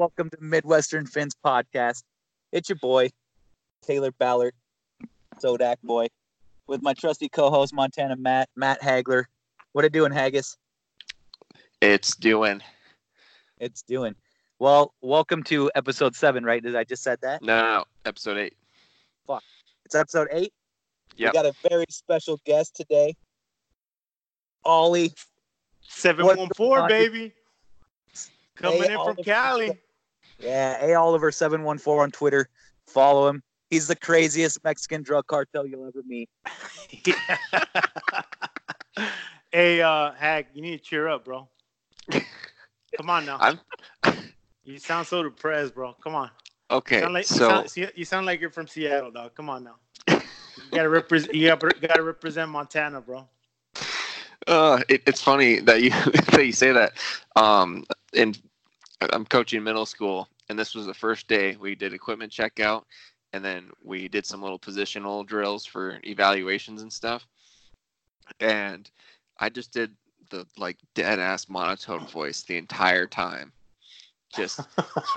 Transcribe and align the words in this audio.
Hey, 0.00 0.04
everybody, 0.04 0.30
welcome 0.30 0.30
to 0.30 0.38
Midwestern 0.40 1.06
Fins 1.06 1.36
Podcast. 1.44 2.04
It's 2.52 2.70
your 2.70 2.76
boy, 2.76 3.10
Taylor 3.82 4.10
Ballard, 4.12 4.54
Zodak 5.42 5.76
Boy, 5.82 6.06
with 6.66 6.80
my 6.82 6.94
trusty 6.94 7.28
co 7.28 7.50
host, 7.50 7.74
Montana 7.74 8.16
Matt, 8.16 8.48
Matt 8.56 8.80
Hagler. 8.80 9.24
What 9.72 9.84
it 9.84 9.92
doing, 9.92 10.10
Haggis? 10.10 10.56
It's 11.82 12.16
doing. 12.16 12.62
It's 13.58 13.82
doing. 13.82 14.14
Well, 14.58 14.94
welcome 15.02 15.42
to 15.44 15.70
episode 15.74 16.16
seven, 16.16 16.44
right? 16.44 16.62
Did 16.62 16.76
I 16.76 16.84
just 16.84 17.02
said 17.02 17.18
that? 17.20 17.42
No, 17.42 17.60
no, 17.60 17.72
no. 17.74 17.84
Episode 18.06 18.38
eight. 18.38 18.56
Fuck, 19.26 19.42
It's 19.84 19.94
episode 19.94 20.28
eight. 20.32 20.54
Yep. 21.16 21.32
We 21.34 21.36
got 21.36 21.46
a 21.46 21.52
very 21.68 21.84
special 21.90 22.40
guest 22.46 22.74
today. 22.74 23.14
Ollie. 24.64 25.12
Seven 25.82 26.24
one 26.24 26.48
four, 26.56 26.88
baby. 26.88 27.34
Coming 28.56 28.78
Hey, 28.78 28.84
in 28.86 28.92
from 28.92 28.98
Oliver. 29.00 29.22
Cali. 29.24 29.78
Yeah, 30.40 30.84
A 30.84 30.94
Oliver 30.94 31.30
seven 31.30 31.62
one 31.62 31.78
four 31.78 32.02
on 32.02 32.10
Twitter. 32.10 32.48
Follow 32.86 33.28
him. 33.28 33.42
He's 33.70 33.86
the 33.86 33.96
craziest 33.96 34.62
Mexican 34.64 35.02
drug 35.02 35.26
cartel 35.26 35.66
you'll 35.66 35.86
ever 35.86 36.02
meet. 36.04 36.28
hey, 39.52 39.80
uh, 39.80 40.12
Hag, 40.12 40.46
you 40.54 40.62
need 40.62 40.78
to 40.78 40.82
cheer 40.82 41.08
up, 41.08 41.24
bro. 41.24 41.48
Come 42.96 43.10
on 43.10 43.26
now. 43.26 43.38
I'm 43.40 43.60
You 44.64 44.78
sound 44.78 45.06
so 45.06 45.22
depressed, 45.22 45.74
bro. 45.74 45.94
Come 46.02 46.16
on. 46.16 46.30
Okay. 46.70 47.00
sound 47.00 47.14
like, 47.14 47.30
you, 47.30 47.36
so 47.36 47.66
sound, 47.66 47.92
you 47.94 48.04
sound 48.04 48.26
like 48.26 48.40
you're 48.40 48.50
from 48.50 48.66
Seattle, 48.66 49.10
dog. 49.10 49.34
Come 49.34 49.48
on 49.48 49.64
now. 49.64 49.76
You 50.08 50.20
gotta 50.72 50.88
represent. 50.88 51.34
You 51.34 51.48
gotta, 51.48 51.74
gotta 51.80 52.02
represent 52.02 52.50
Montana, 52.50 53.00
bro. 53.00 53.28
uh, 54.46 54.80
it, 54.88 55.02
it's 55.06 55.22
funny 55.22 55.60
that 55.60 55.82
you 55.82 55.90
that 56.32 56.44
you 56.44 56.52
say 56.52 56.72
that. 56.72 56.92
Um, 57.36 57.84
and 58.14 58.40
I'm 59.00 59.24
coaching 59.24 59.62
middle 59.62 59.86
school, 59.86 60.28
and 60.48 60.58
this 60.58 60.74
was 60.74 60.86
the 60.86 60.94
first 60.94 61.28
day 61.28 61.56
we 61.58 61.74
did 61.74 61.94
equipment 61.94 62.32
checkout, 62.32 62.84
and 63.32 63.44
then 63.44 63.70
we 63.82 64.08
did 64.08 64.26
some 64.26 64.42
little 64.42 64.58
positional 64.58 65.26
drills 65.26 65.64
for 65.64 65.98
evaluations 66.04 66.82
and 66.82 66.92
stuff. 66.92 67.26
And 68.40 68.90
I 69.38 69.48
just 69.48 69.72
did 69.72 69.94
the 70.28 70.46
like 70.56 70.76
dead 70.94 71.18
ass 71.18 71.48
monotone 71.48 72.06
voice 72.06 72.42
the 72.42 72.56
entire 72.56 73.06
time, 73.06 73.52
just 74.34 74.60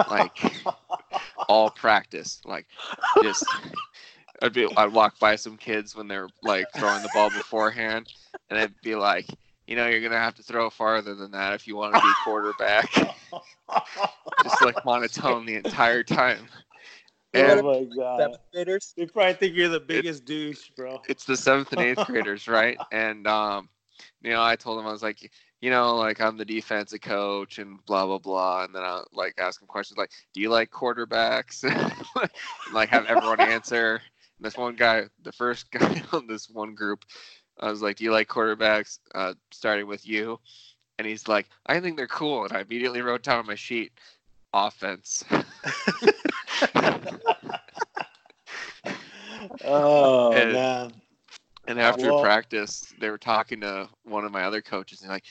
like 0.09 0.64
all 1.50 1.70
practice, 1.70 2.42
like 2.45 2.66
just. 3.22 3.45
I'd 4.42 4.52
be, 4.52 4.68
I'd 4.75 4.92
walk 4.92 5.20
by 5.20 5.38
some 5.38 5.56
kids 5.56 5.95
when 5.95 6.09
they're 6.09 6.28
like 6.42 6.66
throwing 6.75 7.02
the 7.02 7.09
ball 7.14 7.30
beforehand, 7.30 8.12
and 8.50 8.59
I'd 8.59 8.73
be 8.81 8.94
like, 8.94 9.25
you 9.74 9.78
know, 9.78 9.88
you're 9.88 10.02
gonna 10.02 10.20
have 10.20 10.36
to 10.36 10.44
throw 10.44 10.70
farther 10.70 11.16
than 11.16 11.32
that 11.32 11.54
if 11.54 11.66
you 11.66 11.76
want 11.76 11.96
to 11.96 12.00
be 12.00 12.12
quarterback. 12.24 12.94
Just 14.44 14.62
like 14.62 14.86
monotone 14.86 15.48
the 15.48 15.56
entire 15.56 16.04
time. 16.04 16.46
oh 17.34 17.64
my 17.64 17.84
god. 17.86 18.20
Seventh 18.20 18.42
graders. 18.54 18.94
They 18.96 19.08
probably 19.08 19.34
think 19.34 19.56
you're 19.56 19.70
the 19.70 19.80
biggest 19.80 20.26
douche, 20.26 20.70
bro. 20.78 21.02
it's 21.10 21.26
the 21.26 21.36
seventh 21.36 21.72
and 21.72 21.82
eighth 21.82 22.06
graders, 22.06 22.47
right? 22.47 22.78
And 22.92 23.25
um, 23.25 23.68
you 24.22 24.30
know, 24.30 24.44
I 24.44 24.56
told 24.56 24.78
them 24.78 24.86
I 24.86 24.92
was 24.92 25.02
like, 25.02 25.31
you 25.59 25.72
know, 25.72 25.96
like 25.96 26.22
I'm 26.22 26.38
the 26.38 26.46
defensive 26.46 27.02
coach 27.02 27.58
and 27.58 27.84
blah 27.88 28.06
blah 28.06 28.20
blah, 28.20 28.66
and 28.66 28.76
then 28.76 28.84
I 28.84 29.02
like 29.12 29.34
ask 29.40 29.59
them 29.59 29.68
questions 29.68 29.97
like, 29.97 30.12
do 30.36 30.42
you 30.42 30.52
like 30.52 30.70
quarterbacks? 30.70 31.64
And, 31.68 32.31
like 32.74 32.90
have 32.90 33.08
everyone 33.08 33.40
answer. 33.40 34.02
And 34.38 34.46
this 34.46 34.56
one 34.56 34.76
guy, 34.76 35.06
the 35.24 35.31
first 35.31 35.72
guy 35.72 36.03
on 36.14 36.28
this 36.28 36.47
one 36.47 36.76
group, 36.76 37.06
I 37.59 37.69
was 37.69 37.81
like, 37.81 37.97
do 37.97 38.03
you 38.03 38.12
like 38.12 38.28
quarterbacks? 38.28 39.00
Uh, 39.16 39.34
starting 39.52 39.88
with 39.88 40.08
you, 40.08 40.40
and 40.97 41.08
he's 41.08 41.28
like, 41.28 41.50
I 41.68 41.80
think 41.80 41.97
they're 41.97 42.08
cool, 42.08 42.44
and 42.46 42.53
I 42.53 42.62
immediately 42.62 43.02
wrote 43.02 43.24
down 43.24 43.40
on 43.40 43.46
my 43.47 43.56
sheet, 43.56 43.91
offense. 44.53 45.24
Oh 49.64 50.31
And- 50.34 50.53
man. 50.53 50.94
And 51.68 51.80
after 51.80 52.12
Well- 52.12 52.22
practice, 52.22 52.94
they 53.00 53.09
were 53.09 53.18
talking 53.18 53.62
to 53.62 53.88
one 54.03 54.25
of 54.25 54.31
my 54.34 54.44
other 54.44 54.62
coaches, 54.62 55.02
and 55.02 55.09
like, 55.09 55.24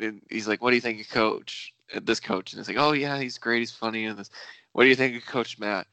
and 0.00 0.20
he's 0.28 0.48
like, 0.48 0.60
"What 0.60 0.70
do 0.70 0.76
you 0.76 0.80
think 0.80 1.00
of 1.00 1.08
Coach? 1.08 1.72
uh, 1.94 2.00
This 2.02 2.18
coach?" 2.20 2.52
And 2.52 2.58
it's 2.60 2.68
like, 2.68 2.78
"Oh 2.78 2.92
yeah, 2.92 3.18
he's 3.20 3.38
great. 3.38 3.60
He's 3.60 3.70
funny." 3.72 4.06
And 4.06 4.18
this, 4.18 4.30
what 4.72 4.82
do 4.84 4.88
you 4.88 4.96
think 4.96 5.16
of 5.16 5.24
Coach 5.26 5.56
Matt? 5.58 5.86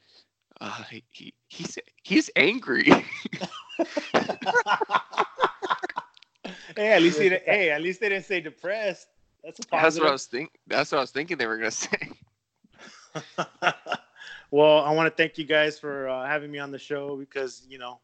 Uh, 0.60 0.82
he, 0.90 1.04
he 1.10 1.34
he's 1.48 1.78
he's 2.02 2.30
angry. 2.34 2.88
hey, 6.82 6.92
at 6.92 7.02
least 7.02 7.18
they 7.18 7.28
didn't, 7.28 7.44
hey, 7.44 7.70
at 7.70 7.80
least 7.80 8.00
they 8.00 8.08
didn't 8.08 8.26
say 8.26 8.40
depressed. 8.40 9.08
That's 9.42 9.60
a 9.60 9.62
That's 9.70 9.98
what 9.98 10.08
I 10.08 10.12
was 10.12 10.26
think. 10.26 10.50
That's 10.66 10.92
what 10.92 10.98
I 10.98 11.00
was 11.02 11.10
thinking 11.10 11.38
they 11.38 11.46
were 11.46 11.56
gonna 11.56 11.70
say. 11.70 12.10
well, 14.50 14.80
I 14.84 14.92
want 14.92 15.06
to 15.06 15.22
thank 15.22 15.38
you 15.38 15.44
guys 15.44 15.78
for 15.78 16.08
uh, 16.08 16.26
having 16.26 16.50
me 16.50 16.58
on 16.58 16.70
the 16.70 16.78
show 16.78 17.16
because 17.16 17.62
you 17.68 17.78
know 17.78 18.00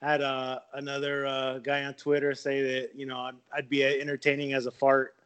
I 0.00 0.10
had 0.10 0.20
uh, 0.20 0.60
another 0.74 1.26
uh, 1.26 1.58
guy 1.58 1.84
on 1.84 1.94
Twitter 1.94 2.34
say 2.34 2.62
that 2.62 2.90
you 2.94 3.06
know 3.06 3.18
I'd, 3.18 3.34
I'd 3.54 3.68
be 3.68 3.84
entertaining 3.84 4.52
as 4.52 4.66
a 4.66 4.70
fart. 4.70 5.16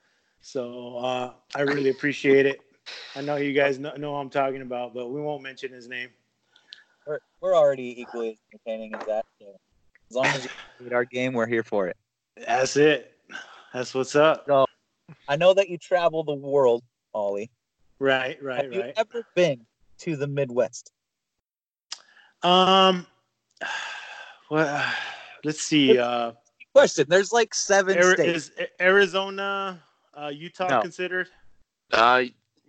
So 0.41 0.99
uh, 0.99 1.33
I 1.55 1.63
really 1.63 1.91
appreciate 1.91 2.47
it. 2.47 2.61
I 3.17 3.21
know 3.21 3.37
you 3.37 3.53
guys 3.53 3.79
know, 3.79 3.93
know 3.97 4.13
what 4.13 4.19
I'm 4.19 4.31
talking 4.31 4.63
about, 4.63 4.95
but 4.95 5.09
we 5.09 5.21
won't 5.21 5.43
mention 5.43 5.73
his 5.73 5.89
name. 5.89 6.09
We're, 7.07 7.19
we're 7.41 7.57
already 7.57 8.01
equally 8.01 8.39
entertaining 8.53 8.95
as 8.95 9.05
that. 9.07 9.27
So 9.41 9.47
as 10.11 10.17
long 10.17 10.27
as 10.27 10.45
you 10.45 10.51
beat 10.85 10.93
our 10.93 11.05
game, 11.05 11.33
we're 11.33 11.47
here 11.47 11.65
for 11.65 11.89
it. 11.89 11.97
That's 12.37 12.77
it. 12.77 13.13
That's 13.73 13.95
what's 13.95 14.17
up. 14.17 14.47
I 15.29 15.37
know 15.37 15.55
that 15.55 15.69
you 15.69 15.79
travel 15.79 16.25
the 16.25 16.35
world, 16.35 16.83
Ollie. 17.15 17.51
Right, 17.99 18.43
right, 18.43 18.65
Have 18.65 18.73
you 18.75 18.93
ever 18.97 19.23
been 19.35 19.65
to 20.01 20.17
the 20.17 20.27
Midwest? 20.27 20.93
Um, 22.43 23.07
well, 24.51 24.85
let's 25.45 25.63
see. 25.63 25.99
Uh, 25.99 26.33
Question. 26.75 27.07
There's 27.09 27.33
like 27.33 27.55
seven 27.55 27.97
Ari- 27.97 28.15
states. 28.15 28.51
is 28.59 28.67
Arizona, 28.81 29.83
uh, 30.15 30.29
Utah 30.35 30.69
No. 30.69 30.83
considered? 30.83 31.29
Uh, 31.93 32.25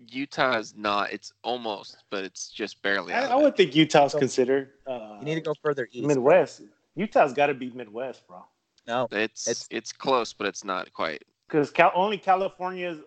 Utah 0.10 0.58
is 0.60 0.76
not. 0.78 1.12
It's 1.12 1.34
almost, 1.44 2.04
but 2.10 2.24
it's 2.24 2.50
just 2.50 2.82
barely. 2.82 3.14
I, 3.14 3.26
I 3.32 3.36
would 3.36 3.58
think 3.58 3.76
Utah's 3.76 4.14
considered. 4.16 4.70
Uh, 4.86 5.18
You 5.20 5.26
need 5.26 5.36
to 5.36 5.42
go 5.42 5.54
further 5.62 5.90
east. 5.92 6.08
Midwest. 6.08 6.62
Utah's 6.96 7.34
got 7.34 7.48
to 7.48 7.54
be 7.54 7.70
Midwest, 7.72 8.26
bro. 8.28 8.46
No, 8.88 9.08
It's, 9.12 9.48
It's- 9.48 9.68
it's 9.70 9.92
close, 9.92 10.34
but 10.34 10.48
it's 10.48 10.64
not 10.64 10.92
quite. 10.94 11.24
Because 11.48 11.72
Cal- 11.72 11.92
only 11.96 12.18
California 12.18 12.90
is, 12.90 13.00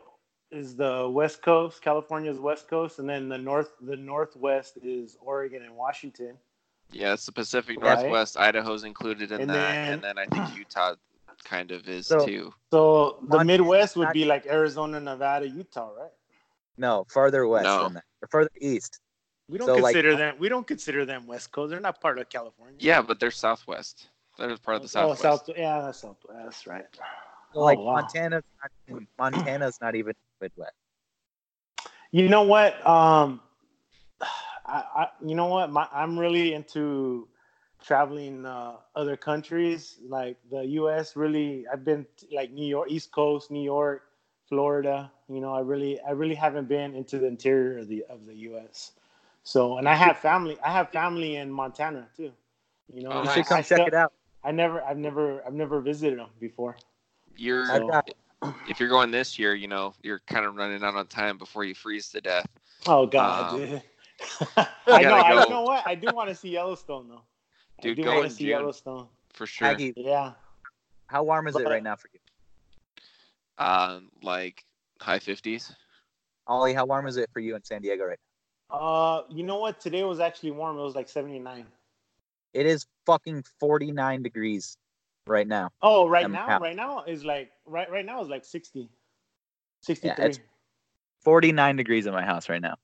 is 0.51 0.77
the 0.77 1.09
West 1.09 1.43
Coast. 1.43 1.81
California 1.83 2.31
is 2.31 2.39
West 2.39 2.69
Coast, 2.69 2.99
and 2.99 3.09
then 3.09 3.29
the 3.29 3.39
north, 3.39 3.73
the 3.81 3.97
Northwest 3.97 4.79
is 4.83 5.17
Oregon 5.21 5.63
and 5.63 5.75
Washington. 5.77 6.37
Yeah, 6.93 7.13
it's 7.13 7.25
the 7.27 7.33
Pacific 7.33 7.81
Right. 7.81 7.99
Northwest. 8.01 8.37
Idaho's 8.37 8.85
included 8.85 9.31
in 9.33 9.43
And 9.43 9.51
that, 9.51 9.55
then- 9.55 9.93
and 9.95 10.03
then 10.03 10.19
I 10.19 10.27
think 10.27 10.57
Utah 10.59 10.95
kind 11.45 11.71
of 11.71 11.89
is 11.89 12.07
So- 12.07 12.27
too. 12.27 12.53
So 12.71 13.19
the 13.23 13.29
Montana- 13.37 13.45
Midwest 13.45 13.97
would 13.97 14.13
be 14.13 14.25
like 14.25 14.47
Arizona, 14.47 15.01
Nevada, 15.01 15.49
Utah, 15.49 15.91
right? 15.99 16.11
no, 16.77 17.05
farther 17.11 17.47
west 17.47 17.65
No. 17.65 17.85
than 17.85 17.95
that, 17.95 18.05
or 18.23 18.29
further 18.29 18.51
east. 18.61 19.01
We 19.49 19.59
don't 19.59 19.67
So, 19.67 19.75
like- 19.77 19.95
consider 19.95 20.15
uh, 20.15 20.17
them. 20.17 20.37
We 20.39 20.49
don't 20.49 20.67
consider 20.67 21.05
them 21.05 21.27
West 21.27 21.53
Coast. 21.53 21.71
They're 21.71 21.81
not 21.81 22.01
part 22.01 22.19
of 22.19 22.29
California. 22.31 22.77
Yeah, 22.79 23.03
but 23.03 23.21
they're 23.21 23.31
Southwest. 23.31 24.09
They're 24.41 24.57
part 24.57 24.83
of 24.83 24.91
the 24.91 24.99
Oh, 25.01 25.15
South. 25.15 25.49
Yeah, 25.55 25.83
that's 25.83 25.99
Southwest, 26.01 26.67
right? 26.67 26.85
So, 27.53 27.61
like 27.61 27.79
Oh, 27.79 27.83
wow. 27.85 27.93
Montana's 28.01 28.45
not 28.63 28.71
even, 28.89 29.07
Montana's 29.19 29.79
not 29.83 29.95
even 29.95 30.15
Midwest. 30.41 30.73
You 32.11 32.29
know 32.29 32.43
what? 32.43 32.75
Um, 32.87 33.41
I, 34.67 34.83
I 34.97 35.09
you 35.25 35.35
know 35.35 35.47
what? 35.47 35.71
My, 35.71 35.87
I'm 35.93 36.19
really 36.19 36.55
into 36.55 37.29
traveling 37.83 38.47
uh, 38.47 38.77
other 38.97 39.17
countries, 39.17 39.99
like 40.09 40.37
the 40.51 40.61
U.S. 40.81 41.17
Really, 41.17 41.67
I've 41.73 41.85
been 41.85 42.07
to, 42.19 42.27
like 42.35 42.51
New 42.51 42.67
York, 42.67 42.91
East 42.91 43.13
Coast, 43.13 43.51
New 43.51 43.63
York, 43.63 44.03
Florida. 44.49 45.11
You 45.29 45.41
know, 45.41 45.53
I 45.55 45.61
really, 45.61 46.01
I 46.01 46.11
really 46.13 46.35
haven't 46.35 46.69
been 46.69 46.95
into 46.95 47.19
the 47.19 47.27
interior 47.27 47.79
of 47.79 47.89
the 47.89 48.05
of 48.09 48.27
the 48.27 48.35
U.S. 48.51 48.93
So, 49.43 49.79
and 49.79 49.89
I 49.89 49.95
have 49.95 50.19
family. 50.19 50.57
I 50.65 50.71
have 50.73 50.91
family 50.91 51.37
in 51.37 51.51
Montana 51.51 52.09
too. 52.17 52.33
You 52.93 53.03
know, 53.05 53.11
Oh, 53.13 53.19
and 53.19 53.25
You 53.27 53.31
I- 53.31 53.35
should 53.35 53.47
come 53.47 53.59
I 53.59 53.63
check 53.63 53.77
still- 53.77 53.87
it 53.87 53.95
out. 53.95 54.13
I 54.43 54.51
never, 54.53 54.83
I've 54.83 54.97
never, 54.97 55.45
I've 55.47 55.53
never 55.55 55.81
visited 55.81 56.19
them 56.19 56.29
before. 56.39 56.77
You're 57.37 57.71
I've 57.71 57.89
got 57.89 58.11
if 58.69 58.81
you're 58.81 58.89
going 58.89 59.11
this 59.11 59.39
year, 59.39 59.55
you 59.55 59.69
know 59.69 59.95
you're 60.03 60.21
kind 60.27 60.45
of 60.47 60.57
running 60.57 60.83
out 60.83 60.95
on 60.95 61.07
time 61.07 61.39
before 61.39 61.65
you 61.65 61.75
freeze 61.75 62.09
to 62.11 62.21
death. 62.21 62.47
Oh 62.87 63.07
God, 63.07 63.55
Um, 63.55 63.59
dude. 63.61 63.83
I 64.57 65.03
know. 65.03 65.11
gotta 65.11 65.25
I, 65.25 65.45
you 65.45 65.51
know 65.51 65.63
what? 65.63 65.87
I 65.87 65.95
do 65.95 66.09
want 66.15 66.29
to 66.29 66.35
see 66.35 66.51
Yellowstone 66.51 67.09
though. 67.09 67.23
Dude, 67.83 67.93
I 67.93 67.95
do 67.95 68.05
go 68.05 68.15
want 68.17 68.29
to 68.29 68.35
see 68.35 68.45
June. 68.45 68.51
Yellowstone. 68.51 69.07
For 69.33 69.47
sure. 69.47 69.69
Aggie. 69.69 69.95
Yeah. 69.97 70.33
How 71.07 71.23
warm 71.23 71.47
is 71.49 71.57
it 71.57 71.65
right 71.67 71.83
now 71.83 71.97
for 71.97 72.09
you, 72.13 72.21
Um, 73.59 74.11
like 74.23 74.65
high 75.01 75.19
fifties. 75.19 75.75
Ollie? 76.47 76.75
How 76.75 76.85
warm 76.85 77.07
is 77.07 77.17
it 77.17 77.31
for 77.33 77.41
you 77.41 77.57
in 77.57 77.65
San 77.65 77.81
Diego 77.83 78.05
right 78.05 78.19
now? 78.71 78.77
Uh, 78.77 79.23
you 79.31 79.43
know 79.43 79.59
what? 79.59 79.81
Today 79.81 80.05
was 80.05 80.21
actually 80.21 80.53
warm. 80.53 80.79
It 80.79 80.83
was 80.83 80.95
like 80.95 81.09
79. 81.09 81.67
It 82.55 82.67
is 82.67 82.87
fucking 83.07 83.45
49 83.59 84.23
degrees 84.23 84.77
right 85.27 85.47
now. 85.47 85.71
Oh, 85.83 86.09
right 86.09 86.29
now, 86.31 86.47
how- 86.47 86.59
right 86.59 86.77
now 86.77 87.05
is 87.05 87.25
like 87.25 87.53
right 87.67 87.91
right 87.91 88.05
now 88.05 88.21
is 88.23 88.29
like 88.29 88.45
60. 88.45 88.89
63. 89.83 90.25
it's- 90.25 90.41
49 91.23 91.77
degrees 91.77 92.07
in 92.07 92.15
my 92.15 92.25
house 92.25 92.49
right 92.49 92.63
now. 92.63 92.77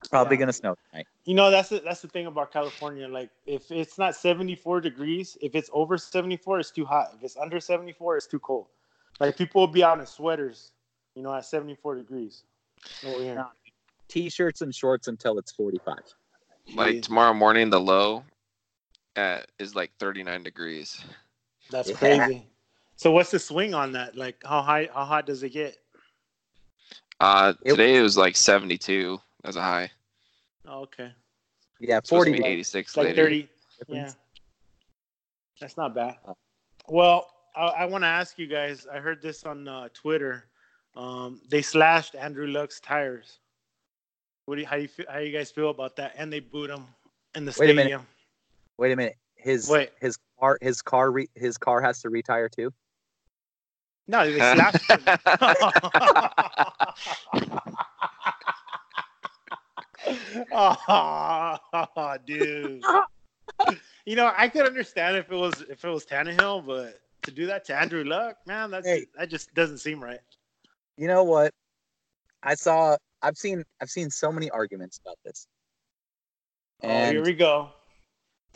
It's 0.00 0.08
probably 0.08 0.36
Yeah. 0.36 0.40
gonna 0.40 0.52
snow 0.52 0.74
tonight. 0.90 1.06
You 1.24 1.34
know, 1.34 1.50
that's 1.50 1.68
the, 1.70 1.80
that's 1.80 2.02
the 2.02 2.08
thing 2.08 2.26
about 2.26 2.52
California. 2.52 3.08
Like, 3.08 3.30
if 3.46 3.70
it's 3.70 3.98
not 3.98 4.14
74 4.14 4.80
degrees, 4.80 5.36
if 5.40 5.54
it's 5.54 5.70
over 5.72 5.96
74, 5.98 6.60
it's 6.60 6.70
too 6.70 6.84
hot. 6.84 7.12
If 7.16 7.24
it's 7.24 7.36
under 7.36 7.60
74, 7.60 8.16
it's 8.16 8.26
too 8.26 8.38
cold. 8.40 8.66
Like, 9.20 9.36
people 9.36 9.60
will 9.60 9.66
be 9.68 9.82
out 9.82 9.98
in 9.98 10.06
sweaters, 10.06 10.72
you 11.14 11.22
know, 11.22 11.34
at 11.34 11.44
74 11.44 11.96
degrees. 11.96 12.44
Over 13.04 13.22
here. 13.22 13.46
T-shirts 14.08 14.60
and 14.62 14.74
shorts 14.74 15.08
until 15.08 15.38
it's 15.38 15.52
45. 15.52 15.98
Like 16.74 17.02
tomorrow 17.02 17.34
morning, 17.34 17.70
the 17.70 17.80
low 17.80 18.24
at, 19.18 19.50
is 19.58 19.74
like 19.74 19.90
39 19.98 20.42
degrees. 20.42 21.04
that's 21.70 21.90
Yeah. 21.90 21.96
crazy. 21.96 22.46
So, 22.96 23.10
what's 23.10 23.30
the 23.30 23.38
swing 23.38 23.74
on 23.74 23.92
that? 23.92 24.16
Like, 24.16 24.42
how 24.44 24.62
high? 24.62 24.88
How 24.92 25.04
hot 25.04 25.26
does 25.26 25.42
it 25.42 25.50
get? 25.50 25.76
Uh, 27.20 27.52
today 27.66 27.96
it 27.96 28.02
was 28.02 28.16
like 28.16 28.36
72 28.36 29.20
as 29.44 29.56
a 29.56 29.60
high. 29.62 29.90
Oh, 30.66 30.82
okay, 30.82 31.12
Yeah, 31.80 31.98
It's 31.98 32.08
supposed 32.08 32.26
40. 32.26 32.32
to 32.32 32.42
be 32.42 32.48
86 32.48 32.96
like 32.96 33.04
later. 33.06 33.24
30. 33.24 33.48
Yeah, 33.88 34.12
that's 35.60 35.76
not 35.76 35.94
bad. 35.94 36.16
Oh. 36.26 36.36
Well, 36.88 37.26
I, 37.56 37.66
I 37.66 37.84
want 37.86 38.02
to 38.02 38.08
ask 38.08 38.38
you 38.38 38.46
guys. 38.46 38.86
I 38.92 38.98
heard 38.98 39.20
this 39.22 39.44
on 39.44 39.66
uh, 39.68 39.88
Twitter. 39.94 40.44
Um, 40.96 41.40
they 41.48 41.62
slashed 41.62 42.14
Andrew 42.16 42.46
Luck's 42.46 42.80
tires. 42.80 43.38
What 44.46 44.56
do 44.56 44.62
you, 44.62 44.66
how 44.66 44.76
do 44.76 44.82
you 44.82 44.88
feel, 44.88 45.06
how 45.10 45.18
you 45.18 45.32
guys 45.36 45.50
feel 45.50 45.70
about 45.70 45.96
that? 45.96 46.14
And 46.16 46.32
they 46.32 46.40
booed 46.40 46.70
him 46.70 46.86
in 47.34 47.44
the 47.44 47.54
Wait 47.58 47.70
a 47.70 47.74
minute. 47.74 47.82
stadium. 47.90 48.06
Wait 48.78 48.92
a 48.92 48.96
minute. 48.96 49.16
His 49.34 49.68
Wait. 49.68 49.90
his 50.00 50.16
car 50.38 50.58
his 50.62 50.80
car 50.82 51.10
re, 51.10 51.28
his 51.34 51.58
car 51.58 51.80
has 51.80 52.00
to 52.02 52.10
retire 52.10 52.48
too. 52.48 52.72
No, 54.06 54.30
they 54.30 54.38
slashed 54.54 54.90
him. 54.90 55.04
oh, 60.52 62.16
dude. 62.26 62.82
You 64.06 64.16
know, 64.16 64.32
I 64.36 64.48
could 64.48 64.66
understand 64.66 65.16
if 65.16 65.30
it 65.30 65.36
was 65.36 65.62
if 65.68 65.84
it 65.84 65.88
was 65.88 66.06
Tannehill, 66.06 66.64
but 66.66 67.00
to 67.24 67.30
do 67.30 67.46
that 67.46 67.64
to 67.66 67.76
Andrew 67.76 68.04
Luck, 68.04 68.36
man, 68.46 68.70
that's 68.70 68.86
Hey. 68.86 69.06
that 69.16 69.28
just 69.28 69.52
doesn't 69.54 69.78
seem 69.78 70.02
right. 70.02 70.20
You 70.96 71.08
know 71.08 71.24
what? 71.24 71.52
I 72.42 72.54
saw. 72.54 72.96
I've 73.22 73.36
seen. 73.36 73.64
I've 73.80 73.90
seen 73.90 74.10
so 74.10 74.30
many 74.30 74.48
arguments 74.50 75.00
about 75.04 75.18
this. 75.24 75.46
oh, 76.84 77.10
here 77.10 77.22
we 77.22 77.34
go. 77.34 77.70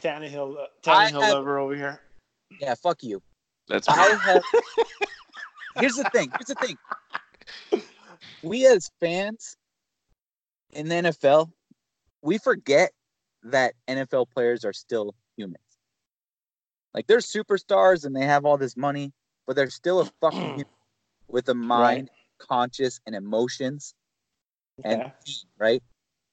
Tannehill, 0.01 0.57
uh, 0.59 0.67
Tannehill 0.83 1.23
have- 1.23 1.35
lover 1.35 1.59
over 1.59 1.75
here. 1.75 2.01
yeah, 2.61 2.75
fuck 2.75 3.03
you. 3.03 3.23
That's 3.69 3.89
I 3.89 4.17
have. 4.17 4.43
here's 5.77 5.95
the 5.95 6.05
thing. 6.13 6.31
Here's 6.31 6.49
the 6.49 6.55
thing. 6.57 6.77
We 8.43 8.67
as 8.67 8.91
fans 9.01 9.57
in 10.73 10.89
the 10.89 10.97
NFL, 10.97 11.51
we 12.23 12.39
forget 12.39 12.91
that 13.45 13.75
NFL 13.89 14.31
players 14.31 14.65
are 14.65 14.73
still 14.73 15.15
humans. 15.37 15.59
Like 16.95 17.07
they're 17.07 17.19
superstars 17.19 18.05
and 18.05 18.15
they 18.15 18.25
have 18.25 18.45
all 18.45 18.59
this 18.59 18.77
money, 18.77 19.13
but 19.47 19.57
they're 19.57 19.71
still 19.71 20.01
a 20.01 20.07
fucking 20.21 20.41
human 20.57 20.67
with 21.29 21.49
a 21.49 21.55
mind, 21.55 22.11
conscious, 22.39 23.01
and 23.07 23.15
emotions. 23.15 23.95
and 24.85 25.13
right? 25.59 25.83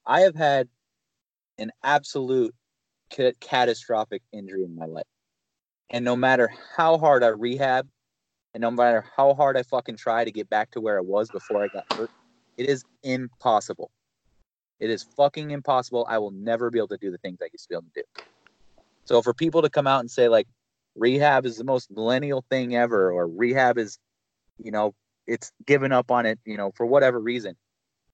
I 0.06 0.20
have 0.20 0.34
had 0.34 0.68
an 1.58 1.70
absolute 1.82 2.54
ca- 3.14 3.34
catastrophic 3.40 4.22
injury 4.32 4.64
in 4.64 4.74
my 4.74 4.86
life. 4.86 5.06
And 5.90 6.04
no 6.04 6.16
matter 6.16 6.50
how 6.76 6.98
hard 6.98 7.22
I 7.24 7.28
rehab, 7.28 7.88
and 8.54 8.60
no 8.60 8.70
matter 8.70 9.04
how 9.16 9.34
hard 9.34 9.56
I 9.56 9.62
fucking 9.62 9.96
try 9.96 10.24
to 10.24 10.32
get 10.32 10.48
back 10.50 10.70
to 10.72 10.80
where 10.80 10.98
I 10.98 11.02
was 11.02 11.30
before 11.30 11.64
I 11.64 11.68
got 11.68 11.84
hurt, 11.96 12.10
it 12.56 12.68
is 12.68 12.84
impossible. 13.02 13.90
It 14.80 14.90
is 14.90 15.04
fucking 15.16 15.50
impossible. 15.50 16.06
I 16.08 16.18
will 16.18 16.30
never 16.30 16.70
be 16.70 16.78
able 16.78 16.88
to 16.88 16.96
do 16.96 17.10
the 17.10 17.18
things 17.18 17.38
I 17.42 17.48
used 17.52 17.64
to 17.64 17.68
be 17.68 17.74
able 17.74 17.82
to 17.82 17.90
do. 17.96 18.02
So 19.04 19.22
for 19.22 19.34
people 19.34 19.62
to 19.62 19.70
come 19.70 19.86
out 19.86 20.00
and 20.00 20.10
say 20.10 20.28
like 20.28 20.46
rehab 20.94 21.46
is 21.46 21.56
the 21.56 21.64
most 21.64 21.90
millennial 21.90 22.44
thing 22.50 22.74
ever, 22.74 23.12
or 23.12 23.28
rehab 23.28 23.78
is, 23.78 23.98
you 24.58 24.70
know, 24.70 24.94
it's 25.26 25.52
given 25.66 25.92
up 25.92 26.10
on 26.10 26.26
it, 26.26 26.38
you 26.44 26.56
know, 26.56 26.72
for 26.76 26.86
whatever 26.86 27.20
reason. 27.20 27.56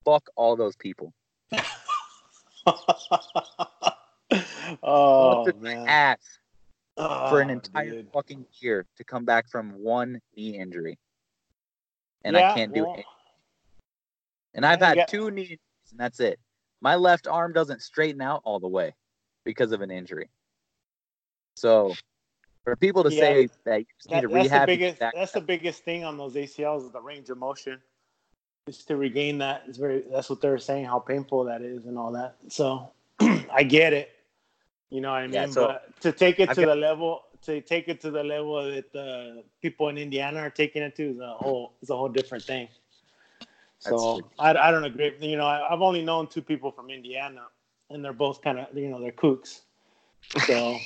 Fuck 0.05 0.29
all 0.37 0.57
those 0.57 0.77
people. 0.77 1.13
oh 4.83 5.53
man. 5.61 5.89
ass 5.89 6.39
ah, 6.97 7.29
for 7.31 7.41
an 7.41 7.51
Oh, 7.51 7.55
entire 7.55 7.91
dude. 7.91 8.13
fucking 8.13 8.47
year 8.61 8.87
to 8.97 9.05
come 9.05 9.25
back 9.25 9.49
from 9.49 9.71
one 9.83 10.21
knee 10.37 10.59
injury. 10.59 10.99
And 12.25 12.37
Yeah, 12.37 12.51
I 12.51 12.55
can't 12.55 12.73
do 12.75 12.83
well, 12.83 12.95
it. 12.97 13.05
And 14.55 14.65
I've 14.65 14.81
had 14.81 14.95
got- 14.97 15.09
two 15.09 15.31
knee 15.31 15.43
injuries, 15.43 15.59
and 15.91 16.01
that's 16.01 16.21
it. 16.21 16.39
My 16.81 16.95
left 16.97 17.27
arm 17.27 17.53
doesn't 17.53 17.83
straighten 17.83 18.21
out 18.21 18.43
all 18.45 18.61
the 18.61 18.69
way 18.69 18.95
because 19.45 19.73
of 19.73 19.81
an 19.81 19.91
injury. 19.91 20.29
So 21.57 21.95
for 22.65 22.77
people 22.77 23.03
to 23.05 23.11
Yeah, 23.13 23.21
say 23.21 23.49
that 23.65 23.81
you 23.81 23.87
just 23.99 24.11
need 24.11 24.21
to 24.23 24.29
that's 24.29 24.33
the 24.33 24.35
rehab, 24.35 24.67
get 24.69 24.79
biggest. 24.79 24.99
back- 24.99 25.15
That's 25.15 25.33
the 25.33 25.41
biggest 25.41 25.85
thing 25.85 26.05
on 26.05 26.19
those 26.19 26.35
ACLs 26.35 26.85
is 26.85 26.91
the 26.93 27.01
range 27.01 27.31
of 27.31 27.39
motion. 27.39 27.81
Just 28.69 28.89
to 28.89 28.97
regain 28.97 29.39
that, 29.39 29.63
it's 29.69 29.79
very. 29.79 30.03
That's 30.11 30.29
what 30.29 30.41
they're 30.41 30.59
saying, 30.59 30.87
how 30.87 30.99
painful 30.99 31.45
that 31.45 31.63
is, 31.63 31.87
and 31.87 31.97
all 31.97 32.11
that. 32.13 32.37
So, 32.49 32.91
I 33.21 33.63
get 33.63 33.93
it. 33.93 34.11
You 34.91 35.01
know 35.01 35.11
what 35.11 35.19
I 35.19 35.27
mean? 35.27 35.35
Yeah, 35.35 35.47
so 35.47 35.67
but 35.69 36.01
to 36.01 36.13
take 36.13 36.39
it 36.41 36.49
I've 36.51 36.55
to 36.57 36.63
got- 36.63 36.75
the 36.75 36.77
level, 36.81 37.23
to 37.43 37.61
take 37.61 37.89
it 37.89 38.01
to 38.03 38.11
the 38.11 38.23
level 38.25 38.65
that 38.71 38.93
the 38.93 39.45
people 39.63 39.89
in 39.89 39.99
Indiana 39.99 40.41
are 40.41 40.51
taking 40.51 40.83
it 40.83 40.95
to, 40.97 41.11
is 41.11 41.19
a 41.19 41.35
whole, 41.35 41.73
is 41.83 41.91
a 41.91 41.97
whole 41.97 42.09
different 42.09 42.45
thing. 42.45 42.69
So 43.79 44.31
I, 44.39 44.51
I 44.55 44.71
don't 44.71 44.85
agree. 44.85 45.15
You 45.21 45.37
know, 45.37 45.47
I, 45.47 45.73
I've 45.73 45.83
only 45.83 46.03
known 46.03 46.29
two 46.29 46.43
people 46.43 46.71
from 46.73 46.91
Indiana, 46.91 47.43
and 47.91 48.05
they're 48.05 48.13
both 48.13 48.43
kind 48.43 48.59
of, 48.59 48.77
you 48.77 48.89
know, 48.89 49.01
they're 49.01 49.13
kooks. 49.13 49.61
So. 50.47 50.79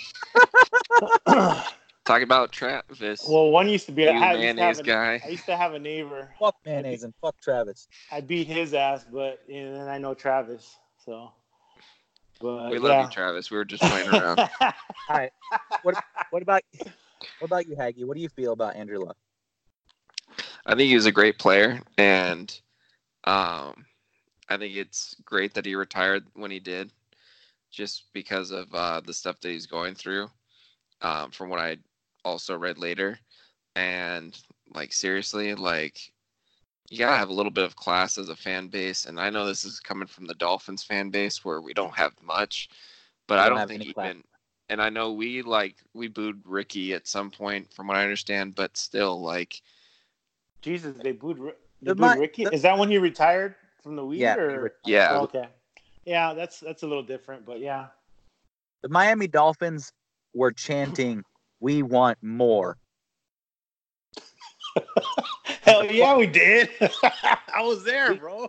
Talk 2.05 2.23
about 2.23 2.51
Travis. 2.51 3.25
Well, 3.29 3.51
one 3.51 3.69
used 3.69 3.87
to 3.87 3.93
be 3.93 4.03
you 4.03 4.09
I 4.09 4.13
used 4.13 4.23
to 4.23 4.27
have 4.27 4.39
mayonnaise 4.41 4.79
a- 4.81 4.83
guy. 4.83 5.23
I 5.25 5.29
used 5.29 5.47
to 5.47 5.57
have 5.57 5.75
a 5.75 5.79
neighbor. 5.79 6.35
fuck 6.41 6.57
mayonnaise 6.65 7.05
and 7.05 7.15
fuck 7.23 7.41
Travis. 7.41 7.87
I 8.11 8.21
beat 8.21 8.49
his 8.49 8.75
ass, 8.75 9.07
but 9.11 9.41
and 9.49 9.77
then 9.77 9.89
I 9.89 9.99
know 9.99 10.15
Travis. 10.15 10.77
So, 11.05 11.31
but 12.41 12.71
We 12.71 12.79
yeah. 12.79 12.83
love 12.83 13.05
you, 13.05 13.11
Travis. 13.11 13.51
We 13.51 13.57
were 13.57 13.65
just 13.65 13.83
playing 13.83 14.09
around. 14.09 14.39
All 14.61 14.73
right. 15.11 15.33
What, 15.83 16.03
what 16.31 16.43
about 16.43 16.63
what 17.39 17.47
about 17.47 17.69
you, 17.69 17.77
Haggy? 17.77 18.05
What 18.05 18.17
do 18.17 18.23
you 18.23 18.29
feel 18.29 18.53
about 18.53 18.77
Andrew 18.77 18.99
Luck? 18.99 19.17
I 20.67 20.75
think 20.75 20.89
he 20.89 20.95
was 20.95 21.07
a 21.07 21.13
great 21.13 21.39
player, 21.39 21.81
and 21.99 22.61
um, 23.25 23.85
I 24.49 24.57
think 24.57 24.77
it's 24.77 25.17
great 25.25 25.55
that 25.55 25.67
he 25.67 25.75
retired 25.75 26.25
when 26.35 26.51
he 26.51 26.61
did, 26.61 26.93
just 27.71 28.05
because 28.13 28.51
of 28.51 28.73
uh, 28.75 29.01
the 29.01 29.13
stuff 29.13 29.41
that 29.41 29.51
he's 29.51 29.67
going 29.67 29.95
through. 29.95 30.31
Um, 31.03 31.31
from 31.31 31.49
what 31.49 31.61
I 31.61 31.79
also 32.25 32.57
read 32.59 32.79
later, 32.79 33.19
and 33.75 34.39
like 34.75 34.93
seriously, 34.93 35.55
like 35.55 35.99
you 36.91 36.99
gotta 36.99 37.17
have 37.17 37.29
a 37.29 37.33
little 37.35 37.53
bit 37.53 37.65
of 37.65 37.77
class 37.77 38.19
as 38.19 38.29
a 38.29 38.37
fan 38.37 38.67
base, 38.69 39.07
and 39.07 39.19
I 39.21 39.31
know 39.31 39.47
this 39.47 39.65
is 39.65 39.79
coming 39.81 40.09
from 40.09 40.27
the 40.27 40.35
Dolphins 40.35 40.83
fan 40.83 41.11
base 41.11 41.45
where 41.45 41.61
we 41.61 41.73
don't 41.73 41.95
have 41.97 42.13
much, 42.21 42.69
but 43.29 43.39
I 43.39 43.49
don't 43.49 43.59
don't 43.59 43.69
think 43.69 43.83
any 43.83 43.93
class. 43.95 44.07
even. 44.11 44.25
And 44.69 44.83
I 44.83 44.89
know 44.91 45.13
we 45.13 45.43
like 45.43 45.77
we 45.95 46.09
booed 46.09 46.43
Ricky 46.45 46.93
at 46.95 47.07
some 47.09 47.31
point, 47.31 47.73
from 47.73 47.87
what 47.87 47.97
I 47.97 48.03
understand, 48.03 48.55
but 48.57 48.77
still, 48.77 49.21
like 49.21 49.63
Jesus, 50.63 50.97
they 51.03 51.13
booed, 51.13 51.39
they 51.81 51.93
The 51.93 51.95
booed 51.95 52.15
mi- 52.15 52.19
Ricky. 52.19 52.45
the- 52.45 52.55
Is 52.55 52.63
that 52.63 52.77
when 52.77 52.91
he 52.91 52.99
retired 52.99 53.55
from 53.83 53.97
the 53.97 54.05
weed? 54.05 54.21
Yeah, 54.21 54.37
or? 54.37 54.75
yeah, 54.85 55.09
Oh, 55.13 55.23
okay. 55.23 55.49
Yeah, 56.05 56.35
that's 56.35 56.59
that's 56.61 56.83
a 56.83 56.87
little 56.87 57.03
different, 57.05 57.47
but 57.47 57.61
yeah. 57.61 57.87
The 58.83 58.89
Miami 58.89 59.29
Dolphins 59.29 59.93
were 60.35 60.51
chanting, 60.51 61.25
"We 61.61 61.83
want 61.83 62.19
more." 62.23 62.79
Hell 65.63 65.85
yeah, 65.85 66.17
we 66.17 66.27
did. 66.27 66.71
I 67.03 67.63
was 67.63 67.85
there, 67.85 68.15
bro. 68.15 68.49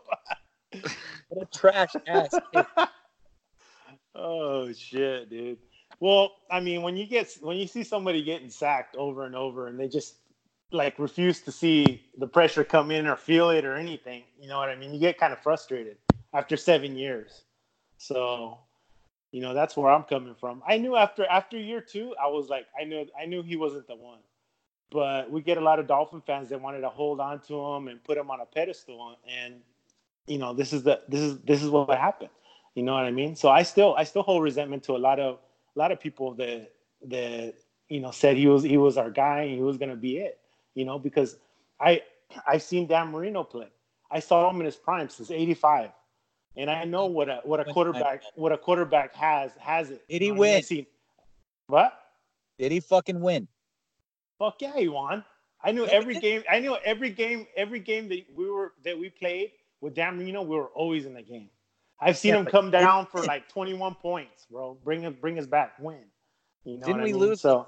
What 1.29 1.43
a 1.43 1.57
trash 1.57 1.93
ass. 2.07 2.33
oh 4.15 4.71
shit, 4.73 5.29
dude. 5.29 5.57
Well, 5.99 6.31
I 6.49 6.59
mean, 6.59 6.81
when 6.81 6.97
you 6.97 7.05
get 7.05 7.31
when 7.41 7.57
you 7.57 7.67
see 7.67 7.83
somebody 7.83 8.23
getting 8.23 8.49
sacked 8.49 8.95
over 8.95 9.25
and 9.25 9.35
over, 9.35 9.67
and 9.67 9.79
they 9.79 9.87
just 9.87 10.15
like 10.71 10.97
refuse 10.99 11.41
to 11.41 11.51
see 11.51 12.03
the 12.17 12.27
pressure 12.27 12.63
come 12.63 12.91
in 12.91 13.05
or 13.05 13.15
feel 13.15 13.49
it 13.49 13.65
or 13.65 13.75
anything, 13.75 14.23
you 14.39 14.47
know 14.47 14.57
what 14.57 14.69
I 14.69 14.75
mean? 14.75 14.93
You 14.93 14.99
get 14.99 15.19
kind 15.19 15.33
of 15.33 15.39
frustrated 15.39 15.97
after 16.33 16.57
seven 16.57 16.95
years. 16.95 17.43
So, 17.97 18.57
you 19.31 19.41
know, 19.41 19.53
that's 19.53 19.77
where 19.77 19.91
I'm 19.91 20.03
coming 20.03 20.35
from. 20.39 20.63
I 20.67 20.77
knew 20.77 20.95
after 20.95 21.25
after 21.25 21.57
year 21.57 21.81
two, 21.81 22.15
I 22.21 22.27
was 22.27 22.49
like, 22.49 22.65
I 22.79 22.83
knew 22.83 23.05
I 23.19 23.25
knew 23.25 23.43
he 23.43 23.55
wasn't 23.55 23.87
the 23.87 23.95
one. 23.95 24.19
But 24.91 25.31
we 25.31 25.41
get 25.41 25.57
a 25.57 25.61
lot 25.61 25.79
of 25.79 25.87
Dolphin 25.87 26.21
fans 26.21 26.49
that 26.49 26.61
wanted 26.61 26.81
to 26.81 26.89
hold 26.89 27.19
on 27.19 27.39
to 27.47 27.53
him 27.53 27.87
and 27.87 28.03
put 28.03 28.17
him 28.17 28.29
on 28.29 28.41
a 28.41 28.45
pedestal, 28.45 29.17
and 29.27 29.61
you 30.27 30.37
know, 30.37 30.53
this 30.53 30.73
is 30.73 30.83
the 30.83 31.01
this 31.07 31.21
is 31.21 31.39
this 31.39 31.63
is 31.63 31.69
what 31.69 31.89
happened. 31.97 32.29
You 32.75 32.83
know 32.83 32.93
what 32.93 33.05
I 33.05 33.11
mean? 33.11 33.35
So 33.35 33.49
I 33.49 33.63
still 33.63 33.95
I 33.97 34.03
still 34.03 34.21
hold 34.21 34.43
resentment 34.43 34.83
to 34.83 34.95
a 34.95 34.97
lot 34.97 35.19
of 35.19 35.39
a 35.75 35.79
lot 35.79 35.91
of 35.91 35.99
people 35.99 36.33
that 36.35 36.71
that 37.07 37.55
you 37.89 37.99
know 37.99 38.11
said 38.11 38.37
he 38.37 38.47
was 38.47 38.63
he 38.63 38.77
was 38.77 38.97
our 38.97 39.09
guy 39.09 39.43
and 39.43 39.55
he 39.55 39.61
was 39.61 39.77
gonna 39.77 39.95
be 39.95 40.17
it. 40.17 40.39
You 40.75 40.85
know, 40.85 40.99
because 40.99 41.37
I 41.79 42.01
I've 42.47 42.61
seen 42.61 42.87
Dan 42.87 43.11
Marino 43.11 43.43
play. 43.43 43.67
I 44.09 44.19
saw 44.19 44.49
him 44.49 44.59
in 44.59 44.65
his 44.65 44.75
prime 44.75 45.09
since 45.09 45.31
'85, 45.31 45.91
and 46.57 46.69
I 46.69 46.83
know 46.83 47.05
what 47.05 47.29
a 47.29 47.41
what 47.43 47.59
a 47.59 47.65
quarterback 47.65 48.23
what 48.35 48.51
a 48.51 48.57
quarterback 48.57 49.13
has 49.15 49.51
has 49.57 49.89
it. 49.89 50.05
Did 50.07 50.21
he 50.21 50.31
win? 50.31 50.63
What? 51.67 51.97
Did 52.59 52.71
he 52.71 52.79
fucking 52.81 53.19
win? 53.21 53.47
Fuck 54.41 54.59
yeah, 54.59 54.75
he 54.75 54.87
won. 54.87 55.23
I 55.63 55.71
knew 55.71 55.85
every 55.85 56.15
game. 56.15 56.41
I 56.49 56.57
knew 56.59 56.75
every 56.83 57.11
game. 57.11 57.45
Every 57.55 57.79
game 57.79 58.09
that 58.09 58.25
we 58.35 58.49
were 58.49 58.73
that 58.83 58.97
we 58.97 59.11
played 59.11 59.51
with 59.81 59.93
Dan 59.93 60.17
Marino, 60.17 60.41
we 60.41 60.55
were 60.55 60.69
always 60.69 61.05
in 61.05 61.13
the 61.13 61.21
game. 61.21 61.51
I've 61.99 62.17
seen 62.17 62.33
Yeah, 62.33 62.39
him 62.39 62.47
come 62.47 62.71
down 62.71 63.05
for 63.05 63.23
like 63.23 63.47
21 63.49 63.93
points, 64.01 64.47
bro. 64.49 64.79
Bring 64.83 65.05
us, 65.05 65.13
bring 65.21 65.37
us 65.37 65.45
back, 65.45 65.73
win. 65.79 66.05
You 66.65 66.79
know 66.79 66.87
Didn't 66.87 66.93
what 66.93 67.01
I 67.01 67.05
we 67.05 67.11
mean? 67.13 67.21
lose 67.21 67.41
So, 67.41 67.67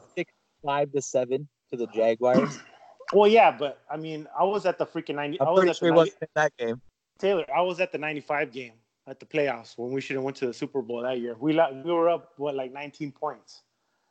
five 0.66 0.92
to 0.94 1.02
seven 1.04 1.48
to 1.70 1.78
the 1.78 1.86
Jaguars? 1.94 2.58
well, 3.14 3.30
yeah, 3.30 3.56
but 3.56 3.84
I 3.88 3.98
mean, 3.98 4.28
I 4.36 4.44
was 4.44 4.66
at 4.66 4.80
the 4.80 4.88
freaking 4.88 5.14
90. 5.14 5.40
I 5.40 5.44
I'm 5.44 5.54
was 5.54 5.60
pretty 5.60 5.70
at 5.70 5.76
sure 5.76 5.90
the 5.90 5.94
90, 5.94 6.00
wasn't 6.00 6.22
in 6.24 6.28
that 6.34 6.58
game. 6.58 6.82
Taylor. 7.20 7.46
I 7.56 7.62
was 7.62 7.80
at 7.82 7.92
the 7.92 8.00
95 8.00 8.52
game 8.52 8.74
at 9.06 9.20
the 9.20 9.28
playoffs 9.28 9.78
when 9.78 9.92
we 9.92 10.02
should 10.02 10.16
have 10.16 10.24
went 10.24 10.38
to 10.38 10.48
the 10.48 10.54
Super 10.54 10.82
Bowl 10.82 11.04
that 11.04 11.20
year. 11.20 11.36
We 11.40 11.54
we 11.54 11.92
were 11.92 12.10
up 12.10 12.32
what 12.38 12.56
like 12.56 12.74
19 12.74 13.12
points, 13.12 13.62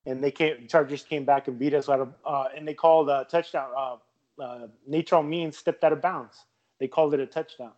and 0.07 0.23
they 0.23 0.31
came. 0.31 0.67
Chargers 0.69 1.03
came 1.03 1.25
back 1.25 1.49
and 1.49 1.59
beat 1.59 1.75
us 1.75 1.89
out 1.89 2.01
of, 2.01 2.15
uh, 2.25 2.47
and 2.57 2.67
they 2.67 2.75
called 2.75 3.09
a 3.09 3.27
touchdown. 3.31 3.71
Uh, 3.77 3.97
uh, 4.41 4.67
Natron 4.87 5.29
Means 5.29 5.57
stepped 5.57 5.85
out 5.85 5.93
of 5.93 6.01
bounds. 6.01 6.45
They 6.79 6.89
called 6.89 7.15
it 7.15 7.21
a 7.21 7.27
touchdown. 7.27 7.73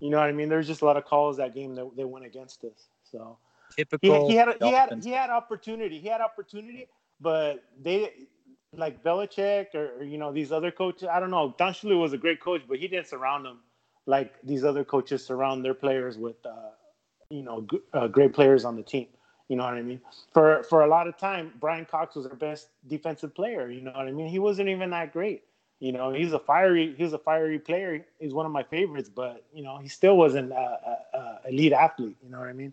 You 0.00 0.10
know 0.10 0.18
what 0.18 0.28
I 0.28 0.32
mean? 0.32 0.48
There's 0.48 0.66
just 0.66 0.82
a 0.82 0.84
lot 0.84 0.96
of 0.96 1.04
calls 1.04 1.36
that 1.36 1.54
game 1.54 1.74
that 1.76 1.90
they 1.96 2.04
went 2.04 2.26
against 2.26 2.64
us. 2.64 2.88
So 3.04 3.38
he, 3.76 3.76
Typical. 3.76 4.28
he 4.28 4.34
had 4.34 4.48
he 4.60 4.72
had 4.72 5.02
he 5.02 5.10
had 5.10 5.30
opportunity. 5.30 5.98
He 5.98 6.08
had 6.08 6.20
opportunity, 6.20 6.88
but 7.20 7.62
they 7.80 8.10
like 8.74 9.02
Belichick 9.02 9.74
or, 9.74 9.98
or, 9.98 10.02
you 10.02 10.18
know 10.18 10.32
these 10.32 10.52
other 10.52 10.70
coaches. 10.70 11.08
I 11.10 11.20
don't 11.20 11.30
know. 11.30 11.54
Don 11.58 11.72
Shula 11.72 11.98
was 11.98 12.12
a 12.12 12.18
great 12.18 12.40
coach, 12.40 12.62
but 12.68 12.78
he 12.78 12.88
didn't 12.88 13.06
surround 13.06 13.44
them 13.44 13.60
like 14.06 14.34
these 14.42 14.64
other 14.64 14.84
coaches 14.84 15.24
surround 15.24 15.64
their 15.64 15.74
players 15.74 16.18
with 16.18 16.44
uh, 16.44 16.70
you 17.30 17.42
know 17.42 17.66
g- 17.70 17.80
uh, 17.92 18.08
great 18.08 18.32
players 18.32 18.64
on 18.64 18.76
the 18.76 18.82
team. 18.82 19.06
You 19.48 19.56
know 19.56 19.64
what 19.64 19.74
I 19.74 19.82
mean? 19.82 20.00
For 20.32 20.62
for 20.64 20.82
a 20.82 20.86
lot 20.88 21.08
of 21.08 21.16
time, 21.18 21.52
Brian 21.60 21.84
Cox 21.84 22.14
was 22.16 22.26
our 22.26 22.36
best 22.36 22.68
defensive 22.86 23.34
player. 23.34 23.70
You 23.70 23.82
know 23.82 23.92
what 23.92 24.08
I 24.08 24.12
mean? 24.12 24.28
He 24.28 24.38
wasn't 24.38 24.68
even 24.68 24.90
that 24.90 25.12
great. 25.12 25.44
You 25.80 25.92
know, 25.92 26.12
he's 26.12 26.32
a 26.32 26.38
fiery 26.38 26.94
he's 26.96 27.12
a 27.12 27.18
fiery 27.18 27.58
player. 27.58 28.04
He's 28.18 28.32
one 28.34 28.46
of 28.46 28.52
my 28.52 28.62
favorites, 28.62 29.08
but 29.08 29.44
you 29.52 29.62
know 29.62 29.78
he 29.78 29.88
still 29.88 30.16
wasn't 30.16 30.52
a, 30.52 30.54
a, 31.14 31.18
a 31.18 31.40
elite 31.50 31.72
athlete. 31.72 32.16
You 32.22 32.30
know 32.30 32.38
what 32.40 32.48
I 32.48 32.52
mean? 32.54 32.72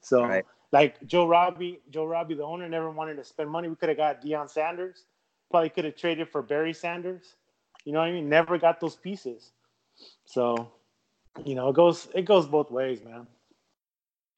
So 0.00 0.24
Right. 0.26 0.44
like 0.72 1.04
Joe 1.06 1.26
Robbie, 1.26 1.80
Joe 1.90 2.04
Robbie, 2.06 2.34
the 2.34 2.44
owner 2.44 2.68
never 2.68 2.90
wanted 2.90 3.16
to 3.16 3.24
spend 3.24 3.50
money. 3.50 3.68
We 3.68 3.76
could 3.76 3.88
have 3.88 3.98
got 3.98 4.22
Deion 4.22 4.48
Sanders. 4.50 5.04
Probably 5.50 5.70
could 5.70 5.84
have 5.84 5.96
traded 5.96 6.28
for 6.28 6.42
Barry 6.42 6.72
Sanders. 6.74 7.36
You 7.84 7.92
know 7.92 8.00
what 8.00 8.08
I 8.08 8.12
mean? 8.12 8.28
Never 8.28 8.58
got 8.58 8.80
those 8.80 8.96
pieces. 8.96 9.52
So, 10.24 10.70
you 11.44 11.54
know, 11.54 11.68
it 11.68 11.74
goes 11.74 12.08
it 12.14 12.22
goes 12.24 12.46
both 12.46 12.70
ways, 12.70 13.02
man. 13.04 13.26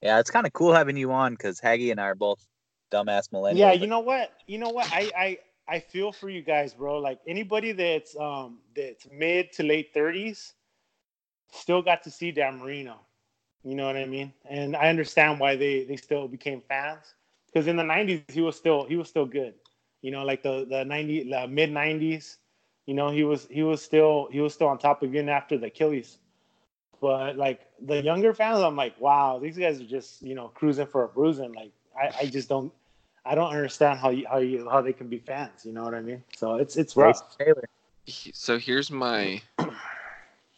Yeah, 0.03 0.21
it's 0.21 0.31
kind 0.31 0.47
of 0.47 0.53
cool 0.53 0.73
having 0.73 0.97
you 0.97 1.13
on 1.13 1.33
because 1.33 1.61
Haggy 1.61 1.91
and 1.91 2.01
I 2.01 2.05
are 2.05 2.15
both 2.15 2.47
dumbass 2.93 3.31
millennials. 3.31 3.57
Yeah, 3.57 3.73
you 3.73 3.87
know 3.87 4.01
what? 4.01 4.33
You 4.47 4.59
know 4.59 4.71
what? 4.71 4.89
I 4.93 5.11
I 5.17 5.39
I 5.69 5.81
feel 5.81 6.13
for 6.13 6.29
you 6.29 6.43
guys, 6.43 6.75
bro. 6.75 6.99
Like 6.99 7.21
anybody 7.27 7.73
that's 7.73 8.17
um 8.17 8.59
that's 8.75 9.07
mid 9.11 9.53
to 9.53 9.63
late 9.63 9.93
thirties 9.95 10.55
still 11.53 11.83
got 11.83 12.03
to 12.05 12.11
see 12.11 12.33
Dan 12.33 12.59
Marino. 12.59 12.97
You 13.65 13.75
know 13.75 13.87
what 13.87 13.97
I 13.97 14.07
mean? 14.07 14.33
And 14.49 14.77
I 14.77 14.89
understand 14.89 15.41
why 15.41 15.57
they 15.57 15.85
they 15.85 15.97
still 15.97 16.29
became 16.29 16.61
fans 16.63 17.15
because 17.47 17.67
in 17.67 17.77
the 17.77 17.83
'90s 17.85 18.23
he 18.23 18.31
was 18.41 18.45
still 18.47 18.75
he 18.75 18.85
was 18.87 19.09
still 19.09 19.15
good. 19.15 19.45
You 19.91 20.01
know, 20.03 20.15
like 20.15 20.43
the 20.43 20.67
the 20.69 20.85
'90 20.85 21.25
the 21.31 21.47
mid 21.49 21.71
'90s. 21.71 22.37
You 22.87 22.95
know, 22.95 23.11
he 23.11 23.25
was 23.25 23.47
he 23.51 23.63
was 23.63 23.83
still 23.83 24.29
he 24.31 24.41
was 24.41 24.55
still 24.55 24.69
on 24.69 24.79
top 24.79 25.03
even 25.03 25.29
after 25.29 25.59
the 25.59 25.67
Achilles. 25.67 26.19
But 27.01 27.37
like 27.37 27.66
the 27.85 28.03
younger 28.03 28.33
fans, 28.33 28.61
I'm 28.61 28.77
like, 28.77 28.99
wow, 29.01 29.39
these 29.39 29.57
guys 29.57 29.81
are 29.81 29.85
just 29.85 30.23
you 30.23 30.35
know 30.35 30.49
cruising 30.49 30.87
for 30.87 31.05
a 31.05 31.09
bruising. 31.09 31.53
Like 31.53 31.73
I, 31.99 32.11
I 32.23 32.27
just 32.27 32.49
don't 32.49 32.73
I 33.25 33.35
don't 33.35 33.51
understand 33.51 33.99
how 33.99 34.11
you 34.11 34.27
how 34.29 34.39
you 34.39 34.69
how 34.71 34.81
they 34.81 34.93
can 34.93 35.09
be 35.09 35.19
fans. 35.19 35.65
You 35.65 35.73
know 35.73 35.83
what 35.85 35.95
I 35.95 36.01
mean? 36.01 36.23
So 36.37 36.57
it's 36.57 36.77
it's 36.77 36.95
Bryce 36.95 37.21
rough. 37.21 37.39
Taylor. 37.39 37.65
So 38.07 38.59
here's 38.59 38.91
my 38.91 39.43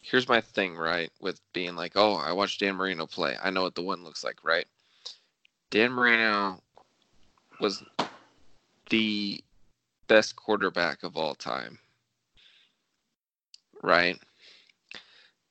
here's 0.01 0.27
my 0.27 0.41
thing, 0.41 0.77
right? 0.77 1.11
With 1.19 1.41
being 1.53 1.75
like, 1.75 1.93
oh, 1.95 2.15
I 2.15 2.31
watched 2.31 2.59
Dan 2.59 2.75
Marino 2.75 3.05
play. 3.05 3.37
I 3.41 3.49
know 3.49 3.63
what 3.63 3.75
the 3.75 3.81
one 3.81 4.03
looks 4.03 4.23
like, 4.23 4.43
right? 4.43 4.65
Dan 5.71 5.91
Marino 5.91 6.61
was 7.59 7.83
the 8.89 9.43
best 10.07 10.35
quarterback 10.35 11.03
of 11.03 11.17
all 11.17 11.35
time. 11.35 11.79
Right? 13.81 14.19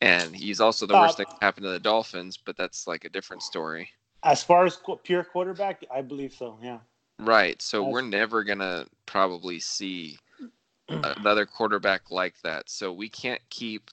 And 0.01 0.35
he's 0.35 0.61
also 0.61 0.87
the 0.87 0.95
worst 0.95 1.15
Uh, 1.15 1.25
thing 1.25 1.27
that 1.31 1.45
happened 1.45 1.65
to 1.65 1.71
the 1.71 1.81
Dolphins, 1.81 2.37
but 2.37 2.57
that's 2.57 2.87
like 2.87 3.05
a 3.05 3.09
different 3.09 3.43
story. 3.43 3.91
As 4.23 4.43
far 4.43 4.65
as 4.65 4.77
qu- 4.77 4.97
pure 4.99 5.25
quarterback, 5.25 5.85
I 5.91 6.03
believe 6.03 6.33
so. 6.33 6.59
Yeah. 6.63 6.79
Right. 7.19 7.61
So 7.61 7.79
That's- 7.81 7.93
we're 7.93 8.03
never 8.03 8.45
going 8.45 8.61
to 8.61 8.87
probably 9.07 9.59
see 9.59 10.19
another 10.89 11.47
quarterback 11.47 12.11
like 12.11 12.41
that. 12.43 12.71
So 12.71 12.93
we 12.93 13.09
can't 13.09 13.43
keep 13.51 13.91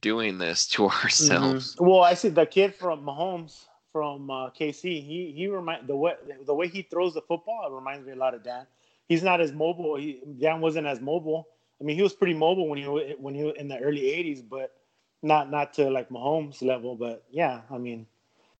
doing 0.00 0.38
this 0.38 0.66
to 0.68 0.86
ourselves. 0.88 1.76
Mhm. 1.76 1.86
Well, 1.86 2.02
I 2.02 2.14
see 2.14 2.28
the 2.28 2.46
kid 2.46 2.74
from 2.74 3.04
Mahomes 3.04 3.66
from 3.92 4.28
uh, 4.30 4.50
KC. 4.50 4.82
He 5.04 5.32
he 5.36 5.46
remind 5.46 5.86
the 5.86 5.96
way 5.96 6.14
the 6.44 6.54
way 6.54 6.66
he 6.68 6.82
throws 6.82 7.14
the 7.14 7.22
football 7.22 7.66
it 7.70 7.74
reminds 7.74 8.04
me 8.06 8.12
a 8.12 8.16
lot 8.16 8.34
of 8.34 8.42
Dan. 8.42 8.66
He's 9.08 9.22
not 9.22 9.40
as 9.40 9.52
mobile. 9.52 9.94
He, 9.96 10.20
Dan 10.40 10.60
wasn't 10.60 10.88
as 10.88 11.00
mobile. 11.00 11.46
I 11.80 11.84
mean, 11.84 11.94
he 11.94 12.02
was 12.02 12.12
pretty 12.12 12.34
mobile 12.34 12.68
when 12.68 12.78
he 12.78 12.84
when 13.18 13.34
he 13.34 13.44
was 13.44 13.54
in 13.56 13.68
the 13.68 13.78
early 13.78 14.02
'80s, 14.02 14.42
but 14.48 14.74
not 15.22 15.50
not 15.50 15.74
to 15.74 15.90
like 15.90 16.08
Mahomes 16.08 16.62
level. 16.62 16.96
But 16.96 17.24
yeah, 17.30 17.62
I 17.70 17.78
mean, 17.78 18.06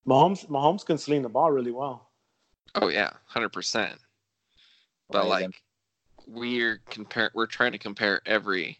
Mahomes 0.07 0.47
Mahomes 0.47 0.85
can 0.85 0.99
sling 0.99 1.23
the 1.23 1.29
ball 1.29 1.51
really 1.51 1.73
well. 1.73 2.09
Oh 2.75 2.89
yeah, 2.89 3.11
hundred 3.27 3.51
percent. 3.53 3.99
But 5.11 5.21
Right, 5.23 5.29
like 5.29 5.45
and- 5.45 5.55
we're 6.27 6.83
compare 6.91 7.31
we're 7.35 7.47
trying 7.47 7.73
to 7.73 7.79
compare 7.79 8.21
every 8.27 8.79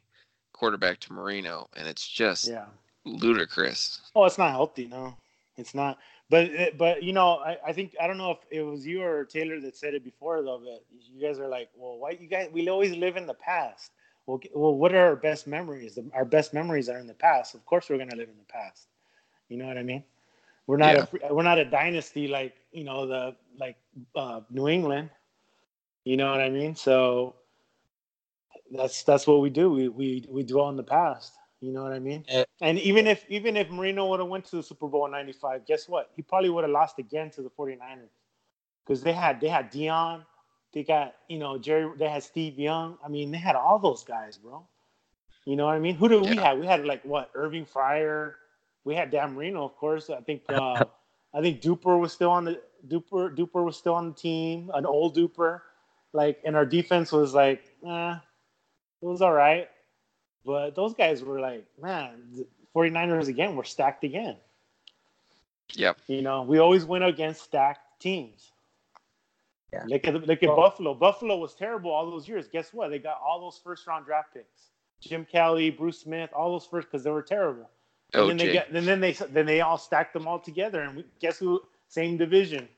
quarterback 0.53 0.99
to 1.01 1.13
Marino, 1.13 1.69
and 1.77 1.87
it's 1.87 2.07
just 2.07 2.49
Yeah. 2.49 2.67
ludicrous. 3.05 4.01
Oh, 4.15 4.25
it's 4.25 4.39
not 4.39 4.51
healthy. 4.51 4.87
No, 4.87 5.17
it's 5.57 5.75
not. 5.75 5.99
But 6.29 6.51
eh, 6.51 6.71
but 6.77 7.03
you 7.05 7.13
know, 7.13 7.37
I, 7.39 7.59
I 7.69 7.73
think 7.73 7.95
I 8.01 8.07
don't 8.09 8.19
know 8.19 8.33
if 8.33 8.39
it 8.51 8.63
was 8.63 8.85
you 8.85 9.03
or 9.03 9.25
Taylor 9.25 9.61
that 9.61 9.77
said 9.77 9.95
it 9.95 10.03
before 10.03 10.43
though. 10.43 10.59
But 10.65 10.85
you 10.91 11.21
guys 11.21 11.39
are 11.39 11.47
like, 11.49 11.71
well, 11.77 11.99
why 11.99 12.11
you 12.11 12.27
guys? 12.27 12.49
We 12.53 12.69
always 12.69 12.97
live 12.97 13.17
in 13.17 13.27
the 13.27 13.35
past. 13.35 13.93
Well, 14.27 14.41
well, 14.55 14.75
what 14.75 14.95
are 14.95 15.07
our 15.07 15.17
best 15.17 15.47
memories? 15.47 15.99
Our 16.13 16.25
best 16.25 16.53
memories 16.53 16.89
are 16.89 16.99
in 16.99 17.07
the 17.07 17.15
past. 17.15 17.55
Of 17.55 17.65
course, 17.65 17.89
we're 17.89 17.99
gonna 17.99 18.17
live 18.17 18.29
in 18.29 18.37
the 18.39 18.53
past. 18.53 18.89
You 19.49 19.57
know 19.57 19.67
what 19.67 19.79
I 19.79 19.83
mean? 19.83 20.03
We're 20.67 20.79
not 20.79 20.97
a 20.97 21.09
we're 21.33 21.45
not 21.45 21.59
a 21.59 21.65
dynasty 21.65 22.27
like 22.27 22.55
you 22.73 22.85
know 22.85 23.07
the 23.07 23.37
like 23.57 23.77
uh, 24.17 24.41
New 24.51 24.69
England. 24.69 25.11
You 26.05 26.17
know 26.17 26.31
what 26.31 26.41
I 26.41 26.51
mean? 26.51 26.75
So 26.75 27.37
that's 28.73 29.05
that's 29.05 29.27
what 29.27 29.41
we 29.41 29.51
do. 29.51 29.71
We 29.71 29.89
we 29.89 30.25
we 30.29 30.43
dwell 30.43 30.69
in 30.71 30.77
the 30.77 30.83
past. 30.83 31.35
You 31.61 31.73
know 31.73 31.83
what 31.83 31.93
I 31.93 32.01
mean? 32.01 32.25
And 32.61 32.79
even 32.81 33.07
if 33.07 33.25
even 33.29 33.57
if 33.57 33.71
Marino 33.71 34.09
would 34.09 34.21
have 34.21 34.29
went 34.29 34.45
to 34.47 34.57
the 34.57 34.63
Super 34.63 34.89
Bowl 34.89 35.07
in 35.07 35.13
95, 35.13 35.67
guess 35.67 35.89
what? 35.89 36.11
He 36.15 36.23
probably 36.23 36.51
would 36.51 36.65
have 36.65 36.71
lost 36.71 36.99
again 36.99 37.31
to 37.31 37.43
the 37.43 37.51
49ers. 37.51 38.11
Cuz 38.87 39.03
they 39.03 39.13
had 39.13 39.41
they 39.41 39.49
had 39.49 39.73
Deion, 39.73 40.25
they 40.77 40.83
got, 40.83 41.15
you 41.27 41.39
know, 41.39 41.57
Jerry 41.57 41.91
they 41.97 42.07
had 42.07 42.23
Steve 42.23 42.59
Young. 42.59 42.99
I 43.03 43.09
mean, 43.09 43.31
they 43.31 43.39
had 43.39 43.57
all 43.57 43.79
those 43.79 44.05
guys, 44.05 44.37
bro. 44.37 44.63
You 45.47 45.57
know 45.57 45.65
what 45.65 45.75
I 45.75 45.79
mean? 45.79 45.95
Who 45.95 46.07
did 46.07 46.21
we 46.21 46.37
have? 46.37 46.59
We 46.59 46.67
had 46.67 46.85
like 46.85 47.03
what? 47.03 47.31
Irving 47.35 47.65
Fryar. 47.65 48.35
We 48.85 48.95
had 48.95 49.11
Dan 49.11 49.35
Marino, 49.35 49.65
of 49.65 49.75
course. 49.79 50.11
I 50.11 50.21
think 50.21 50.43
uh 50.51 50.85
I 51.35 51.41
think 51.41 51.63
Duper 51.63 51.99
was 51.99 52.13
still 52.13 52.31
on 52.31 52.45
the 52.45 52.61
Duper 52.87 53.35
Duper 53.35 53.65
was 53.65 53.79
still 53.79 53.95
on 53.95 54.09
the 54.09 54.15
team, 54.15 54.71
an 54.75 54.85
old 54.85 55.17
Duper. 55.17 55.63
Like 56.13 56.43
and 56.45 56.55
our 56.55 56.67
defense 56.67 57.11
was 57.11 57.33
like, 57.33 57.65
eh, 57.83 58.17
it 59.01 59.07
was 59.07 59.23
all 59.23 59.33
right. 59.33 59.71
But 60.45 60.75
those 60.75 60.93
guys 60.93 61.25
were 61.25 61.41
like, 61.41 61.65
man, 61.81 62.21
the 62.35 62.47
49ers 62.75 63.29
again 63.29 63.57
were 63.57 63.65
stacked 63.65 64.05
again. 64.05 64.37
Yep. 65.73 65.97
You 66.07 66.21
know, 66.21 66.43
we 66.43 66.59
always 66.59 66.85
win 66.85 67.03
against 67.03 67.45
stacked 67.45 67.99
teams. 67.99 68.53
Yeah. 69.77 69.85
Look 69.87 70.07
at 70.07 70.15
look 70.27 70.43
at 70.43 70.49
Well- 70.49 70.57
Buffalo. 70.57 70.95
Buffalo 70.95 71.37
was 71.37 71.55
terrible 71.55 71.91
all 71.91 72.11
those 72.11 72.29
years. 72.29 72.49
Guess 72.49 72.73
what? 72.73 72.91
They 72.91 72.99
got 72.99 73.21
all 73.27 73.41
those 73.41 73.61
first 73.63 73.87
round 73.87 74.07
draft 74.07 74.35
picks. 74.35 74.71
Jim 75.01 75.25
Kelly, 75.31 75.71
Bruce 75.71 76.01
Smith, 76.01 76.31
all 76.33 76.51
those 76.53 76.67
first 76.67 76.89
because 76.89 77.05
they 77.05 77.11
were 77.11 77.23
terrible. 77.23 77.69
And 78.15 78.31
then 78.31 78.37
they 78.37 78.49
OJ. 78.49 78.53
get, 78.53 78.71
and 78.71 78.87
then 78.87 79.01
they 79.01 79.13
then 79.13 79.47
they 79.47 79.61
all 79.61 79.77
stacked 79.79 80.13
them 80.15 80.27
all 80.27 80.39
together, 80.39 80.83
and 80.83 80.97
we, 80.97 81.05
guess 81.21 81.39
who? 81.39 81.61
Same 81.89 82.17
division. 82.17 82.69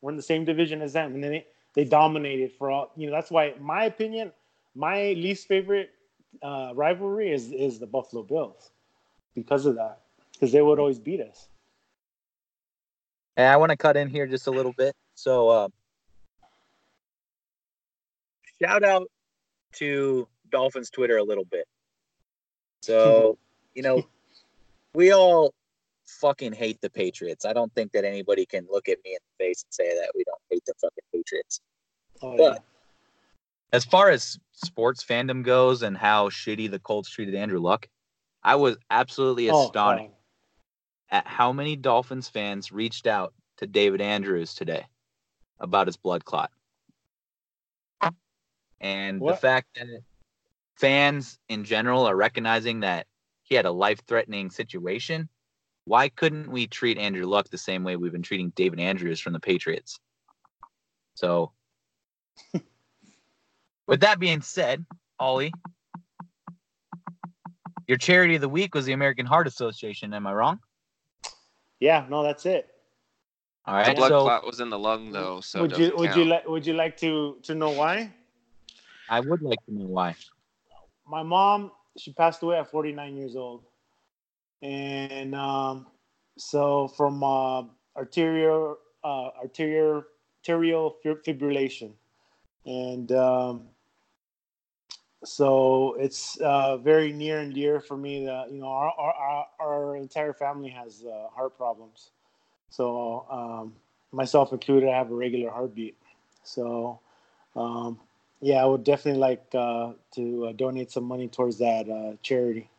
We're 0.00 0.10
in 0.10 0.16
the 0.16 0.22
same 0.22 0.44
division 0.44 0.82
as 0.82 0.92
them, 0.92 1.14
and 1.14 1.22
then 1.24 1.30
they, 1.30 1.46
they 1.74 1.84
dominated 1.84 2.52
for 2.52 2.70
all. 2.70 2.90
You 2.96 3.06
know, 3.06 3.12
that's 3.12 3.30
why, 3.30 3.54
my 3.60 3.84
opinion, 3.84 4.32
my 4.74 5.12
least 5.12 5.46
favorite 5.48 5.90
uh, 6.42 6.72
rivalry 6.74 7.32
is 7.32 7.52
is 7.52 7.78
the 7.78 7.86
Buffalo 7.86 8.22
Bills 8.22 8.70
because 9.34 9.66
of 9.66 9.74
that, 9.76 10.00
because 10.32 10.52
they 10.52 10.62
would 10.62 10.78
always 10.78 10.98
beat 10.98 11.20
us. 11.20 11.48
And 13.36 13.46
I 13.46 13.56
want 13.56 13.70
to 13.70 13.76
cut 13.76 13.96
in 13.96 14.08
here 14.08 14.26
just 14.26 14.46
a 14.48 14.50
little 14.50 14.72
bit. 14.72 14.94
So, 15.14 15.48
uh, 15.48 15.68
shout 18.62 18.82
out 18.84 19.08
to 19.74 20.28
Dolphins 20.50 20.90
Twitter 20.90 21.16
a 21.18 21.22
little 21.22 21.44
bit. 21.44 21.66
So, 22.82 23.38
you 23.74 23.82
know, 23.82 24.06
we 24.94 25.12
all 25.12 25.54
fucking 26.06 26.52
hate 26.52 26.80
the 26.80 26.90
Patriots. 26.90 27.44
I 27.44 27.52
don't 27.52 27.72
think 27.74 27.92
that 27.92 28.04
anybody 28.04 28.46
can 28.46 28.66
look 28.70 28.88
at 28.88 28.98
me 29.04 29.10
in 29.10 29.18
the 29.38 29.44
face 29.44 29.62
and 29.64 29.72
say 29.72 29.88
that 29.88 30.10
we 30.14 30.24
don't 30.24 30.40
hate 30.50 30.64
the 30.66 30.74
fucking 30.80 31.04
Patriots. 31.12 31.60
Oh, 32.22 32.36
But- 32.36 32.52
yeah. 32.54 32.58
As 33.70 33.84
far 33.84 34.08
as 34.08 34.38
sports 34.54 35.04
fandom 35.04 35.42
goes 35.42 35.82
and 35.82 35.94
how 35.94 36.30
shitty 36.30 36.70
the 36.70 36.78
Colts 36.78 37.10
treated 37.10 37.34
Andrew 37.34 37.60
Luck, 37.60 37.86
I 38.42 38.54
was 38.54 38.78
absolutely 38.90 39.50
Oh, 39.50 39.66
astonished 39.66 40.08
God. 40.08 40.14
at 41.18 41.26
how 41.26 41.52
many 41.52 41.76
Dolphins 41.76 42.30
fans 42.30 42.72
reached 42.72 43.06
out 43.06 43.34
to 43.58 43.66
David 43.66 44.00
Andrews 44.00 44.54
today 44.54 44.86
about 45.60 45.86
his 45.86 45.98
blood 45.98 46.24
clot. 46.24 46.50
And 48.80 49.20
the 49.20 49.34
fact 49.34 49.68
that 49.76 49.86
fans 50.76 51.38
in 51.48 51.64
general 51.64 52.06
are 52.06 52.16
recognizing 52.16 52.80
that 52.80 53.06
he 53.42 53.54
had 53.54 53.66
a 53.66 53.72
life 53.72 54.00
threatening 54.06 54.50
situation. 54.50 55.28
Why 55.84 56.10
couldn't 56.10 56.50
we 56.50 56.66
treat 56.66 56.98
Andrew 56.98 57.24
Luck 57.24 57.48
the 57.48 57.58
same 57.58 57.82
way 57.82 57.96
we've 57.96 58.12
been 58.12 58.22
treating 58.22 58.50
David 58.50 58.78
Andrews 58.78 59.20
from 59.20 59.32
the 59.32 59.40
Patriots? 59.40 59.98
So, 61.14 61.52
with 63.86 64.00
that 64.00 64.20
being 64.20 64.42
said, 64.42 64.84
Ollie, 65.18 65.52
your 67.86 67.96
charity 67.96 68.34
of 68.34 68.42
the 68.42 68.48
week 68.50 68.74
was 68.74 68.84
the 68.84 68.92
American 68.92 69.24
Heart 69.24 69.46
Association. 69.46 70.12
Am 70.12 70.26
I 70.26 70.32
wrong? 70.34 70.60
Yeah, 71.80 72.06
no, 72.10 72.22
that's 72.22 72.44
it. 72.44 72.68
All 73.64 73.74
right. 73.74 73.86
The 73.86 73.94
blood 73.94 74.08
so 74.08 74.22
clot 74.22 74.46
was 74.46 74.60
in 74.60 74.68
the 74.68 74.78
lung 74.78 75.10
though, 75.10 75.40
so 75.40 75.62
would 75.62 75.72
you 75.72 75.90
doesn't 75.90 75.98
would 75.98 76.16
you 76.16 76.24
like 76.26 76.48
would 76.48 76.66
you 76.66 76.74
like 76.74 76.96
to 76.98 77.36
to 77.42 77.54
know 77.54 77.70
why? 77.70 78.12
I 79.08 79.20
would 79.20 79.42
like 79.42 79.64
to 79.66 79.74
know 79.74 79.86
why. 79.86 80.16
My 81.06 81.22
mom, 81.22 81.72
she 81.96 82.12
passed 82.12 82.42
away 82.42 82.58
at 82.58 82.70
49 82.70 83.16
years 83.16 83.36
old, 83.36 83.64
and 84.62 85.34
um, 85.34 85.86
so 86.36 86.88
from 86.88 87.22
uh, 87.22 87.64
arterial 87.96 88.78
uh, 89.02 89.30
arterial 89.42 90.04
arterial 90.40 90.96
fibrillation, 91.04 91.92
and 92.66 93.10
um, 93.12 93.62
so 95.24 95.96
it's 95.98 96.36
uh, 96.38 96.76
very 96.76 97.12
near 97.12 97.40
and 97.40 97.54
dear 97.54 97.80
for 97.80 97.96
me 97.96 98.26
that 98.26 98.50
you 98.52 98.60
know 98.60 98.68
our 98.68 98.92
our, 98.98 99.46
our, 99.60 99.96
entire 99.96 100.34
family 100.34 100.68
has 100.68 101.04
uh, 101.04 101.28
heart 101.34 101.56
problems, 101.56 102.10
so 102.68 103.26
um, 103.30 103.74
myself 104.12 104.52
included, 104.52 104.90
I 104.90 104.96
have 104.96 105.10
a 105.10 105.14
regular 105.14 105.50
heartbeat, 105.50 105.96
so. 106.42 107.00
Um, 107.56 107.98
yeah, 108.40 108.62
I 108.62 108.66
would 108.66 108.84
definitely 108.84 109.20
like 109.20 109.44
uh, 109.54 109.92
to 110.14 110.46
uh, 110.46 110.52
donate 110.52 110.90
some 110.90 111.04
money 111.04 111.28
towards 111.28 111.58
that 111.58 111.88
uh, 111.88 112.16
charity. 112.22 112.70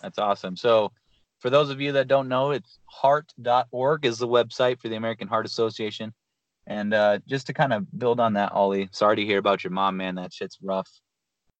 That's 0.00 0.18
awesome. 0.18 0.56
So, 0.56 0.92
for 1.38 1.50
those 1.50 1.70
of 1.70 1.80
you 1.80 1.92
that 1.92 2.08
don't 2.08 2.28
know, 2.28 2.50
it's 2.50 2.78
heart.org 2.86 4.04
is 4.04 4.18
the 4.18 4.28
website 4.28 4.80
for 4.80 4.88
the 4.88 4.96
American 4.96 5.28
Heart 5.28 5.46
Association. 5.46 6.12
And 6.66 6.94
uh, 6.94 7.18
just 7.26 7.48
to 7.48 7.52
kind 7.52 7.72
of 7.72 7.86
build 7.98 8.20
on 8.20 8.34
that, 8.34 8.52
Ollie, 8.52 8.88
sorry 8.92 9.16
to 9.16 9.24
hear 9.24 9.38
about 9.38 9.64
your 9.64 9.72
mom, 9.72 9.96
man. 9.96 10.14
That 10.14 10.32
shit's 10.32 10.58
rough. 10.62 10.88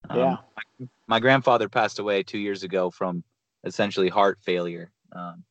Um, 0.09 0.19
Yeah. 0.19 0.37
My, 0.79 0.87
my 1.09 1.21
grandfather 1.21 1.69
passed 1.69 1.99
away 1.99 2.23
two 2.23 2.39
years 2.39 2.63
ago 2.63 2.91
from 2.91 3.25
essentially 3.65 4.09
heart 4.09 4.39
failure. 4.41 4.93
Um, 5.15 5.45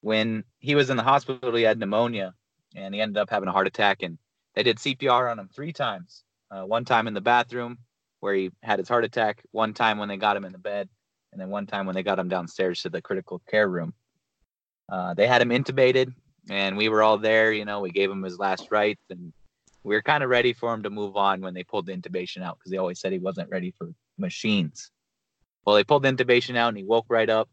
when 0.00 0.44
he 0.58 0.76
was 0.76 0.90
in 0.90 0.96
the 0.96 1.02
hospital, 1.02 1.54
he 1.54 1.64
had 1.64 1.78
pneumonia 1.78 2.34
and 2.76 2.94
he 2.94 3.00
ended 3.00 3.18
up 3.18 3.30
having 3.30 3.48
a 3.48 3.52
heart 3.52 3.66
attack. 3.66 4.02
And 4.02 4.18
they 4.58 4.64
did 4.64 4.78
CPR 4.78 5.30
on 5.30 5.38
him 5.38 5.48
three 5.54 5.72
times. 5.72 6.24
Uh, 6.50 6.62
one 6.62 6.84
time 6.84 7.06
in 7.06 7.14
the 7.14 7.20
bathroom 7.20 7.78
where 8.18 8.34
he 8.34 8.50
had 8.60 8.80
his 8.80 8.88
heart 8.88 9.04
attack, 9.04 9.40
one 9.52 9.72
time 9.72 9.98
when 9.98 10.08
they 10.08 10.16
got 10.16 10.36
him 10.36 10.44
in 10.44 10.50
the 10.50 10.58
bed, 10.58 10.88
and 11.30 11.40
then 11.40 11.48
one 11.48 11.64
time 11.64 11.86
when 11.86 11.94
they 11.94 12.02
got 12.02 12.18
him 12.18 12.28
downstairs 12.28 12.82
to 12.82 12.88
the 12.88 13.00
critical 13.00 13.40
care 13.48 13.68
room. 13.68 13.94
Uh, 14.88 15.14
they 15.14 15.28
had 15.28 15.40
him 15.40 15.50
intubated, 15.50 16.12
and 16.50 16.76
we 16.76 16.88
were 16.88 17.04
all 17.04 17.18
there. 17.18 17.52
You 17.52 17.64
know, 17.66 17.78
we 17.78 17.92
gave 17.92 18.10
him 18.10 18.24
his 18.24 18.36
last 18.36 18.66
rites, 18.72 19.04
and 19.10 19.32
we 19.84 19.94
were 19.94 20.02
kind 20.02 20.24
of 20.24 20.28
ready 20.30 20.52
for 20.52 20.74
him 20.74 20.82
to 20.82 20.90
move 20.90 21.16
on 21.16 21.40
when 21.40 21.54
they 21.54 21.62
pulled 21.62 21.86
the 21.86 21.96
intubation 21.96 22.42
out 22.42 22.58
because 22.58 22.72
they 22.72 22.78
always 22.78 22.98
said 22.98 23.12
he 23.12 23.20
wasn't 23.20 23.50
ready 23.50 23.72
for 23.78 23.92
machines. 24.18 24.90
Well, 25.64 25.76
they 25.76 25.84
pulled 25.84 26.02
the 26.02 26.10
intubation 26.10 26.56
out, 26.56 26.70
and 26.70 26.76
he 26.76 26.82
woke 26.82 27.06
right 27.08 27.30
up, 27.30 27.48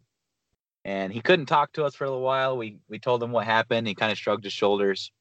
and 0.84 1.14
he 1.14 1.22
couldn't 1.22 1.46
talk 1.46 1.72
to 1.74 1.86
us 1.86 1.94
for 1.94 2.06
a 2.06 2.10
little 2.10 2.24
while. 2.24 2.58
We 2.58 2.80
we 2.90 2.98
told 2.98 3.22
him 3.22 3.32
what 3.32 3.46
happened. 3.46 3.86
He 3.86 3.94
kind 3.94 4.12
of 4.12 4.18
shrugged 4.18 4.44
his 4.44 4.54
shoulders, 4.54 5.12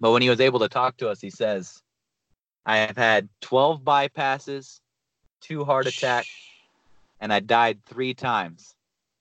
but 0.00 0.12
when 0.12 0.22
he 0.22 0.30
was 0.30 0.40
able 0.40 0.60
to 0.60 0.68
talk 0.68 0.96
to 0.98 1.08
us, 1.08 1.20
he 1.20 1.30
says, 1.30 1.82
"I 2.66 2.78
have 2.78 2.96
had 2.96 3.28
12 3.40 3.82
bypasses, 3.82 4.80
two 5.40 5.64
heart 5.64 5.86
attacks." 5.86 6.28
and 7.20 7.32
I 7.32 7.40
died 7.40 7.80
three 7.84 8.14
times. 8.14 8.74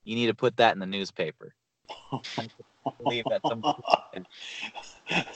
You 0.03 0.15
need 0.15 0.27
to 0.27 0.33
put 0.33 0.57
that 0.57 0.73
in 0.73 0.79
the 0.79 0.85
newspaper. 0.85 1.53
believe 3.03 3.25
that 3.29 3.41
some 3.47 3.61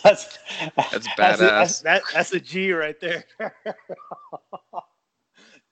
that's 0.04 0.38
That's 0.76 1.08
badass. 1.18 1.38
that's, 1.38 1.80
that, 1.82 2.04
that's 2.14 2.34
a 2.34 2.40
G 2.40 2.72
right 2.72 3.00
there. 3.00 3.26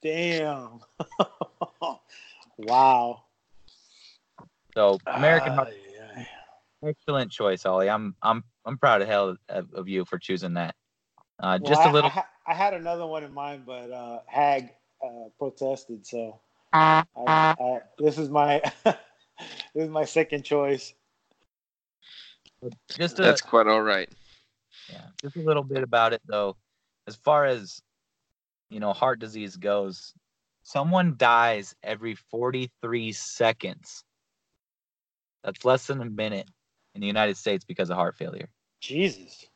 Damn. 0.02 0.80
wow. 2.58 3.22
so 4.74 4.98
American 5.06 5.52
ah, 5.52 5.56
Heart, 5.56 5.68
Ay, 5.68 5.74
ay. 5.74 5.89
Excellent 6.86 7.30
choice, 7.30 7.66
Ollie. 7.66 7.90
I'm 7.90 8.14
I'm 8.22 8.44
I'm 8.64 8.78
proud 8.78 9.02
of 9.02 9.08
hell 9.08 9.36
of, 9.48 9.72
of 9.74 9.88
you 9.88 10.04
for 10.04 10.18
choosing 10.18 10.54
that. 10.54 10.74
Uh, 11.38 11.58
Well, 11.60 11.70
just 11.70 11.82
I- 11.86 11.90
a 11.90 11.92
little. 11.92 12.10
I, 12.10 12.12
ha- 12.14 12.28
I 12.46 12.54
had 12.54 12.74
another 12.74 13.06
one 13.06 13.24
in 13.24 13.32
mind, 13.32 13.64
but 13.66 13.90
uh, 13.90 14.20
Hag 14.26 14.70
uh, 15.04 15.28
protested, 15.38 16.06
so 16.06 16.40
I, 16.72 17.04
I, 17.16 17.80
this 17.98 18.18
is 18.18 18.28
my 18.28 18.60
this 18.84 18.96
is 19.74 19.88
my 19.88 20.04
second 20.04 20.42
choice. 20.44 20.94
just 22.90 23.18
a, 23.18 23.22
That's 23.22 23.40
quite 23.40 23.66
all 23.66 23.82
right. 23.82 24.08
yeah, 24.90 25.06
just 25.22 25.36
a 25.36 25.40
little 25.40 25.62
bit 25.62 25.82
about 25.82 26.12
it 26.12 26.22
though. 26.26 26.56
As 27.06 27.16
far 27.16 27.44
as 27.46 27.80
you 28.68 28.80
know, 28.80 28.92
heart 28.92 29.18
disease 29.18 29.56
goes, 29.56 30.14
someone 30.62 31.14
dies 31.16 31.74
every 31.82 32.14
43 32.14 33.12
seconds. 33.12 34.04
That's 35.42 35.64
less 35.64 35.86
than 35.86 36.00
a 36.02 36.04
minute 36.04 36.48
in 36.94 37.00
the 37.00 37.06
United 37.06 37.36
States 37.36 37.64
because 37.64 37.90
of 37.90 37.96
heart 37.96 38.16
failure. 38.16 38.48
Jesus. 38.80 39.46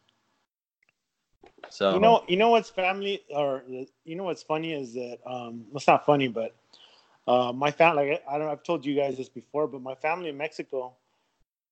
So 1.70 1.94
You 1.94 2.00
know, 2.00 2.24
you 2.28 2.36
know 2.36 2.50
what's 2.50 2.70
family, 2.70 3.22
or 3.30 3.62
you 4.04 4.16
know 4.16 4.24
what's 4.24 4.42
funny 4.42 4.72
is 4.72 4.94
that 4.94 5.18
um, 5.26 5.64
well, 5.68 5.76
it's 5.76 5.86
not 5.86 6.06
funny, 6.06 6.28
but 6.28 6.54
uh, 7.26 7.52
my 7.52 7.70
family. 7.70 8.10
Like, 8.10 8.24
I 8.30 8.38
don't. 8.38 8.48
I've 8.48 8.62
told 8.62 8.84
you 8.86 8.94
guys 8.94 9.16
this 9.16 9.28
before, 9.28 9.66
but 9.66 9.82
my 9.82 9.94
family 9.94 10.28
in 10.28 10.36
Mexico 10.36 10.94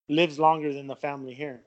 lives 0.08 0.38
longer 0.38 0.72
than 0.72 0.86
the 0.86 0.96
family 0.96 1.34
here. 1.34 1.60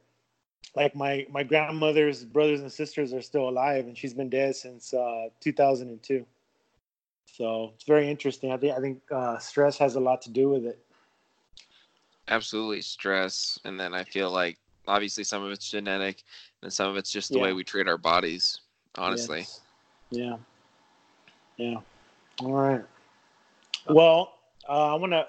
Like 0.75 0.95
my 0.95 1.25
my 1.31 1.43
grandmother's 1.43 2.25
brothers 2.25 2.61
and 2.61 2.71
sisters 2.71 3.13
are 3.13 3.21
still 3.21 3.47
alive, 3.47 3.85
and 3.85 3.97
she's 3.97 4.13
been 4.13 4.29
dead 4.29 4.55
since 4.55 4.93
uh, 4.93 5.29
2002. 5.39 6.25
So 7.25 7.71
it's 7.75 7.85
very 7.85 8.09
interesting. 8.09 8.51
I 8.51 8.57
think 8.57 8.77
I 8.77 8.81
think 8.81 9.01
uh, 9.11 9.37
stress 9.37 9.77
has 9.77 9.95
a 9.95 9.99
lot 9.99 10.21
to 10.23 10.29
do 10.29 10.49
with 10.49 10.65
it. 10.65 10.84
Absolutely 12.27 12.81
stress, 12.81 13.59
and 13.65 13.79
then 13.79 13.93
I 13.93 14.03
feel 14.03 14.31
like 14.31 14.57
obviously 14.87 15.23
some 15.23 15.43
of 15.43 15.51
it's 15.51 15.69
genetic, 15.69 16.23
and 16.63 16.71
some 16.71 16.89
of 16.89 16.97
it's 16.97 17.11
just 17.11 17.29
the 17.31 17.37
Yeah. 17.37 17.43
way 17.43 17.53
we 17.53 17.63
treat 17.63 17.87
our 17.87 17.97
bodies. 17.97 18.61
Honestly, 18.97 19.39
Yes. 19.39 19.61
Yeah. 20.11 20.37
Yeah. 21.57 21.81
All 22.41 22.51
right. 22.53 22.83
Well, 23.89 24.39
uh, 24.67 24.93
I 24.93 24.95
want 24.95 25.11
to 25.11 25.27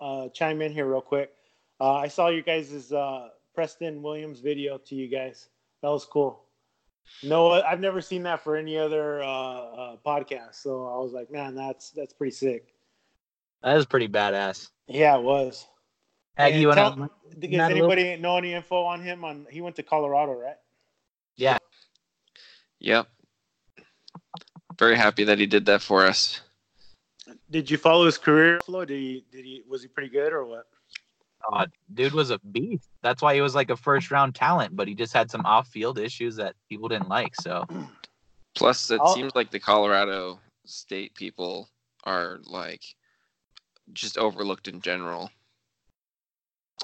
uh, 0.00 0.28
chime 0.30 0.62
in 0.62 0.72
here 0.72 0.86
real 0.86 1.00
quick. 1.02 1.32
Uh, 1.80 1.94
I 1.94 2.08
saw 2.08 2.28
you 2.28 2.42
guys' 2.42 2.92
uh, 2.92 3.30
Preston 3.54 4.02
Williams 4.02 4.40
video 4.40 4.78
to 4.78 4.94
you 4.94 5.08
guys. 5.08 5.48
That 5.82 5.88
was 5.90 6.04
cool. 6.04 6.44
No, 7.22 7.52
I've 7.52 7.80
never 7.80 8.00
seen 8.00 8.22
that 8.24 8.42
for 8.42 8.56
any 8.56 8.78
other 8.78 9.22
uh, 9.22 9.26
uh, 9.26 9.96
podcast. 10.04 10.54
So 10.54 10.86
I 10.86 10.96
was 10.98 11.12
like, 11.12 11.30
man, 11.30 11.54
that's 11.54 11.90
that's 11.90 12.12
pretty 12.12 12.32
sick. 12.34 12.72
that 13.62 13.76
is 13.76 13.86
pretty 13.86 14.08
badass. 14.08 14.70
Yeah, 14.88 15.16
it 15.18 15.22
was. 15.22 15.66
Aggie, 16.36 16.60
you 16.60 16.72
tell- 16.72 16.96
want 16.96 17.12
Does 17.38 17.50
Not 17.50 17.70
a 17.72 17.74
little- 17.74 17.90
anybody 17.92 18.20
know 18.20 18.36
any 18.36 18.52
info 18.52 18.82
on 18.84 19.02
him? 19.02 19.24
On 19.24 19.46
he 19.50 19.60
went 19.60 19.76
to 19.76 19.82
Colorado, 19.82 20.32
right? 20.32 20.56
Yeah. 21.36 21.58
Yep. 22.78 23.08
Very 24.78 24.96
happy 24.96 25.24
that 25.24 25.38
he 25.38 25.46
did 25.46 25.64
that 25.66 25.82
for 25.82 26.04
us. 26.06 26.40
Did 27.50 27.70
you 27.70 27.78
follow 27.78 28.04
his 28.06 28.18
career 28.18 28.60
flow? 28.64 28.84
Did 28.84 28.98
he? 28.98 29.24
Did 29.30 29.44
he? 29.44 29.62
Was 29.68 29.82
he 29.82 29.88
pretty 29.88 30.08
good 30.10 30.32
or 30.32 30.44
what? 30.44 30.66
uh, 31.52 31.66
dude 31.94 32.12
was 32.12 32.30
a 32.30 32.38
beast. 32.38 32.88
That's 33.02 33.20
why 33.20 33.34
he 33.34 33.40
was 33.40 33.54
like 33.54 33.68
a 33.70 33.76
first 33.76 34.10
round 34.12 34.34
talent, 34.34 34.76
but 34.76 34.86
he 34.86 34.94
just 34.94 35.12
had 35.12 35.28
some 35.30 35.44
off 35.44 35.66
field 35.68 35.98
issues 35.98 36.36
that 36.36 36.54
people 36.68 36.88
didn't 36.88 37.08
like. 37.08 37.34
So 37.36 37.66
Plus, 38.54 38.90
it 38.92 39.00
I'll- 39.00 39.14
seems 39.14 39.34
like 39.34 39.50
the 39.50 39.58
Colorado 39.58 40.38
state 40.66 41.14
people 41.14 41.68
are 42.04 42.38
like 42.44 42.82
just 43.92 44.18
overlooked 44.18 44.68
in 44.68 44.80
general. 44.80 45.30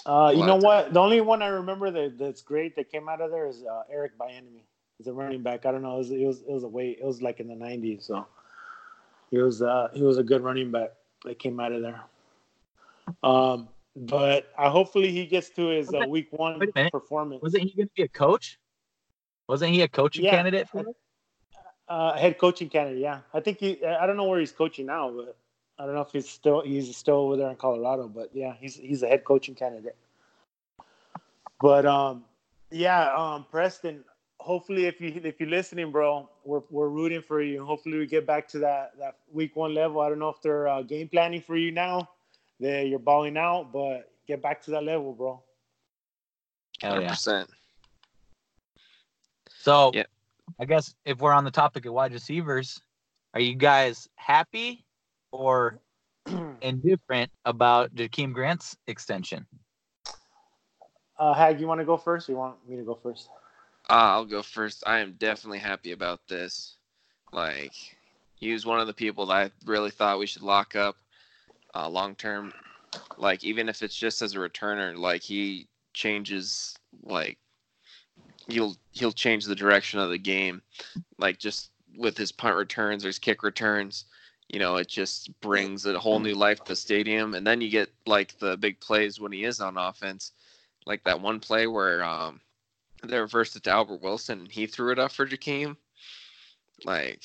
Uh, 0.08 0.30
you 0.34 0.46
know 0.46 0.56
what? 0.56 0.94
The 0.94 1.00
only 1.00 1.20
one 1.20 1.42
I 1.42 1.48
remember 1.48 1.90
that 1.90 2.16
that's 2.16 2.40
great 2.40 2.74
that 2.76 2.90
came 2.90 3.10
out 3.10 3.20
of 3.20 3.30
there 3.30 3.46
is 3.46 3.62
uh, 3.62 3.82
Eric 3.92 4.16
Bieniemy. 4.16 4.62
He's 4.96 5.06
a 5.06 5.12
running 5.12 5.42
back. 5.42 5.66
I 5.66 5.70
don't 5.70 5.82
know. 5.82 5.96
It 5.96 5.98
was, 5.98 6.10
it 6.10 6.24
was 6.24 6.40
it 6.40 6.50
was 6.50 6.64
a 6.64 6.68
wait. 6.68 6.98
It 6.98 7.04
was 7.04 7.20
like 7.20 7.40
in 7.40 7.46
the 7.46 7.54
'90s. 7.54 8.06
So 8.06 8.26
he 9.30 9.36
was 9.36 9.60
uh, 9.60 9.88
he 9.92 10.02
was 10.02 10.16
a 10.16 10.22
good 10.22 10.40
running 10.40 10.70
back 10.70 10.92
that 11.26 11.38
came 11.38 11.60
out 11.60 11.72
of 11.72 11.82
there. 11.82 12.00
Um, 13.22 13.68
but 13.94 14.46
I 14.56 14.70
hopefully 14.70 15.10
he 15.10 15.26
gets 15.26 15.50
to 15.50 15.66
his 15.66 15.92
uh, 15.92 16.06
week 16.06 16.28
one 16.30 16.58
wait 16.58 16.70
a 16.70 16.72
minute. 16.74 16.92
performance. 16.92 17.42
Wasn't 17.42 17.64
he 17.64 17.76
going 17.76 17.88
to 17.88 17.94
be 17.94 18.02
a 18.04 18.08
coach? 18.08 18.58
Wasn't 19.46 19.70
he 19.70 19.82
a 19.82 19.88
coaching 19.88 20.24
Yeah. 20.24 20.36
candidate 20.36 20.70
for 20.70 20.80
it? 20.80 20.96
uh, 21.86 22.16
head 22.16 22.38
coaching 22.38 22.70
candidate. 22.70 23.00
Yeah, 23.02 23.20
I 23.34 23.40
think 23.40 23.58
he. 23.58 23.84
I 23.84 24.06
don't 24.06 24.16
know 24.16 24.24
where 24.24 24.40
he's 24.40 24.52
coaching 24.52 24.86
now, 24.86 25.10
but 25.10 25.36
I 25.78 25.86
don't 25.86 25.94
know 25.94 26.00
if 26.00 26.10
he's 26.10 26.28
still 26.28 26.62
he's 26.62 26.96
still 26.96 27.16
over 27.16 27.36
there 27.36 27.50
in 27.50 27.56
Colorado. 27.56 28.08
But 28.08 28.30
yeah, 28.32 28.54
he's 28.60 28.76
he's 28.76 29.02
a 29.02 29.08
head 29.08 29.24
coaching 29.24 29.54
candidate. 29.54 29.96
But 31.60 31.86
um, 31.86 32.24
yeah, 32.70 33.12
um, 33.14 33.46
Preston. 33.50 34.04
Hopefully, 34.40 34.86
if 34.86 35.00
you 35.00 35.20
if 35.24 35.40
you're 35.40 35.48
listening, 35.48 35.90
bro, 35.90 36.28
we're 36.44 36.62
we're 36.70 36.88
rooting 36.88 37.22
for 37.22 37.42
you. 37.42 37.64
Hopefully, 37.64 37.98
we 37.98 38.06
get 38.06 38.26
back 38.26 38.48
to 38.48 38.58
that 38.60 38.92
that 38.98 39.16
week 39.32 39.56
one 39.56 39.74
level. 39.74 40.00
I 40.00 40.08
don't 40.08 40.18
know 40.18 40.28
if 40.28 40.40
they're 40.40 40.68
uh, 40.68 40.82
game 40.82 41.08
planning 41.08 41.40
for 41.40 41.56
you 41.56 41.70
now. 41.72 42.08
That 42.60 42.88
you're 42.88 42.98
balling 42.98 43.36
out, 43.36 43.72
but 43.72 44.10
get 44.26 44.42
back 44.42 44.62
to 44.64 44.72
that 44.72 44.82
level, 44.82 45.12
bro. 45.12 45.40
Hell 46.80 47.00
yeah. 47.00 47.12
100%. 47.12 47.46
So, 49.48 49.92
Yeah. 49.94 50.04
I 50.58 50.64
guess 50.64 50.94
if 51.04 51.18
we're 51.18 51.32
on 51.32 51.44
the 51.44 51.50
topic 51.50 51.86
of 51.86 51.92
wide 51.92 52.12
receivers, 52.12 52.80
are 53.34 53.40
you 53.40 53.54
guys 53.54 54.08
happy 54.16 54.84
or 55.32 55.80
indifferent 56.62 57.30
about 57.44 57.94
Jakeem 57.94 58.32
Grant's 58.32 58.76
extension? 58.86 59.46
Uh, 61.18 61.34
Hag, 61.34 61.60
you 61.60 61.66
want 61.66 61.80
to 61.80 61.84
go 61.84 61.96
first? 61.96 62.28
Or 62.28 62.32
you 62.32 62.38
want 62.38 62.56
me 62.68 62.76
to 62.76 62.82
go 62.82 62.94
first? 62.94 63.28
Uh, 63.90 63.94
I'll 63.94 64.24
go 64.24 64.42
first. 64.42 64.84
I 64.86 64.98
am 64.98 65.14
definitely 65.18 65.58
happy 65.58 65.92
about 65.92 66.20
this. 66.28 66.76
Like, 67.32 67.72
he 68.34 68.52
was 68.52 68.66
one 68.66 68.80
of 68.80 68.86
the 68.86 68.94
people 68.94 69.26
that 69.26 69.34
I 69.34 69.50
really 69.66 69.90
thought 69.90 70.18
we 70.18 70.26
should 70.26 70.42
lock 70.42 70.76
up 70.76 70.96
uh, 71.74 71.88
long 71.88 72.14
term. 72.14 72.52
Like, 73.16 73.44
even 73.44 73.68
if 73.68 73.82
it's 73.82 73.96
just 73.96 74.22
as 74.22 74.34
a 74.34 74.38
returner, 74.38 74.96
like 74.96 75.22
he 75.22 75.68
changes. 75.92 76.76
Like, 77.02 77.38
he'll 78.48 78.76
he'll 78.92 79.12
change 79.12 79.44
the 79.44 79.54
direction 79.54 80.00
of 80.00 80.10
the 80.10 80.18
game. 80.18 80.62
Like 81.18 81.38
just 81.38 81.70
with 81.96 82.16
his 82.16 82.32
punt 82.32 82.56
returns 82.56 83.04
or 83.04 83.08
his 83.08 83.18
kick 83.18 83.42
returns, 83.42 84.04
you 84.48 84.58
know, 84.58 84.76
it 84.76 84.88
just 84.88 85.38
brings 85.40 85.84
a 85.84 85.98
whole 85.98 86.20
new 86.20 86.34
life 86.34 86.64
to 86.64 86.72
the 86.72 86.76
stadium. 86.76 87.34
And 87.34 87.46
then 87.46 87.60
you 87.60 87.68
get 87.70 87.90
like 88.06 88.38
the 88.38 88.56
big 88.56 88.80
plays 88.80 89.20
when 89.20 89.32
he 89.32 89.44
is 89.44 89.60
on 89.60 89.76
offense, 89.76 90.32
like 90.86 91.04
that 91.04 91.20
one 91.20 91.40
play 91.40 91.66
where 91.66 92.02
um 92.02 92.40
they 93.04 93.18
reversed 93.18 93.56
it 93.56 93.62
to 93.64 93.70
Albert 93.70 94.02
Wilson 94.02 94.40
and 94.40 94.50
he 94.50 94.66
threw 94.66 94.90
it 94.90 94.98
up 94.98 95.12
for 95.12 95.26
Jakeem. 95.26 95.76
Like, 96.84 97.22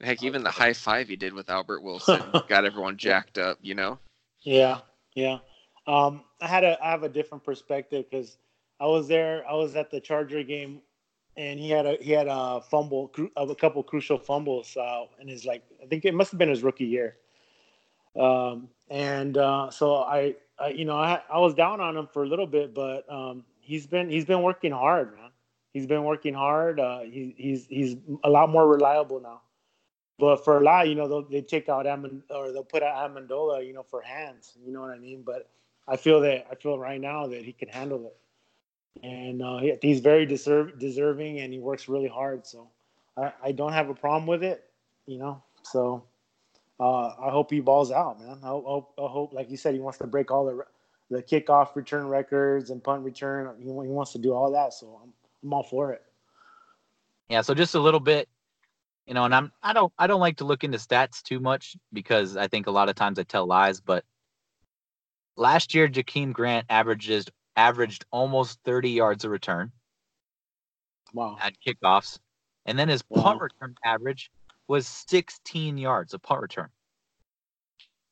heck, 0.00 0.22
even 0.22 0.42
the 0.42 0.50
high 0.50 0.72
five 0.72 1.08
he 1.08 1.16
did 1.16 1.32
with 1.32 1.50
Albert 1.50 1.82
Wilson 1.82 2.22
got 2.48 2.64
everyone 2.64 2.96
jacked 2.96 3.38
up, 3.38 3.58
you 3.60 3.74
know? 3.74 3.98
Yeah, 4.42 4.78
yeah. 5.14 5.38
Um, 5.86 6.24
I 6.40 6.48
had 6.48 6.64
a 6.64 6.78
I 6.84 6.90
have 6.90 7.02
a 7.02 7.08
different 7.08 7.44
perspective 7.44 8.06
because 8.10 8.38
I 8.80 8.86
was 8.86 9.08
there. 9.08 9.44
I 9.48 9.54
was 9.54 9.76
at 9.76 9.90
the 9.90 10.00
Charger 10.00 10.42
game, 10.42 10.80
and 11.36 11.60
he 11.60 11.70
had 11.70 11.86
a 11.86 11.96
he 12.00 12.12
had 12.12 12.28
a 12.28 12.60
fumble, 12.60 13.08
cru- 13.08 13.30
a 13.36 13.54
couple 13.54 13.82
crucial 13.82 14.18
fumbles 14.18 14.76
uh, 14.76 15.04
in 15.20 15.28
his 15.28 15.44
like 15.44 15.62
I 15.82 15.86
think 15.86 16.04
it 16.04 16.14
must 16.14 16.30
have 16.32 16.38
been 16.38 16.48
his 16.48 16.62
rookie 16.62 16.84
year. 16.86 17.16
Um, 18.18 18.68
and 18.88 19.36
uh, 19.36 19.70
so 19.70 19.96
I, 19.96 20.36
I, 20.58 20.68
you 20.68 20.84
know, 20.84 20.96
I 20.96 21.20
I 21.30 21.38
was 21.38 21.54
down 21.54 21.80
on 21.80 21.96
him 21.96 22.08
for 22.12 22.24
a 22.24 22.28
little 22.28 22.46
bit, 22.46 22.74
but 22.74 23.10
um, 23.12 23.44
he's 23.60 23.86
been 23.86 24.08
he's 24.08 24.24
been 24.24 24.42
working 24.42 24.72
hard, 24.72 25.14
man. 25.16 25.30
He's 25.72 25.86
been 25.86 26.04
working 26.04 26.32
hard. 26.32 26.80
Uh, 26.80 27.00
he, 27.00 27.34
he's 27.36 27.66
he's 27.66 27.96
a 28.24 28.30
lot 28.30 28.48
more 28.48 28.66
reliable 28.66 29.20
now. 29.20 29.42
But 30.18 30.44
for 30.44 30.58
a 30.58 30.62
lot, 30.62 30.88
you 30.88 30.94
know, 30.94 31.20
they 31.30 31.42
take 31.42 31.68
out 31.68 31.86
Amand 31.86 32.22
or 32.30 32.50
they'll 32.50 32.64
put 32.64 32.82
out 32.82 33.10
Amendola, 33.10 33.66
you 33.66 33.74
know, 33.74 33.82
for 33.82 34.00
hands. 34.00 34.56
You 34.64 34.72
know 34.72 34.80
what 34.80 34.90
I 34.90 34.98
mean? 34.98 35.22
But 35.22 35.50
I 35.86 35.96
feel 35.96 36.20
that 36.22 36.46
I 36.50 36.54
feel 36.54 36.78
right 36.78 37.00
now 37.00 37.26
that 37.26 37.42
he 37.42 37.52
can 37.52 37.68
handle 37.68 38.06
it, 38.06 38.16
and 39.02 39.42
uh, 39.42 39.60
he's 39.82 40.00
very 40.00 40.26
deserve, 40.26 40.78
deserving, 40.78 41.40
and 41.40 41.52
he 41.52 41.58
works 41.58 41.88
really 41.88 42.08
hard. 42.08 42.46
So 42.46 42.68
I, 43.16 43.32
I 43.44 43.52
don't 43.52 43.72
have 43.72 43.88
a 43.88 43.94
problem 43.94 44.26
with 44.26 44.42
it, 44.42 44.64
you 45.06 45.18
know. 45.18 45.42
So 45.62 46.04
uh, 46.78 47.08
I 47.08 47.30
hope 47.30 47.50
he 47.50 47.60
balls 47.60 47.90
out, 47.90 48.20
man. 48.20 48.38
I 48.42 48.48
hope, 48.48 48.92
I 48.98 49.06
hope, 49.06 49.32
like 49.32 49.50
you 49.50 49.56
said, 49.56 49.74
he 49.74 49.80
wants 49.80 49.98
to 49.98 50.06
break 50.06 50.30
all 50.30 50.44
the 50.46 50.64
the 51.08 51.22
kickoff 51.22 51.76
return 51.76 52.08
records 52.08 52.70
and 52.70 52.82
punt 52.82 53.04
return. 53.04 53.54
He, 53.58 53.66
he 53.66 53.70
wants 53.70 54.12
to 54.12 54.18
do 54.18 54.32
all 54.32 54.50
that. 54.52 54.74
So 54.74 55.00
I'm, 55.02 55.12
I'm 55.44 55.52
all 55.52 55.62
for 55.62 55.92
it. 55.92 56.02
Yeah, 57.28 57.42
so 57.42 57.54
just 57.54 57.76
a 57.76 57.80
little 57.80 58.00
bit, 58.00 58.28
you 59.06 59.14
know, 59.14 59.24
and 59.24 59.34
I'm 59.34 59.52
I 59.62 59.72
don't 59.72 59.92
I 59.98 60.06
don't 60.06 60.20
like 60.20 60.38
to 60.38 60.44
look 60.44 60.64
into 60.64 60.78
stats 60.78 61.22
too 61.22 61.40
much 61.40 61.76
because 61.92 62.36
I 62.36 62.48
think 62.48 62.66
a 62.66 62.72
lot 62.72 62.88
of 62.88 62.94
times 62.96 63.18
I 63.18 63.22
tell 63.22 63.46
lies, 63.46 63.80
but 63.80 64.04
last 65.36 65.74
year 65.74 65.88
Jakeem 65.88 66.32
Grant 66.32 66.66
averages 66.68 67.26
averaged 67.56 68.04
almost 68.10 68.60
30 68.64 68.90
yards 68.90 69.24
a 69.24 69.30
return 69.30 69.72
Wow. 71.14 71.38
at 71.40 71.54
kickoffs, 71.66 72.18
and 72.66 72.78
then 72.78 72.88
his 72.88 73.02
punt 73.02 73.40
return 73.40 73.74
average 73.84 74.30
was 74.68 74.86
16 74.86 75.78
yards 75.78 76.14
a 76.14 76.18
punt 76.18 76.42
return. 76.42 76.68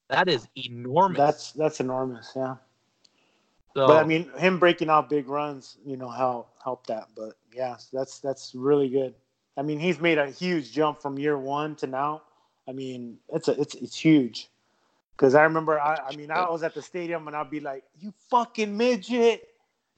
That 0.09 0.29
is 0.29 0.47
enormous. 0.57 1.19
That's 1.19 1.53
that's 1.53 1.81
enormous. 1.81 2.33
Yeah. 2.37 2.57
so, 3.77 3.87
But 3.87 4.05
I 4.05 4.05
mean, 4.05 4.31
him 4.39 4.59
breaking 4.59 4.91
out 4.91 5.09
big 5.09 5.29
runs, 5.29 5.79
you 5.85 5.97
know, 5.97 6.09
how 6.09 6.47
helped 6.63 6.87
that. 6.89 7.09
But 7.17 7.35
yeah, 7.53 7.77
that's 7.93 8.19
that's 8.21 8.55
really 8.55 8.89
good. 8.89 9.15
I 9.57 9.63
mean, 9.63 9.79
he's 9.79 10.01
made 10.01 10.19
a 10.19 10.31
huge 10.31 10.73
jump 10.73 11.01
from 11.01 11.19
year 11.19 11.39
one 11.39 11.75
to 11.77 11.87
now. 11.87 12.23
I 12.69 12.73
mean, 12.73 13.19
it's 13.33 13.49
a 13.49 13.61
it's 13.61 13.75
it's 13.75 13.97
huge. 13.97 14.49
Because 15.17 15.35
I 15.35 15.45
remember, 15.45 15.79
I 15.81 16.09
I 16.09 16.13
mean, 16.13 16.31
I 16.31 16.49
was 16.51 16.63
at 16.63 16.75
the 16.75 16.83
stadium 16.83 17.27
and 17.29 17.37
I'd 17.37 17.51
be 17.51 17.61
like, 17.61 17.85
"You 18.01 18.13
fucking 18.31 18.77
midget, 18.77 19.49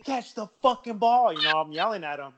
catch 0.05 0.35
the 0.35 0.46
fucking 0.62 0.98
ball!" 0.98 1.33
You 1.33 1.42
know, 1.42 1.57
I'm 1.57 1.72
yelling 1.72 2.05
at 2.05 2.18
him. 2.18 2.33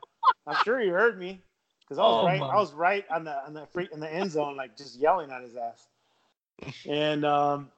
I'm 0.47 0.57
sure 0.57 0.79
he 0.81 0.89
heard 0.89 1.19
me 1.19 1.43
because 1.81 1.99
I 1.99 2.07
was 2.07 2.19
Oh, 2.19 2.25
right. 2.27 2.41
my. 2.41 2.47
I 2.47 2.57
was 2.57 2.73
right 2.73 3.05
on 3.11 3.25
the 3.25 3.33
on 3.45 3.55
the 3.55 3.67
free 3.67 3.89
in 3.93 4.01
the 4.01 4.13
end 4.13 4.31
zone, 4.31 4.57
like 4.57 4.77
just 4.77 4.97
yelling 4.99 5.31
at 5.31 5.43
his 5.43 5.57
ass. 5.57 5.89
And 6.87 7.25
um, 7.25 7.71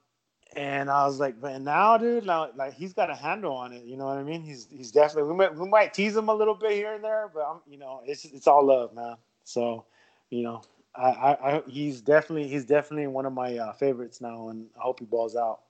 and 0.57 0.91
I 0.91 1.07
was 1.07 1.19
like, 1.21 1.41
man, 1.43 1.65
now, 1.65 1.97
dude, 1.97 2.27
now, 2.27 2.51
like 2.57 2.75
he's 2.75 2.93
got 2.93 3.11
a 3.11 3.15
handle 3.15 3.55
on 3.55 3.73
it. 3.73 3.85
You 3.85 3.97
know 3.97 4.07
what 4.07 4.19
I 4.19 4.23
mean? 4.23 4.43
He's 4.43 4.69
he's 4.71 4.91
definitely. 4.93 5.31
We 5.31 5.37
might 5.39 5.55
we 5.55 5.69
might 5.69 5.95
tease 5.95 6.17
him 6.17 6.29
a 6.29 6.35
little 6.35 6.55
bit 6.55 6.73
here 6.73 6.95
and 6.95 7.05
there, 7.05 7.31
but 7.33 7.41
I'm, 7.41 7.61
you 7.69 7.79
know, 7.79 8.03
it's 8.05 8.25
it's 8.27 8.47
all 8.47 8.65
love, 8.67 8.95
man. 8.95 9.17
So, 9.45 9.87
you 10.29 10.43
know, 10.43 10.63
I 10.95 11.03
I, 11.11 11.57
I 11.57 11.63
he's 11.69 12.01
definitely 12.01 12.49
he's 12.49 12.65
definitely 12.65 13.07
one 13.07 13.27
of 13.27 13.33
my 13.33 13.57
uh, 13.59 13.73
favorites 13.73 14.21
now, 14.21 14.49
and 14.49 14.67
I 14.77 14.81
hope 14.83 15.01
he 15.01 15.07
balls 15.07 15.37
out. 15.37 15.61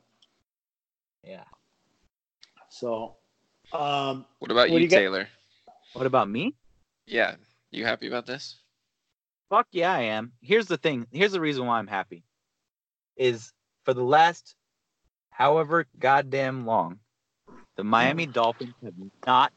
yeah. 1.25 1.45
So, 2.69 3.17
um, 3.73 4.25
What 4.39 4.51
about 4.51 4.71
What 4.71 4.77
you, 4.77 4.85
you 4.85 4.89
got? 4.89 4.97
Taylor? 4.97 5.29
What 5.95 6.07
about 6.07 6.29
me? 6.31 6.55
Yeah, 7.07 7.35
you 7.73 7.85
happy 7.85 8.07
about 8.07 8.27
this? 8.27 8.57
Fuck 9.51 9.67
yeah, 9.73 9.93
I 9.93 10.03
am. 10.03 10.33
Here's 10.41 10.67
the 10.67 10.77
thing. 10.77 11.07
Here's 11.11 11.33
the 11.33 11.41
reason 11.41 11.67
why 11.67 11.79
I'm 11.79 11.89
happy. 11.89 12.23
Is 13.17 13.53
for 13.85 13.93
the 13.93 14.05
last 14.05 14.55
however 15.31 15.87
goddamn 15.99 16.65
long, 16.65 17.01
the 17.77 17.85
Miami 17.85 18.27
Dolphins 18.33 18.75
have 18.85 18.95
not 19.27 19.53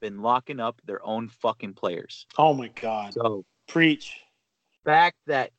been 0.00 0.20
locking 0.20 0.60
up 0.60 0.80
their 0.84 1.04
own 1.04 1.28
fucking 1.28 1.74
players. 1.74 2.26
oh 2.36 2.52
my 2.52 2.68
God, 2.80 3.14
So 3.14 3.44
preach. 3.66 4.20
Fact 4.88 5.18
that 5.26 5.50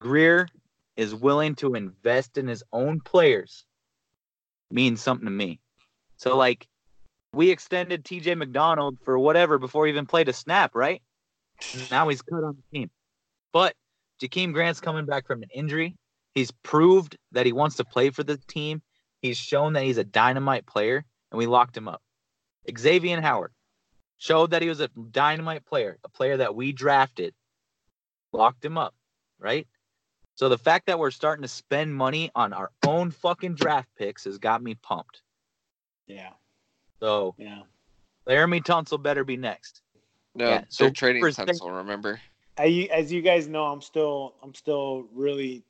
Grier 0.00 0.48
is 0.96 1.14
willing 1.14 1.54
to 1.54 1.74
invest 1.74 2.36
in 2.36 2.48
his 2.48 2.64
own 2.72 2.98
players 3.00 3.64
means 4.72 5.00
something 5.00 5.26
to 5.26 5.30
me. 5.30 5.60
So 6.16 6.36
like 6.36 6.66
we 7.32 7.50
extended 7.50 8.04
TJ 8.04 8.36
McDonald 8.36 8.98
for 9.04 9.16
whatever 9.20 9.58
before 9.58 9.86
he 9.86 9.92
even 9.92 10.04
played 10.04 10.28
a 10.28 10.32
snap, 10.32 10.74
right? 10.74 11.00
Now 11.92 12.08
he's 12.08 12.22
cut 12.22 12.42
on 12.42 12.56
the 12.56 12.76
team. 12.76 12.90
But 13.52 13.76
Jakeem 14.20 14.52
Grant's 14.52 14.80
coming 14.80 15.06
back 15.06 15.28
from 15.28 15.44
an 15.44 15.50
injury. 15.54 15.94
He's 16.34 16.50
proved 16.50 17.16
that 17.30 17.46
he 17.46 17.52
wants 17.52 17.76
to 17.76 17.84
play 17.84 18.10
for 18.10 18.24
the 18.24 18.36
team. 18.48 18.82
He's 19.22 19.36
shown 19.36 19.74
that 19.74 19.84
he's 19.84 19.98
a 19.98 20.02
dynamite 20.02 20.66
player, 20.66 21.04
and 21.30 21.38
we 21.38 21.46
locked 21.46 21.76
him 21.76 21.86
up. 21.86 22.02
Xavier 22.76 23.20
Howard 23.20 23.52
showed 24.18 24.50
that 24.50 24.60
he 24.60 24.68
was 24.68 24.80
a 24.80 24.88
dynamite 24.88 25.64
player, 25.66 25.98
a 26.02 26.08
player 26.08 26.38
that 26.38 26.56
we 26.56 26.72
drafted, 26.72 27.32
locked 28.32 28.64
him 28.64 28.78
up, 28.78 28.94
right? 29.38 29.66
So 30.34 30.48
the 30.48 30.58
fact 30.58 30.86
that 30.86 30.98
we're 30.98 31.10
starting 31.10 31.42
to 31.42 31.48
spend 31.48 31.94
money 31.94 32.30
on 32.34 32.52
our 32.52 32.70
own 32.86 33.10
fucking 33.10 33.54
draft 33.54 33.88
picks 33.96 34.24
has 34.24 34.38
got 34.38 34.62
me 34.62 34.74
pumped. 34.74 35.22
Yeah, 36.06 36.30
So 36.98 37.34
yeah. 37.38 37.62
Laremy 38.26 38.62
Tunsil 38.64 39.02
better 39.02 39.24
be 39.24 39.36
next. 39.36 39.82
No, 40.34 40.48
Yeah, 40.48 40.64
so 40.68 40.84
they're 40.84 40.92
trading 40.92 41.22
for 41.22 41.30
sake- 41.30 41.48
Tunsil, 41.48 41.76
remember? 41.76 42.20
I, 42.58 42.88
as 42.92 43.12
you 43.12 43.22
guys 43.22 43.48
know, 43.48 43.64
I'm 43.66 43.80
still 43.80 44.34
I'm 44.42 44.54
still 44.54 45.06
really 45.14 45.62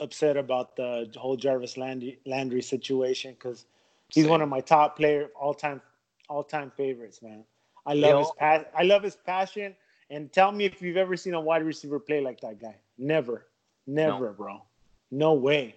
upset 0.00 0.36
about 0.36 0.76
the 0.76 1.10
whole 1.16 1.36
Jarvis 1.36 1.76
Landry, 1.76 2.18
Landry 2.26 2.62
situation 2.62 3.32
because 3.32 3.66
he's 4.08 4.24
Same. 4.24 4.30
one 4.30 4.42
of 4.42 4.48
my 4.48 4.60
top 4.60 4.96
player 4.96 5.30
all 5.38 5.52
time 5.54 5.80
all 6.28 6.42
time 6.44 6.70
favorites, 6.76 7.20
man. 7.22 7.44
I 7.86 7.94
They 7.94 8.00
love 8.02 8.18
his 8.18 8.26
all- 8.28 8.36
pas- 8.38 8.66
I 8.76 8.82
love 8.84 9.02
his 9.02 9.16
passion. 9.16 9.74
And 10.10 10.32
tell 10.32 10.52
me 10.52 10.64
if 10.64 10.80
you've 10.80 10.96
ever 10.96 11.16
seen 11.16 11.34
a 11.34 11.40
wide 11.40 11.62
receiver 11.62 11.98
play 12.00 12.20
like 12.20 12.40
that 12.40 12.60
guy. 12.60 12.76
Never, 12.96 13.46
never, 13.86 14.32
bro. 14.32 14.62
No 15.10 15.34
way. 15.34 15.76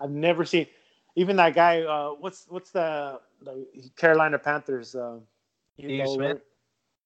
I've 0.00 0.10
never 0.10 0.44
seen. 0.44 0.66
even 1.16 1.36
that 1.36 1.54
guy. 1.54 1.82
Uh, 1.82 2.10
what's 2.20 2.46
what's 2.48 2.70
the, 2.70 3.20
the 3.42 3.66
Carolina 3.96 4.38
Panthers? 4.38 4.94
Uh, 4.94 5.18
Steve 5.78 6.08
Smith. 6.08 6.40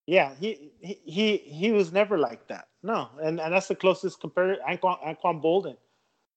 Yeah, 0.07 0.35
he, 0.41 0.73
he 0.81 1.01
he 1.05 1.37
he 1.37 1.73
was 1.73 1.93
never 1.93 2.19
like 2.19 2.47
that. 2.49 2.69
No, 2.83 3.09
and, 3.23 3.41
and 3.41 3.55
that's 3.55 3.69
the 3.69 3.77
closest 3.77 4.21
compared. 4.21 4.59
Anquan, 4.69 4.99
Anquan 5.05 5.43
Boldin. 5.43 5.77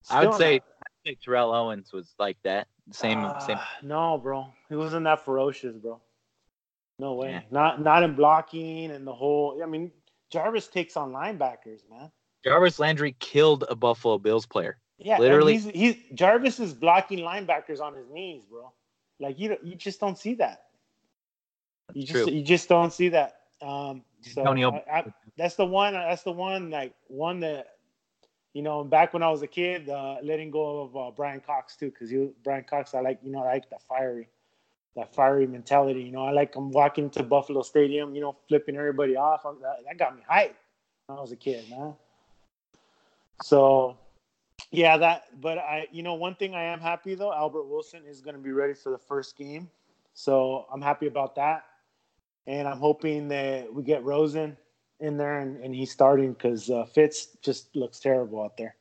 I 0.09 0.25
would 0.25 0.35
say, 0.35 0.55
I 0.55 0.89
think 1.03 1.21
Terrell 1.21 1.53
Owens 1.53 1.91
was 1.91 2.13
like 2.19 2.37
that. 2.43 2.67
Same 2.91 3.19
uh, 3.19 3.39
same. 3.39 3.59
No, 3.81 4.17
bro, 4.17 4.47
he 4.69 4.75
wasn't 4.75 5.05
that 5.05 5.25
ferocious, 5.25 5.75
bro. 5.77 5.99
No 6.99 7.15
way. 7.15 7.31
Yeah. 7.31 7.41
Not 7.49 7.81
not 7.81 8.03
in 8.03 8.13
blocking 8.15 8.91
and 8.91 9.07
the 9.07 9.13
whole. 9.13 9.59
I 9.63 9.65
mean, 9.65 9.91
Jarvis 10.33 10.67
takes 10.67 10.97
on 10.97 11.13
linebackers, 11.13 11.81
man. 11.89 12.11
Jarvis 12.43 12.79
Landry 12.79 13.15
killed 13.19 13.63
a 13.69 13.75
Buffalo 13.75 14.17
Bills 14.17 14.47
player. 14.47 14.77
Yeah, 14.97 15.19
literally. 15.19 15.53
He's, 15.53 15.65
he's 15.65 15.95
Jarvis 16.15 16.59
is 16.59 16.73
blocking 16.73 17.19
linebackers 17.19 17.79
on 17.79 17.93
his 17.95 18.09
knees, 18.09 18.43
bro. 18.45 18.73
Like 19.19 19.39
you, 19.39 19.55
you 19.63 19.75
just 19.75 19.99
don't 19.99 20.17
see 20.17 20.33
that. 20.35 20.63
You 21.93 22.05
just, 22.05 22.31
you 22.31 22.41
just 22.41 22.67
don't 22.67 22.91
see 22.91 23.09
that. 23.09 23.41
Um, 23.61 24.03
so 24.21 24.43
I, 24.43 24.83
I, 24.91 25.13
that's 25.37 25.55
the 25.55 25.65
one. 25.65 25.93
That's 25.93 26.23
the 26.23 26.31
one. 26.31 26.71
Like 26.71 26.93
one 27.07 27.39
that, 27.41 27.67
you 28.53 28.63
know, 28.63 28.83
back 28.83 29.13
when 29.13 29.21
I 29.21 29.29
was 29.29 29.41
a 29.43 29.47
kid, 29.47 29.89
uh, 29.89 30.17
letting 30.23 30.49
go 30.49 30.81
of 30.81 30.97
uh, 30.97 31.11
Brian 31.15 31.41
Cox 31.41 31.75
too, 31.75 31.91
because 31.91 32.11
you 32.11 32.33
Brian 32.43 32.63
Cox, 32.63 32.93
I 32.95 33.01
like, 33.01 33.19
you 33.23 33.31
know, 33.31 33.43
I 33.43 33.53
like 33.53 33.69
the 33.69 33.77
fiery, 33.87 34.27
that 34.95 35.13
fiery 35.13 35.47
mentality. 35.47 36.01
You 36.01 36.11
know, 36.11 36.25
I 36.25 36.31
like 36.31 36.55
I'm 36.55 36.71
walking 36.71 37.09
to 37.11 37.23
Buffalo 37.23 37.61
Stadium, 37.61 38.15
you 38.15 38.21
know, 38.21 38.35
flipping 38.47 38.75
everybody 38.75 39.15
off. 39.15 39.43
That, 39.43 39.77
that 39.87 39.97
got 39.97 40.15
me 40.15 40.21
hyped 40.29 40.53
when 41.07 41.17
I 41.17 41.21
was 41.21 41.31
a 41.31 41.35
kid, 41.35 41.69
man. 41.69 41.93
So, 43.41 43.97
yeah, 44.71 44.97
that. 44.97 45.25
But 45.41 45.57
I, 45.57 45.87
you 45.91 46.03
know, 46.03 46.13
one 46.13 46.35
thing 46.35 46.55
I 46.55 46.63
am 46.63 46.79
happy 46.79 47.15
though, 47.15 47.33
Albert 47.33 47.65
Wilson 47.65 48.03
is 48.07 48.21
going 48.21 48.35
to 48.35 48.41
be 48.41 48.51
ready 48.51 48.73
for 48.73 48.91
the 48.91 48.97
first 48.97 49.37
game, 49.37 49.69
so 50.13 50.65
I'm 50.71 50.81
happy 50.81 51.07
about 51.07 51.35
that 51.35 51.65
and 52.47 52.67
I'm 52.67 52.79
hoping 52.79 53.27
that 53.29 53.73
we 53.73 53.83
get 53.83 54.03
Rosen 54.03 54.57
in 54.99 55.17
there 55.17 55.39
and, 55.39 55.57
and 55.63 55.73
he's 55.73 55.91
starting 55.91 56.33
because 56.33 56.69
uh, 56.69 56.85
Fitz 56.85 57.37
just 57.41 57.75
looks 57.75 57.99
terrible 57.99 58.41
out 58.41 58.57
there. 58.57 58.75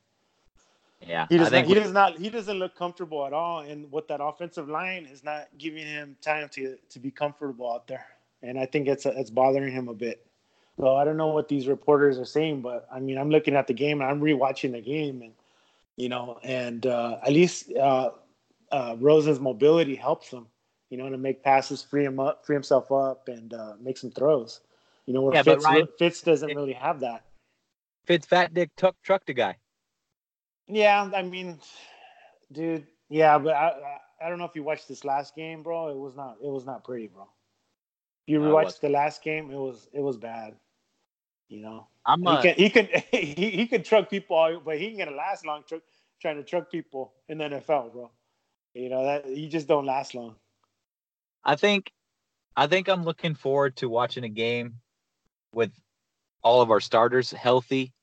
Yeah, 1.07 1.27
he 1.29 1.37
does 1.37 1.51
not. 1.51 1.65
He 1.65 1.73
does 1.73 1.91
not. 1.91 2.17
He 2.17 2.29
doesn't 2.29 2.57
look 2.57 2.75
comfortable 2.75 3.25
at 3.25 3.33
all, 3.33 3.59
and 3.59 3.91
what 3.91 4.07
that 4.07 4.21
offensive 4.21 4.69
line 4.69 5.05
is 5.05 5.23
not 5.23 5.47
giving 5.57 5.85
him 5.85 6.15
time 6.21 6.49
to 6.49 6.77
to 6.89 6.99
be 6.99 7.11
comfortable 7.11 7.71
out 7.71 7.87
there, 7.87 8.05
and 8.41 8.59
I 8.59 8.65
think 8.65 8.87
it's 8.87 9.05
it's 9.05 9.29
bothering 9.29 9.73
him 9.73 9.87
a 9.87 9.93
bit. 9.93 10.25
So 10.79 10.95
I 10.95 11.05
don't 11.05 11.17
know 11.17 11.27
what 11.27 11.49
these 11.49 11.67
reporters 11.67 12.17
are 12.17 12.25
saying, 12.25 12.61
but 12.61 12.87
I 12.91 12.99
mean, 12.99 13.17
I'm 13.17 13.29
looking 13.29 13.55
at 13.55 13.67
the 13.67 13.73
game 13.73 14.01
and 14.01 14.09
I'm 14.09 14.21
rewatching 14.21 14.71
the 14.71 14.81
game, 14.81 15.21
and 15.21 15.33
you 15.97 16.09
know, 16.09 16.39
and 16.43 16.85
uh, 16.85 17.19
at 17.21 17.31
least 17.31 17.71
uh, 17.75 18.11
uh, 18.71 18.95
Rosen's 18.99 19.39
mobility 19.39 19.95
helps 19.95 20.29
him 20.29 20.47
you 20.93 20.99
know, 20.99 21.09
to 21.09 21.17
make 21.17 21.43
passes, 21.43 21.81
free 21.81 22.05
him 22.05 22.19
up, 22.19 22.45
free 22.45 22.55
himself 22.55 22.91
up, 22.91 23.27
and 23.27 23.51
uh, 23.51 23.73
make 23.81 23.97
some 23.97 24.11
throws. 24.11 24.59
You 25.07 25.15
know, 25.15 25.21
where 25.21 25.33
yeah, 25.33 25.41
Fitz, 25.41 25.65
Ryan, 25.65 25.87
Fitz 25.97 26.21
doesn't 26.21 26.51
it, 26.51 26.55
really 26.55 26.73
have 26.73 26.99
that. 26.99 27.23
Fitz 28.05 28.27
fat 28.27 28.53
dick 28.53 28.69
tuck 28.77 28.95
trucked 29.01 29.27
a 29.31 29.33
guy. 29.33 29.57
Yeah, 30.67 31.09
I 31.13 31.21
mean, 31.21 31.59
dude, 32.51 32.87
yeah, 33.09 33.37
but 33.37 33.55
I, 33.55 33.67
I, 33.69 34.25
I 34.25 34.29
don't 34.29 34.39
know 34.39 34.45
if 34.45 34.55
you 34.55 34.63
watched 34.63 34.87
this 34.87 35.03
last 35.03 35.35
game, 35.35 35.63
bro. 35.63 35.89
It 35.89 35.97
was 35.97 36.15
not 36.15 36.37
it 36.43 36.49
was 36.49 36.65
not 36.65 36.83
pretty, 36.83 37.07
bro. 37.07 37.23
If 38.25 38.33
you 38.33 38.39
rewatched 38.39 38.79
the 38.79 38.89
last 38.89 39.21
game, 39.21 39.51
it 39.51 39.57
was 39.57 39.87
it 39.91 40.01
was 40.01 40.17
bad. 40.17 40.55
You 41.49 41.61
know, 41.61 41.87
I'm 42.05 42.21
he 42.21 42.41
can 42.41 42.55
he 42.55 42.69
can 42.69 42.87
he, 43.11 43.49
he 43.49 43.67
can 43.67 43.83
truck 43.83 44.09
people, 44.09 44.37
all, 44.37 44.59
but 44.59 44.77
he 44.77 44.87
can 44.87 44.97
get 44.97 45.07
a 45.09 45.15
last 45.15 45.45
long 45.45 45.63
truck 45.67 45.81
trying 46.21 46.37
to 46.37 46.43
truck 46.43 46.71
people 46.71 47.13
in 47.27 47.39
the 47.39 47.45
NFL, 47.45 47.91
bro. 47.91 48.11
You 48.73 48.89
know 48.89 49.03
that 49.03 49.27
you 49.27 49.49
just 49.49 49.67
don't 49.67 49.85
last 49.85 50.15
long. 50.15 50.35
I 51.43 51.55
think 51.55 51.91
I 52.55 52.67
think 52.67 52.87
I'm 52.87 53.03
looking 53.03 53.35
forward 53.35 53.75
to 53.77 53.89
watching 53.89 54.23
a 54.23 54.29
game 54.29 54.75
with 55.53 55.71
all 56.41 56.61
of 56.61 56.71
our 56.71 56.79
starters 56.79 57.31
healthy, 57.31 57.93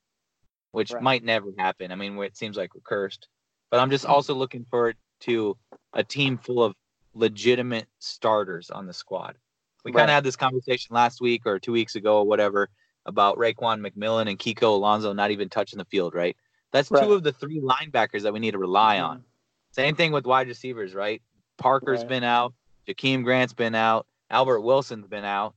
which 0.72 0.92
right. 0.92 1.02
might 1.02 1.24
never 1.24 1.48
happen. 1.59 1.92
I 1.92 1.96
mean, 1.96 2.18
it 2.18 2.37
seems 2.37 2.56
like 2.56 2.74
we're 2.74 2.80
cursed. 2.83 3.28
But 3.70 3.80
I'm 3.80 3.90
just 3.90 4.04
mm-hmm. 4.04 4.14
also 4.14 4.35
looking 4.35 4.66
forward 4.70 4.96
to 5.20 5.56
a 5.92 6.02
team 6.02 6.38
full 6.38 6.62
of 6.62 6.74
legitimate 7.14 7.87
starters 7.98 8.70
on 8.70 8.87
the 8.87 8.92
squad. 8.92 9.37
We 9.85 9.92
right. 9.92 10.00
kind 10.00 10.11
of 10.11 10.14
had 10.14 10.24
this 10.24 10.37
conversation 10.37 10.94
last 10.94 11.20
week 11.20 11.42
or 11.46 11.59
two 11.59 11.72
weeks 11.72 11.94
ago 11.94 12.18
or 12.18 12.26
whatever 12.26 12.68
about 13.06 13.38
Raekwon 13.38 13.87
McMillan 13.87 14.28
and 14.28 14.38
Kiko 14.38 14.74
Alonso 14.74 15.12
not 15.12 15.30
even 15.30 15.48
touching 15.48 15.78
the 15.78 15.85
field, 15.87 16.14
right? 16.14 16.37
That's 16.72 16.90
right. 16.90 17.02
two 17.02 17.12
of 17.12 17.22
the 17.22 17.33
three 17.33 17.61
linebackers 17.61 18.22
that 18.22 18.33
we 18.33 18.40
need 18.40 18.52
to 18.52 18.59
rely 18.59 18.96
mm-hmm. 18.96 19.06
on. 19.06 19.24
Same 19.72 19.94
thing 19.94 20.12
with 20.12 20.26
wide 20.26 20.48
receivers, 20.48 20.94
right? 20.94 21.22
Parker's 21.59 22.04
been 22.04 22.24
out. 22.24 22.54
Jakeem 22.88 23.22
Grant's 23.22 23.52
been 23.52 23.74
out. 23.74 24.06
Albert 24.30 24.61
Wilson's 24.61 25.06
been 25.06 25.24
out. 25.24 25.54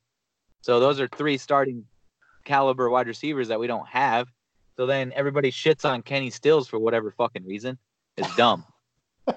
So 0.62 0.80
those 0.80 1.00
are 1.00 1.08
three 1.08 1.38
starting 1.38 1.86
caliber 2.46 2.90
wide 2.90 3.08
receivers 3.08 3.48
that 3.48 3.60
we 3.60 3.68
don't 3.68 3.88
have. 3.88 4.28
So 4.76 4.86
then 4.86 5.14
everybody 5.16 5.52
shits 5.52 5.86
on 5.86 6.02
Kenny 6.02 6.30
Stills 6.30 6.68
for 6.68 6.80
whatever 6.80 7.12
fucking 7.12 7.46
reason. 7.46 7.78
It's 8.18 8.36
dumb. 8.36 8.66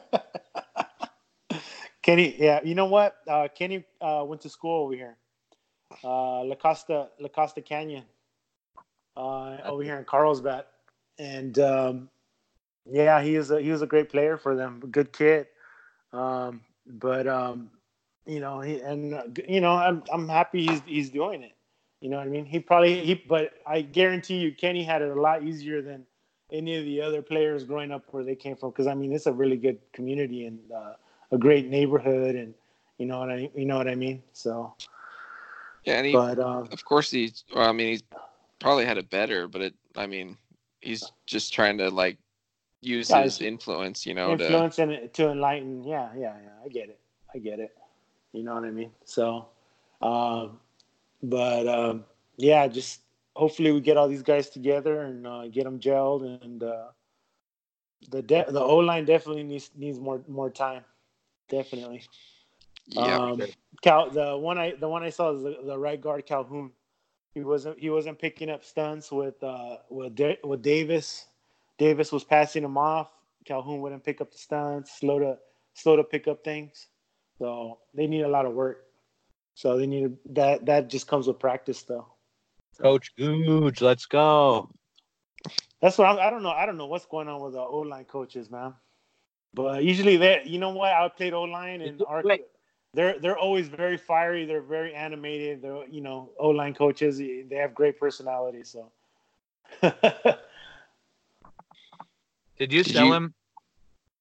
Kenny, 2.03 2.37
yeah, 2.39 2.61
you 2.63 2.75
know 2.77 2.87
what? 2.87 3.17
Uh, 3.27 3.49
Kenny 3.53 3.85
uh, 4.01 4.25
went 4.25 4.41
to 4.43 4.49
school 4.49 4.85
over 4.85 4.95
here, 4.95 5.17
uh, 6.05 6.45
La 6.45 6.55
Costa, 6.55 7.09
La 7.19 7.29
Costa 7.29 7.61
Canyon, 7.61 8.05
uh, 9.17 9.57
over 9.65 9.83
here 9.83 9.99
in 9.99 10.05
Carlsbad, 10.05 10.67
and 11.19 11.59
um, 11.59 12.09
yeah, 12.89 13.21
he 13.21 13.35
is 13.35 13.51
a 13.51 13.61
he 13.61 13.73
was 13.73 13.83
a 13.83 13.87
great 13.87 14.09
player 14.09 14.37
for 14.37 14.55
them, 14.55 14.81
good 14.93 15.13
kid. 15.13 15.49
Um, 16.13 16.61
but 16.87 17.27
um, 17.27 17.71
you 18.25 18.39
know, 18.39 18.61
he, 18.61 18.81
and 18.81 19.15
uh, 19.15 19.25
you 19.49 19.61
know, 19.61 19.73
I'm 19.73 20.05
I'm 20.13 20.29
happy 20.29 20.65
he's 20.65 20.83
he's 20.87 21.11
doing 21.11 21.43
it. 21.43 21.56
You 22.07 22.11
know 22.11 22.19
what 22.19 22.29
I 22.29 22.31
mean? 22.31 22.45
He 22.45 22.61
probably 22.61 23.05
he, 23.05 23.15
but 23.15 23.55
I 23.67 23.81
guarantee 23.81 24.37
you, 24.37 24.55
Kenny 24.55 24.85
had 24.85 25.03
it 25.03 25.11
a 25.11 25.21
lot 25.21 25.43
easier 25.43 25.83
than 25.83 26.07
any 26.53 26.77
of 26.77 26.85
the 26.85 27.01
other 27.01 27.21
players 27.21 27.65
growing 27.65 27.91
up 27.91 28.05
where 28.13 28.23
they 28.23 28.37
came 28.37 28.55
from. 28.55 28.71
Because 28.71 28.87
I 28.87 28.95
mean, 28.95 29.13
it's 29.13 29.27
a 29.27 29.33
really 29.33 29.57
good 29.57 29.81
community 29.93 30.47
and 30.47 30.61
uh, 30.71 30.93
a 31.33 31.37
great 31.37 31.67
neighborhood, 31.67 32.37
and 32.37 32.55
you 32.99 33.07
know 33.07 33.19
what 33.19 33.31
I 33.33 33.51
you 33.57 33.65
know 33.65 33.77
what 33.77 33.89
I 33.89 33.97
mean. 33.97 34.23
So 34.35 34.73
yeah, 35.83 35.95
and 35.95 36.07
he, 36.07 36.13
but 36.13 36.39
um, 36.39 36.69
of 36.71 36.85
course 36.85 37.11
he's. 37.11 37.43
Well, 37.53 37.69
I 37.69 37.73
mean, 37.73 37.89
he's 37.89 38.05
probably 38.61 38.85
had 38.85 38.99
it 38.99 39.11
better, 39.11 39.49
but 39.49 39.61
it. 39.61 39.75
I 39.97 40.07
mean, 40.07 40.37
he's 40.81 41.11
just 41.27 41.53
trying 41.53 41.77
to 41.79 41.91
like 41.91 42.19
use 42.83 43.11
yeah, 43.11 43.25
his 43.25 43.41
influence, 43.41 44.07
you 44.07 44.15
know, 44.15 44.31
influence 44.31 44.77
to, 44.77 44.83
and 44.83 45.13
to 45.15 45.31
enlighten. 45.31 45.83
Yeah, 45.83 46.11
yeah, 46.17 46.35
yeah. 46.41 46.65
I 46.65 46.69
get 46.69 46.89
it. 46.89 47.01
I 47.35 47.39
get 47.39 47.59
it. 47.59 47.77
You 48.33 48.45
know 48.45 48.55
what 48.55 48.63
I 48.63 48.71
mean? 48.71 48.93
So, 49.05 49.49
um, 50.03 50.61
but 51.23 51.67
um, 51.67 52.05
yeah, 52.37 52.67
just 52.69 53.01
hopefully 53.35 53.73
we 53.73 53.81
get 53.81 53.97
all 53.97 54.09
these 54.09 54.23
guys 54.23 54.49
together 54.49 55.03
and 55.03 55.27
uh, 55.27 55.47
get 55.49 55.65
them 55.65 55.79
gelled. 55.79 56.43
And 56.43 56.63
uh, 56.63 56.87
the 58.11 58.23
de- 58.23 58.51
the 58.51 58.61
O 58.61 58.77
line 58.77 59.05
definitely 59.05 59.45
needs 59.45 59.71
needs 59.77 59.99
more 59.99 60.23
more 60.29 60.51
time. 60.51 60.85
Definitely. 61.49 62.03
Yeah. 62.89 63.19
Um, 63.19 63.43
Cal, 63.83 64.11
the 64.11 64.37
one 64.37 64.59
I 64.59 64.75
the 64.79 64.89
one 64.89 65.03
I 65.03 65.11
saw 65.11 65.33
is 65.33 65.43
the, 65.43 65.59
the 65.65 65.79
right 65.79 66.01
guard 66.01 66.27
Calhoun. 66.27 66.73
He 67.35 67.43
wasn't 67.43 67.79
he 67.79 67.91
wasn't 67.91 68.19
picking 68.19 68.49
up 68.49 68.65
stunts 68.65 69.13
with 69.13 69.43
uh 69.43 69.79
with 69.91 70.19
with 70.45 70.63
Davis. 70.63 71.27
Davis 71.79 72.11
was 72.11 72.25
passing 72.25 72.65
him 72.65 72.79
off. 72.79 73.11
Calhoun 73.45 73.81
wouldn't 73.81 74.05
pick 74.05 74.21
up 74.21 74.33
the 74.33 74.39
stunts. 74.39 74.99
Slow 74.99 75.19
to 75.19 75.39
slow 75.75 75.97
to 75.97 76.05
pick 76.05 76.27
up 76.27 76.43
things. 76.43 76.89
So 77.39 77.79
they 77.95 78.07
need 78.07 78.23
a 78.23 78.29
lot 78.29 78.47
of 78.47 78.55
work. 78.55 78.86
So 79.57 79.77
they 79.79 79.87
need 79.87 80.19
that. 80.27 80.67
That 80.67 80.89
just 80.89 81.09
comes 81.09 81.27
with 81.27 81.39
practice, 81.39 81.83
though. 81.83 82.07
Coach 82.79 83.13
Googe, 83.19 83.81
let's 83.81 84.05
go. 84.05 84.69
That's 85.81 85.97
what 85.97 86.09
I'm, 86.09 86.19
I 86.19 86.29
don't 86.29 86.43
know. 86.43 86.51
I 86.51 86.67
don't 86.67 86.77
know 86.77 86.87
what's 86.87 87.07
going 87.07 87.27
on 87.27 87.41
with 87.41 87.55
the 87.55 87.61
O 87.61 87.79
line 87.79 88.05
coaches, 88.05 88.51
man. 88.51 88.75
But 89.55 89.83
usually 89.83 90.19
they, 90.19 90.43
you 90.45 90.59
know 90.59 90.71
what? 90.71 90.93
I 90.93 91.09
played 91.09 91.33
O 91.33 91.45
line 91.45 91.81
and 91.81 92.03
our, 92.07 92.23
they're 92.93 93.19
they're 93.19 93.39
always 93.39 93.69
very 93.69 93.97
fiery. 93.97 94.45
They're 94.45 94.61
very 94.61 94.95
animated. 94.95 95.63
They're 95.63 95.89
you 95.89 96.03
know 96.03 96.33
O 96.39 96.51
line 96.51 96.75
coaches. 96.75 97.17
They 97.17 97.47
have 97.53 97.75
great 97.75 97.99
personality. 97.99 98.63
So. 98.63 98.93
Did 102.59 102.73
you 102.73 102.85
sell 102.85 103.11
him? 103.11 103.33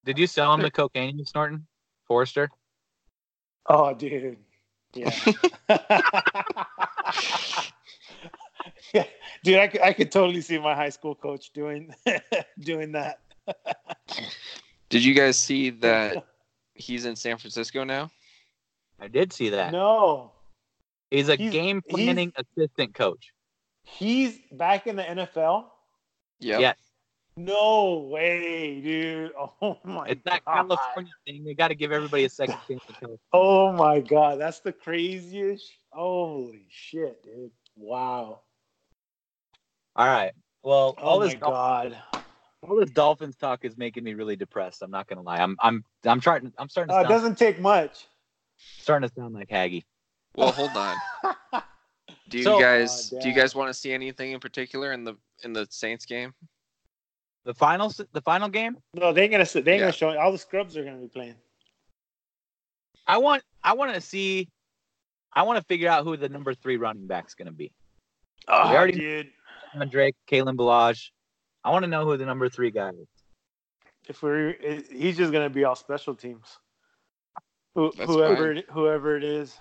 Did 0.06 0.18
you 0.18 0.28
sell 0.28 0.54
him 0.54 0.62
the 0.62 0.72
cocaine 0.72 1.20
you 1.20 1.26
snorting, 1.26 1.66
Forrester? 2.08 2.50
Oh, 3.68 3.94
dude. 3.94 4.38
Yeah. 4.96 5.14
yeah, 8.94 9.04
dude, 9.44 9.58
I 9.58 9.68
could, 9.68 9.82
I 9.82 9.94
could 9.94 10.12
totally 10.12 10.42
see 10.42 10.58
my 10.58 10.74
high 10.74 10.90
school 10.90 11.16
coach 11.16 11.52
doing 11.54 11.94
doing 12.60 12.94
that. 12.94 13.20
Did 14.90 15.04
you 15.04 15.14
guys 15.14 15.38
see 15.38 15.70
that 15.72 16.26
he's 16.74 17.06
in 17.06 17.16
San 17.16 17.38
Francisco 17.38 17.84
now? 17.84 18.10
I 19.00 19.08
did 19.08 19.34
see 19.34 19.50
that. 19.50 19.72
No. 19.72 20.32
He's 21.12 21.30
a 21.30 21.36
he's, 21.36 21.52
game 21.52 21.82
planning 21.88 22.32
assistant 22.36 22.96
coach. 22.96 23.34
He's 23.84 24.40
back 24.52 24.88
in 24.88 24.96
the 24.96 25.04
NFL. 25.04 25.66
Yeah. 26.40 26.60
Yes. 26.60 26.78
No 27.38 28.08
way, 28.12 28.80
dude. 28.82 29.32
Oh 29.62 29.78
my 29.84 30.08
It's 30.08 30.22
that 30.26 30.44
god. 30.46 30.68
California 30.70 31.12
thing. 31.26 31.44
They 31.44 31.54
got 31.54 31.68
to 31.70 31.76
give 31.76 31.92
everybody 31.92 32.26
a 32.26 32.30
second 32.30 32.58
chance. 32.68 32.82
to 32.88 32.94
California. 32.94 33.18
Oh 33.34 33.72
my 33.74 34.00
god, 34.00 34.40
that's 34.40 34.60
the 34.60 34.72
craziest. 34.72 35.70
Holy 35.92 36.66
shit, 36.70 37.24
dude. 37.24 37.52
Wow. 37.76 38.42
All 39.96 40.06
right. 40.08 40.32
Well, 40.64 40.96
all 40.98 41.18
Oh 41.18 41.24
this 41.24 41.34
my 41.34 41.40
Dol- 41.40 41.52
god. 41.52 41.98
all 42.64 42.76
this 42.80 42.90
Dolphins 42.92 43.36
talk 43.36 43.66
is 43.66 43.78
making 43.78 44.04
me 44.04 44.14
really 44.14 44.36
depressed. 44.36 44.82
I'm 44.82 44.92
not 44.92 45.08
gonna 45.08 45.22
lie. 45.22 45.38
I'm 45.38 45.56
I'm 45.62 45.84
I'm 46.06 46.20
trying. 46.22 46.52
I'm 46.58 46.70
starting 46.70 46.94
to 46.94 47.00
Uh, 47.00 47.02
it 47.04 47.08
doesn't 47.08 47.38
take 47.38 47.60
much. 47.60 48.08
starting 48.58 49.08
to 49.10 49.14
sound 49.16 49.34
like 49.34 49.50
Haggy. 49.50 49.84
Well, 50.36 50.52
hold 50.52 50.72
on. 50.76 50.96
Do 52.30 52.38
you 52.40 52.44
So- 52.44 52.60
guys 52.60 53.14
Aw, 53.14 53.22
do 53.22 53.30
you 53.30 53.36
guys 53.36 53.54
want 53.56 53.70
to 53.70 53.74
see 53.74 53.92
anything 53.94 54.32
in 54.32 54.40
particular 54.40 54.94
in 54.94 55.04
the 55.04 55.16
in 55.44 55.54
the 55.54 55.68
Saints 55.70 56.06
game? 56.06 56.34
The 57.46 57.54
final 57.54 57.90
the 58.12 58.22
final 58.22 58.50
game. 58.50 58.78
no, 58.94 59.14
they 59.14 59.24
ain't 59.24 59.32
gonna 59.32 59.46
sit. 59.46 59.66
They 59.66 59.74
ain't 59.74 59.80
Yeah. 59.80 59.86
gonna 59.86 59.94
show. 59.94 60.18
All 60.18 60.32
the 60.32 60.38
scrubs 60.38 60.76
are 60.76 60.84
gonna 60.84 60.98
be 60.98 61.08
playing. 61.08 61.36
I 63.08 63.20
want 63.20 63.44
I 63.64 63.74
want 63.74 63.94
to 63.94 64.02
see. 64.02 64.50
I 65.32 65.44
want 65.44 65.60
to 65.60 65.66
figure 65.66 65.90
out 65.90 66.04
who 66.06 66.18
the 66.18 66.30
number 66.30 66.54
three 66.56 66.78
running 66.78 67.08
back's 67.08 67.36
gonna 67.36 67.52
be. 67.52 67.72
Oh, 68.48 68.54
already- 68.54 68.94
dude. 68.94 69.32
Kenyan 69.74 69.92
Drake, 69.92 70.16
Kalen 70.30 70.56
Ballage. 70.56 71.10
I 71.64 71.72
want 71.72 71.84
to 71.84 71.90
know 71.90 72.06
who 72.06 72.16
the 72.18 72.26
number 72.26 72.48
three 72.50 72.72
guy 72.72 72.90
is. 72.90 73.08
If 74.08 74.22
we're, 74.22 74.56
he's 74.92 75.18
just 75.18 75.32
gonna 75.34 75.50
be 75.50 75.64
all 75.66 75.76
special 75.76 76.16
teams. 76.16 76.60
Who, 77.74 77.92
That's 77.98 78.10
whoever, 78.10 78.52
it, 78.54 78.66
whoever 78.70 79.18
it 79.18 79.24
is. 79.24 79.58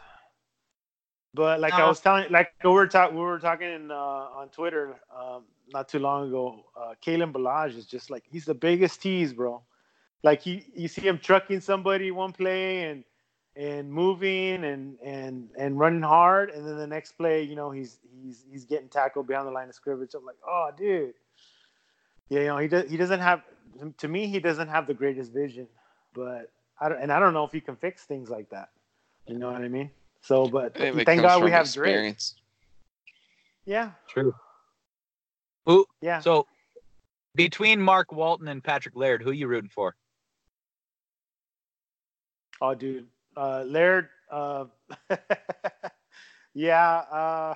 But 1.35 1.61
like 1.61 1.73
I 1.73 1.87
was 1.89 1.99
telling, 2.01 2.31
like 2.31 2.53
we 2.63 2.71
were 2.71 2.87
talking, 2.87 3.17
we 3.17 3.23
were 3.23 3.41
talking 3.41 3.69
in, 3.69 3.91
uh, 3.91 3.95
on 3.95 4.51
Twitter 4.51 5.01
um, 5.15 5.45
not 5.73 5.89
too 5.89 5.99
long 5.99 6.29
ago. 6.29 6.65
Uh, 6.77 6.95
Kalen 7.05 7.33
Ballage 7.33 7.77
is 7.77 7.87
just 7.87 8.11
like 8.11 8.25
he's 8.31 8.45
the 8.45 8.55
biggest 8.55 9.01
tease, 9.03 9.33
bro. 9.33 9.63
Like 10.23 10.43
he, 10.43 10.67
you 10.75 10.89
see 10.89 11.03
him 11.03 11.19
trucking 11.19 11.61
somebody 11.61 12.11
one 12.11 12.33
play 12.33 12.85
and 12.85 13.05
and 13.57 13.93
moving 13.93 14.65
and 14.65 14.99
and 15.01 15.49
and 15.57 15.79
running 15.79 16.03
hard, 16.03 16.51
and 16.51 16.67
then 16.67 16.77
the 16.77 16.87
next 16.87 17.13
play, 17.13 17.43
you 17.43 17.55
know, 17.55 17.71
he's 17.71 17.99
he's 18.23 18.45
he's 18.51 18.65
getting 18.65 18.89
tackled 18.89 19.27
behind 19.27 19.47
the 19.47 19.53
line 19.53 19.69
of 19.69 19.75
scrimmage. 19.75 20.15
I'm 20.15 20.25
like, 20.25 20.39
oh, 20.47 20.71
dude. 20.77 21.15
Yeah, 22.31 22.41
you 22.41 22.47
know, 22.47 22.59
he 22.59 22.69
does. 22.69 22.91
He 22.91 22.97
doesn't 22.97 23.21
have. 23.21 23.43
To 23.99 24.09
me, 24.09 24.27
he 24.29 24.41
doesn't 24.41 24.69
have 24.69 24.87
the 24.87 24.95
greatest 24.95 25.33
vision, 25.33 25.67
but 26.15 26.51
I 26.81 26.89
don't, 26.89 27.03
and 27.03 27.13
I 27.13 27.19
don't 27.19 27.35
know 27.35 27.45
if 27.45 27.53
he 27.53 27.61
can 27.61 27.77
fix 27.77 28.05
things 28.05 28.31
like 28.31 28.49
that. 28.51 28.71
You 29.27 29.39
know 29.39 29.51
what 29.51 29.63
I 29.63 29.69
mean? 29.69 29.91
So, 30.21 30.47
but 30.47 30.77
I 30.77 30.79
think 30.79 30.97
it 30.97 31.07
thank 31.07 31.23
God 31.23 31.43
we 31.43 31.51
from 31.51 31.53
have 31.53 31.65
Drake. 31.65 31.93
experience. 31.93 32.35
Yeah, 33.67 33.91
True. 34.09 34.35
Who? 35.67 35.87
yeah. 36.01 36.21
So 36.21 36.47
between 37.35 37.81
Mark 37.81 38.13
Walton 38.13 38.49
and 38.49 38.63
Patrick 38.63 38.97
Laird, 38.97 39.23
who 39.23 39.31
are 39.31 39.35
you 39.35 39.49
rooting 39.49 39.71
for? 39.71 39.97
Oh, 42.61 42.75
dude, 42.75 43.07
uh, 43.37 43.65
Laird. 43.67 44.09
Uh, 44.31 44.67
yeah, 46.55 46.97
uh, 47.11 47.55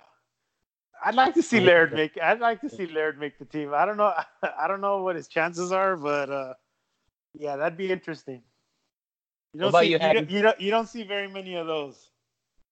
I'd 1.04 1.14
like 1.14 1.34
to 1.34 1.42
see 1.42 1.60
Laird 1.60 1.92
make. 1.92 2.18
I'd 2.20 2.40
like 2.40 2.60
to 2.62 2.68
see 2.68 2.86
Laird 2.86 3.18
make 3.18 3.38
the 3.38 3.44
team. 3.44 3.72
I 3.74 3.84
don't 3.86 3.96
know. 3.96 4.12
I 4.58 4.68
don't 4.68 4.80
know 4.80 5.02
what 5.02 5.16
his 5.16 5.28
chances 5.28 5.72
are, 5.72 5.96
but 5.96 6.30
uh, 6.30 6.54
yeah, 7.34 7.56
that'd 7.56 7.78
be 7.78 7.90
interesting. 7.90 8.42
You 9.54 9.60
don't 9.60 9.72
see 9.72 9.92
you, 9.92 9.92
you, 9.92 9.98
don't, 9.98 10.30
you 10.30 10.42
don't 10.42 10.60
you 10.60 10.70
don't 10.70 10.88
see 10.88 11.04
very 11.04 11.28
many 11.28 11.54
of 11.54 11.66
those 11.66 12.10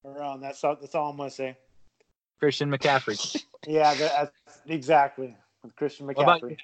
around. 0.05 0.41
That's 0.41 0.63
all. 0.63 0.77
That's 0.81 0.95
all 0.95 1.11
I'm 1.11 1.17
gonna 1.17 1.31
say. 1.31 1.57
Christian 2.39 2.71
McCaffrey. 2.71 3.45
Yeah, 3.69 3.95
that, 3.95 4.33
exactly 4.75 5.37
with 5.63 5.75
Christian 5.77 6.07
What 6.13 6.23
about 6.23 6.43
McCaffrey. 6.43 6.51
you? 6.51 6.57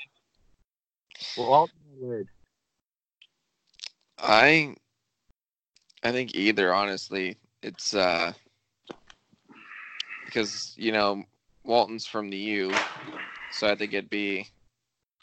Walton? 1.36 2.28
I 4.18 4.76
I 6.02 6.12
think 6.12 6.34
either 6.34 6.72
honestly. 6.72 7.36
It's 7.62 7.94
uh 7.94 8.32
because 10.24 10.74
you 10.76 10.92
know 10.92 11.24
Walton's 11.64 12.06
from 12.06 12.30
the 12.30 12.36
U, 12.38 12.82
so 13.50 13.68
I 13.68 13.76
think 13.76 13.92
it'd 13.92 14.10
be 14.10 14.48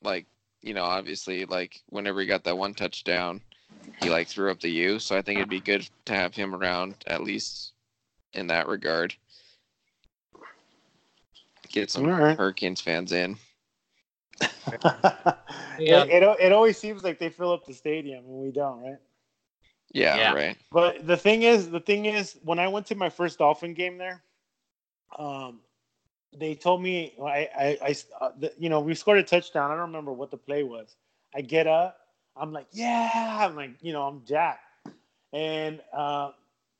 like 0.02 0.28
you 0.62 0.74
know 0.74 0.84
obviously 0.84 1.46
like 1.46 1.82
whenever 1.90 2.22
he 2.22 2.28
got 2.28 2.44
that 2.46 2.58
one 2.58 2.74
touchdown, 2.74 3.42
he 3.96 4.10
like 4.10 4.28
threw 4.28 4.52
up 4.52 4.62
the 4.62 4.70
U. 4.72 5.00
So 5.00 5.18
I 5.18 5.22
think 5.22 5.38
it'd 5.38 5.50
be 5.50 5.62
good 5.62 5.90
to 6.06 6.14
have 6.14 6.36
him 6.36 6.56
around 6.56 7.04
at 7.08 7.24
least 7.24 7.74
in 8.34 8.48
that 8.48 8.68
regard. 8.68 9.16
Get 11.72 11.92
some 11.92 12.06
All 12.06 12.12
right. 12.12 12.38
Hurricanes 12.38 12.82
fans 12.82 13.12
in. 13.12 13.38
Yeah. 15.78 16.06
it, 16.06 16.24
it, 16.24 16.38
it 16.40 16.52
always 16.52 16.78
seems 16.78 17.04
like 17.04 17.20
they 17.20 17.30
fill 17.30 17.52
up 17.52 17.66
the 17.66 17.74
stadium 17.74 18.26
and 18.26 18.34
we 18.44 18.52
don't, 18.52 18.82
right? 18.82 18.98
Yeah, 19.94 20.18
Yeah. 20.18 20.34
right. 20.34 20.58
But 20.72 21.06
the 21.08 21.18
thing 21.18 21.44
is, 21.44 21.70
the 21.70 21.80
thing 21.80 22.06
is, 22.06 22.38
when 22.44 22.60
I 22.60 22.68
went 22.68 22.88
to 22.88 22.96
my 22.96 23.10
first 23.10 23.40
Dolphin 23.40 23.74
game 23.74 23.98
there, 23.98 24.24
um, 25.18 25.62
they 26.38 26.56
told 26.56 26.82
me 26.82 27.16
I, 27.24 27.50
I, 27.58 27.78
I 27.82 27.96
uh, 28.22 28.32
the, 28.38 28.54
you 28.58 28.70
know, 28.70 28.80
we 28.80 28.94
scored 28.94 29.20
a 29.20 29.24
touchdown. 29.24 29.72
I 29.72 29.76
don't 29.76 29.88
remember 29.88 30.12
what 30.14 30.32
the 30.32 30.38
play 30.38 30.64
was. 30.64 30.96
I 31.36 31.42
get 31.42 31.68
up, 31.68 31.98
I'm 32.36 32.52
like, 32.52 32.68
yeah, 32.72 33.10
I'm 33.42 33.56
like, 33.56 33.72
you 33.82 33.94
know, 33.94 34.04
I'm 34.04 34.24
Jack, 34.26 34.60
and 35.34 35.82
uh, 35.94 36.32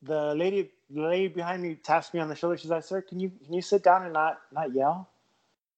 the 0.02 0.34
lady, 0.34 0.70
the 0.90 1.02
lady 1.02 1.28
behind 1.28 1.62
me 1.62 1.74
taps 1.76 2.12
me 2.12 2.20
on 2.20 2.28
the 2.28 2.34
shoulder. 2.34 2.56
She's 2.56 2.70
like, 2.70 2.84
"Sir, 2.84 3.00
can 3.00 3.20
you 3.20 3.30
can 3.44 3.54
you 3.54 3.62
sit 3.62 3.82
down 3.82 4.04
and 4.04 4.12
not 4.12 4.40
not 4.52 4.74
yell?" 4.74 5.08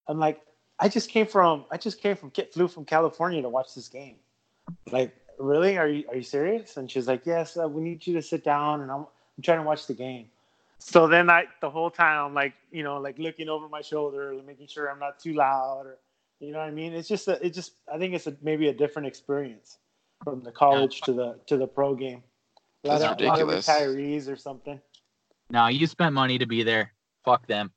I'm 0.08 0.18
like, 0.18 0.40
I 0.78 0.88
just 0.88 1.10
came 1.10 1.26
from 1.26 1.64
I 1.70 1.76
just 1.76 2.00
came 2.00 2.16
from 2.16 2.32
flew 2.52 2.68
from 2.68 2.84
California 2.84 3.42
to 3.42 3.48
watch 3.48 3.74
this 3.74 3.88
game. 3.88 4.16
Like, 4.90 5.14
really? 5.38 5.78
Are 5.78 5.88
you 5.88 6.04
are 6.08 6.16
you 6.16 6.22
serious? 6.22 6.76
And 6.76 6.90
she's 6.90 7.06
like, 7.06 7.26
Yes, 7.26 7.56
uh, 7.56 7.68
we 7.68 7.82
need 7.82 8.06
you 8.06 8.14
to 8.14 8.22
sit 8.22 8.44
down, 8.44 8.80
and 8.80 8.90
I'm 8.90 9.00
I'm 9.36 9.42
trying 9.42 9.58
to 9.58 9.64
watch 9.64 9.86
the 9.86 9.94
game. 9.94 10.26
So 10.78 11.06
then 11.06 11.30
I 11.30 11.44
the 11.60 11.70
whole 11.70 11.90
time 11.90 12.26
I'm 12.26 12.34
like, 12.34 12.54
you 12.70 12.82
know, 12.82 12.98
like 12.98 13.18
looking 13.18 13.48
over 13.48 13.68
my 13.68 13.82
shoulder, 13.82 14.34
making 14.44 14.66
sure 14.66 14.90
I'm 14.90 14.98
not 14.98 15.18
too 15.20 15.34
loud, 15.34 15.86
or 15.86 15.98
you 16.40 16.52
know 16.52 16.58
what 16.58 16.66
I 16.68 16.72
mean. 16.72 16.92
It's 16.92 17.08
just 17.08 17.28
a, 17.28 17.44
it 17.44 17.50
just 17.50 17.72
I 17.92 17.98
think 17.98 18.14
it's 18.14 18.26
a, 18.26 18.36
maybe 18.42 18.68
a 18.68 18.72
different 18.74 19.06
experience 19.06 19.78
from 20.24 20.42
the 20.42 20.50
college 20.50 21.00
to 21.02 21.12
the 21.12 21.38
to 21.46 21.56
the 21.56 21.66
pro 21.66 21.94
game. 21.94 22.22
A 22.84 22.88
lot 22.88 22.98
That's 22.98 23.12
of- 23.12 23.20
a 23.20 23.28
lot 23.28 23.40
of 23.40 23.48
retirees 23.48 24.28
or 24.28 24.36
something. 24.36 24.80
No, 25.52 25.66
you 25.68 25.86
spent 25.86 26.14
money 26.14 26.38
to 26.38 26.46
be 26.46 26.62
there. 26.62 26.94
Fuck 27.26 27.46
them. 27.46 27.72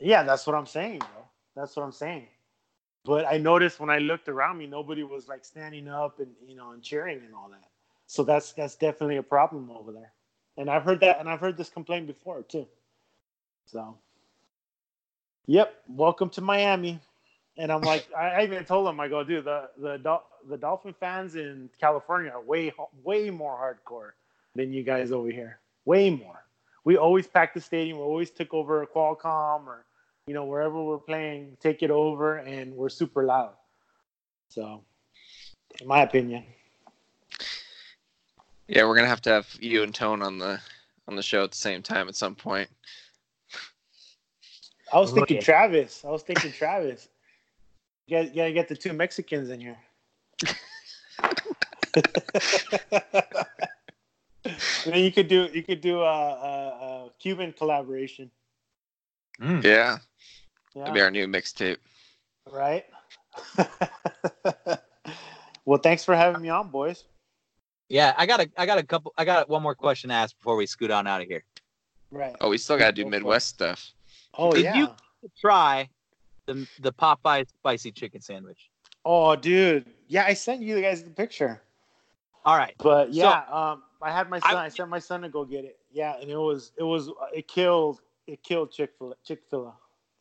Yeah, 0.00 0.22
that's 0.22 0.46
what 0.46 0.54
I'm 0.54 0.66
saying, 0.66 1.00
bro. 1.00 1.24
That's 1.56 1.74
what 1.76 1.82
I'm 1.82 1.92
saying. 1.92 2.28
But 3.04 3.26
I 3.26 3.36
noticed 3.36 3.80
when 3.80 3.90
I 3.90 3.98
looked 3.98 4.28
around 4.28 4.58
me, 4.58 4.66
nobody 4.68 5.02
was 5.02 5.28
like 5.28 5.44
standing 5.44 5.88
up 5.88 6.20
and 6.20 6.30
you 6.46 6.56
know 6.56 6.70
and 6.70 6.82
cheering 6.82 7.20
and 7.24 7.34
all 7.34 7.48
that. 7.50 7.68
So 8.06 8.22
that's 8.22 8.52
that's 8.52 8.76
definitely 8.76 9.16
a 9.16 9.24
problem 9.24 9.70
over 9.70 9.92
there. 9.92 10.12
And 10.56 10.70
I've 10.70 10.84
heard 10.84 11.00
that, 11.00 11.18
and 11.18 11.28
I've 11.28 11.40
heard 11.40 11.56
this 11.56 11.68
complaint 11.68 12.06
before 12.06 12.42
too. 12.42 12.66
So, 13.66 13.98
yep, 15.46 15.82
welcome 15.88 16.30
to 16.30 16.40
Miami. 16.40 17.00
And 17.58 17.72
I'm 17.72 17.82
like, 17.82 18.06
I 18.16 18.44
even 18.44 18.64
told 18.64 18.86
them, 18.86 19.00
I 19.00 19.08
go, 19.08 19.24
dude, 19.24 19.44
the 19.44 19.70
the 19.78 20.20
the 20.48 20.56
Dolphin 20.56 20.94
fans 21.00 21.34
in 21.34 21.70
California 21.80 22.30
are 22.30 22.42
way 22.42 22.72
way 23.02 23.30
more 23.30 23.56
hardcore 23.56 24.12
than 24.54 24.72
you 24.72 24.84
guys 24.84 25.10
over 25.10 25.30
here. 25.30 25.58
Way 25.84 26.10
more. 26.10 26.45
We 26.86 26.96
always 26.96 27.26
packed 27.26 27.54
the 27.54 27.60
stadium. 27.60 27.98
We 27.98 28.04
always 28.04 28.30
took 28.30 28.54
over 28.54 28.86
Qualcomm 28.86 29.66
or 29.66 29.84
you 30.28 30.34
know 30.34 30.44
wherever 30.44 30.80
we're 30.80 30.98
playing, 30.98 31.56
take 31.60 31.82
it 31.82 31.90
over, 31.90 32.36
and 32.36 32.72
we're 32.76 32.88
super 32.88 33.24
loud. 33.24 33.54
So, 34.50 34.84
in 35.80 35.88
my 35.88 36.02
opinion, 36.02 36.44
Yeah, 38.68 38.84
we're 38.84 38.94
gonna 38.94 39.08
have 39.08 39.20
to 39.22 39.30
have 39.30 39.48
you 39.60 39.82
and 39.82 39.92
Tone 39.92 40.22
on 40.22 40.38
the 40.38 40.60
on 41.08 41.16
the 41.16 41.22
show 41.22 41.42
at 41.42 41.50
the 41.50 41.56
same 41.56 41.82
time 41.82 42.08
at 42.08 42.14
some 42.14 42.36
point. 42.36 42.70
I 44.92 45.00
was 45.00 45.10
thinking 45.10 45.38
Okay. 45.38 45.44
Travis. 45.44 46.04
I 46.04 46.10
was 46.10 46.22
thinking 46.22 46.52
Travis. 46.52 47.08
You 48.06 48.18
gotta, 48.18 48.28
you 48.28 48.34
gotta 48.36 48.52
get 48.52 48.68
the 48.68 48.76
two 48.76 48.92
Mexicans 48.92 49.50
in 49.50 49.60
here. 49.60 49.78
and 54.84 54.92
then 54.94 55.02
you 55.04 55.12
could 55.12 55.28
do 55.28 55.48
you 55.52 55.62
could 55.62 55.80
do 55.80 56.00
a, 56.00 56.04
a, 56.04 57.06
a 57.06 57.10
Cuban 57.18 57.52
collaboration. 57.52 58.30
Mm. 59.40 59.62
Yeah, 59.64 59.98
Yeah, 60.74 60.80
that'd 60.82 60.94
be 60.94 61.00
our 61.00 61.10
new 61.10 61.26
mixtape. 61.26 61.76
right. 62.50 62.84
well, 65.64 65.78
thanks 65.78 66.04
for 66.04 66.14
having 66.16 66.40
me 66.42 66.48
on, 66.48 66.68
boys. 66.70 67.04
Yeah, 67.88 68.14
I 68.16 68.26
got 68.26 68.40
a, 68.40 68.50
I 68.56 68.66
got 68.66 68.78
a 68.78 68.82
couple, 68.82 69.12
I 69.16 69.24
got 69.24 69.48
one 69.48 69.62
more 69.62 69.74
question 69.74 70.08
to 70.08 70.14
ask 70.14 70.36
before 70.38 70.56
we 70.56 70.66
scoot 70.66 70.90
on 70.90 71.06
out 71.06 71.20
of 71.20 71.28
here. 71.28 71.44
Right. 72.10 72.34
Oh, 72.40 72.48
we 72.50 72.58
still 72.58 72.78
gotta 72.78 72.92
do 72.92 73.04
Go. 73.04 73.10
Midwest 73.10 73.48
stuff. 73.48 73.92
Oh 74.34 74.52
Did 74.52 74.64
yeah. 74.64 74.74
you- 74.76 74.88
Try 75.40 75.88
the 76.46 76.66
the 76.80 76.92
Popeye 76.92 77.48
spicy 77.48 77.90
chicken 77.90 78.20
sandwich. 78.20 78.70
Oh, 79.04 79.34
dude. 79.34 79.86
Yeah, 80.08 80.24
I 80.24 80.34
sent 80.34 80.62
you 80.62 80.80
guys 80.80 81.02
the 81.02 81.10
picture. 81.10 81.60
All 82.44 82.56
right. 82.56 82.74
But 82.78 83.06
So- 83.08 83.12
yeah, 83.14 83.42
um, 83.50 83.82
I 84.02 84.12
had 84.12 84.28
my 84.28 84.38
son. 84.40 84.56
I, 84.56 84.68
sent 84.68 84.88
my 84.88 84.98
son 84.98 85.22
to 85.22 85.28
go 85.28 85.44
get 85.44 85.64
it. 85.64 85.78
Yeah, 85.90 86.16
and 86.20 86.30
it 86.30 86.36
was 86.36 86.72
it 86.76 86.82
was 86.82 87.10
it 87.34 87.48
killed 87.48 88.00
it 88.26 88.42
killed 88.42 88.70
Chick 88.72 88.90
Fil 88.98 89.14
Chick 89.24 89.42
Fil 89.48 89.66
A, 89.66 89.74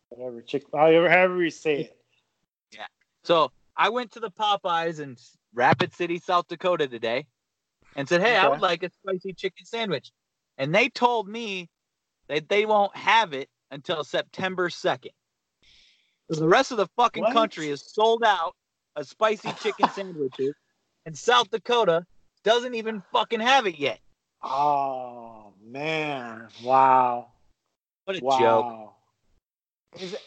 whatever 0.10 0.42
Chick 0.42 0.66
however 0.74 1.10
however 1.10 1.44
you 1.44 1.50
say 1.50 1.82
it. 1.82 1.98
Yeah. 2.72 2.88
So 3.24 3.52
I 3.76 3.90
went 3.90 4.12
to 4.14 4.20
the 4.20 4.32
Popeyes 4.32 5.00
in 5.00 5.18
Rapid 5.54 5.94
City, 5.94 6.20
South 6.20 6.48
Dakota 6.48 6.88
today, 6.88 7.26
and 7.96 8.08
said, 8.08 8.22
"Hey, 8.22 8.38
I 8.38 8.48
would 8.48 8.62
like 8.62 8.84
a 8.84 8.90
spicy 8.90 9.34
chicken 9.34 9.66
sandwich," 9.66 10.12
and 10.58 10.74
they 10.74 10.90
told 10.90 11.28
me 11.28 11.70
that 12.28 12.48
they 12.50 12.66
won't 12.66 12.96
have 12.96 13.34
it 13.34 13.50
until 13.72 14.04
September 14.04 14.70
second. 14.70 15.12
So 16.32 16.40
the 16.40 16.48
rest 16.48 16.72
of 16.72 16.78
the 16.78 16.88
fucking 16.96 17.24
What? 17.24 17.34
country 17.34 17.70
is 17.70 17.84
sold 17.94 18.24
out 18.24 18.56
of 18.96 19.08
spicy 19.08 19.52
chicken 19.60 19.90
sandwiches, 19.94 20.56
and 21.06 21.18
South 21.18 21.50
Dakota 21.52 22.06
doesn't 22.46 22.76
even 22.76 23.04
fucking 23.12 23.42
have 23.42 23.68
it 23.68 23.78
yet. 23.78 24.00
Oh 24.42 25.54
man! 25.62 26.48
Wow! 26.64 27.32
What 28.06 28.22
a 28.22 28.24
wow! 28.24 28.94
joke! 29.94 30.02
Is 30.02 30.14
it, 30.14 30.22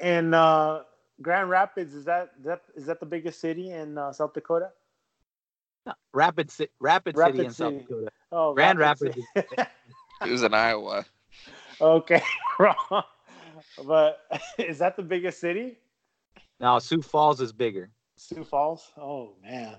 and 0.00 0.34
uh, 0.34 0.82
Grand 1.20 1.50
Rapids 1.50 1.94
is 1.94 2.04
that 2.04 2.30
that 2.44 2.62
is 2.76 2.86
that 2.86 3.00
the 3.00 3.06
biggest 3.06 3.40
city 3.40 3.70
in 3.70 3.98
uh, 3.98 4.12
South 4.12 4.34
Dakota? 4.34 4.70
Rapid, 6.12 6.50
Ci- 6.50 6.68
Rapid, 6.78 7.16
Rapid 7.16 7.36
City 7.36 7.46
in 7.46 7.52
South 7.52 7.72
City. 7.72 7.84
Dakota. 7.88 8.10
Oh, 8.30 8.54
Grand 8.54 8.78
Rapid 8.78 9.08
Rapids 9.08 9.26
City. 9.34 9.48
It 10.22 10.30
was 10.30 10.42
in 10.42 10.52
Iowa. 10.52 11.06
okay, 11.80 12.22
wrong. 12.58 13.04
But 13.86 14.20
is 14.58 14.78
that 14.78 14.96
the 14.96 15.02
biggest 15.02 15.40
city? 15.40 15.78
No, 16.60 16.78
Sioux 16.78 17.00
Falls 17.00 17.40
is 17.40 17.52
bigger. 17.52 17.90
Sioux 18.16 18.44
Falls. 18.44 18.92
Oh 18.98 19.36
man, 19.42 19.76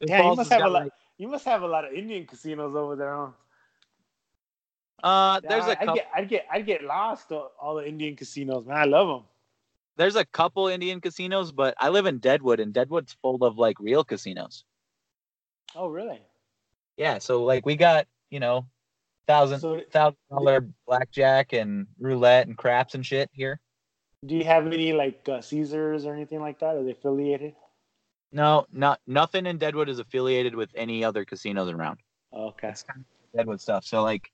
Yeah, 0.00 0.30
you 0.30 0.36
must 0.36 0.50
have 0.50 0.62
a 0.62 0.68
lot. 0.68 0.82
like- 0.84 0.92
You 1.18 1.28
must 1.28 1.44
have 1.46 1.62
a 1.62 1.66
lot 1.66 1.84
of 1.86 1.92
Indian 1.94 2.26
casinos 2.26 2.74
over 2.76 2.94
there, 2.96 3.14
huh? 3.16 3.30
Uh, 5.02 5.40
there's 5.40 5.64
Yeah, 5.66 5.68
a 5.68 5.72
I'd 5.72 5.78
couple. 5.78 5.94
get, 5.94 6.08
I'd 6.14 6.28
get, 6.28 6.46
I'd 6.50 6.66
get 6.66 6.84
lost 6.84 7.32
all 7.32 7.74
the 7.76 7.86
Indian 7.88 8.16
casinos, 8.16 8.66
man. 8.66 8.76
I 8.76 8.84
love 8.84 9.08
them. 9.08 9.24
There's 9.96 10.16
a 10.16 10.24
couple 10.26 10.68
Indian 10.68 11.00
casinos, 11.00 11.52
but 11.52 11.74
I 11.78 11.88
live 11.88 12.04
in 12.06 12.18
Deadwood, 12.18 12.60
and 12.60 12.72
Deadwood's 12.72 13.14
full 13.22 13.42
of 13.44 13.56
like 13.56 13.78
real 13.80 14.04
casinos. 14.04 14.64
Oh, 15.74 15.88
really? 15.88 16.20
Yeah, 16.96 17.18
so 17.18 17.44
like 17.44 17.64
we 17.64 17.76
got 17.76 18.06
you 18.30 18.40
know, 18.40 18.66
thousand 19.26 19.60
So, 19.60 19.80
thousand 19.90 20.18
dollar 20.30 20.66
blackjack 20.86 21.52
and 21.52 21.86
roulette 21.98 22.46
and 22.48 22.56
craps 22.58 22.94
and 22.94 23.04
shit 23.06 23.30
here. 23.32 23.60
do 24.26 24.34
you 24.34 24.44
have 24.44 24.66
any 24.66 24.92
like 24.92 25.26
uh, 25.28 25.40
Caesars 25.40 26.04
or 26.04 26.14
anything 26.14 26.40
like 26.40 26.58
that? 26.58 26.74
Are 26.76 26.82
they 26.82 26.90
affiliated? 26.90 27.54
No, 28.36 28.66
not 28.70 29.00
nothing 29.06 29.46
in 29.46 29.56
Deadwood 29.56 29.88
is 29.88 29.98
affiliated 29.98 30.54
with 30.54 30.68
any 30.74 31.02
other 31.02 31.24
casinos 31.24 31.70
around. 31.70 32.00
Okay. 32.34 32.68
It's 32.68 32.82
kind 32.82 33.00
of 33.00 33.38
Deadwood 33.38 33.62
stuff. 33.62 33.84
So 33.86 34.02
like, 34.02 34.30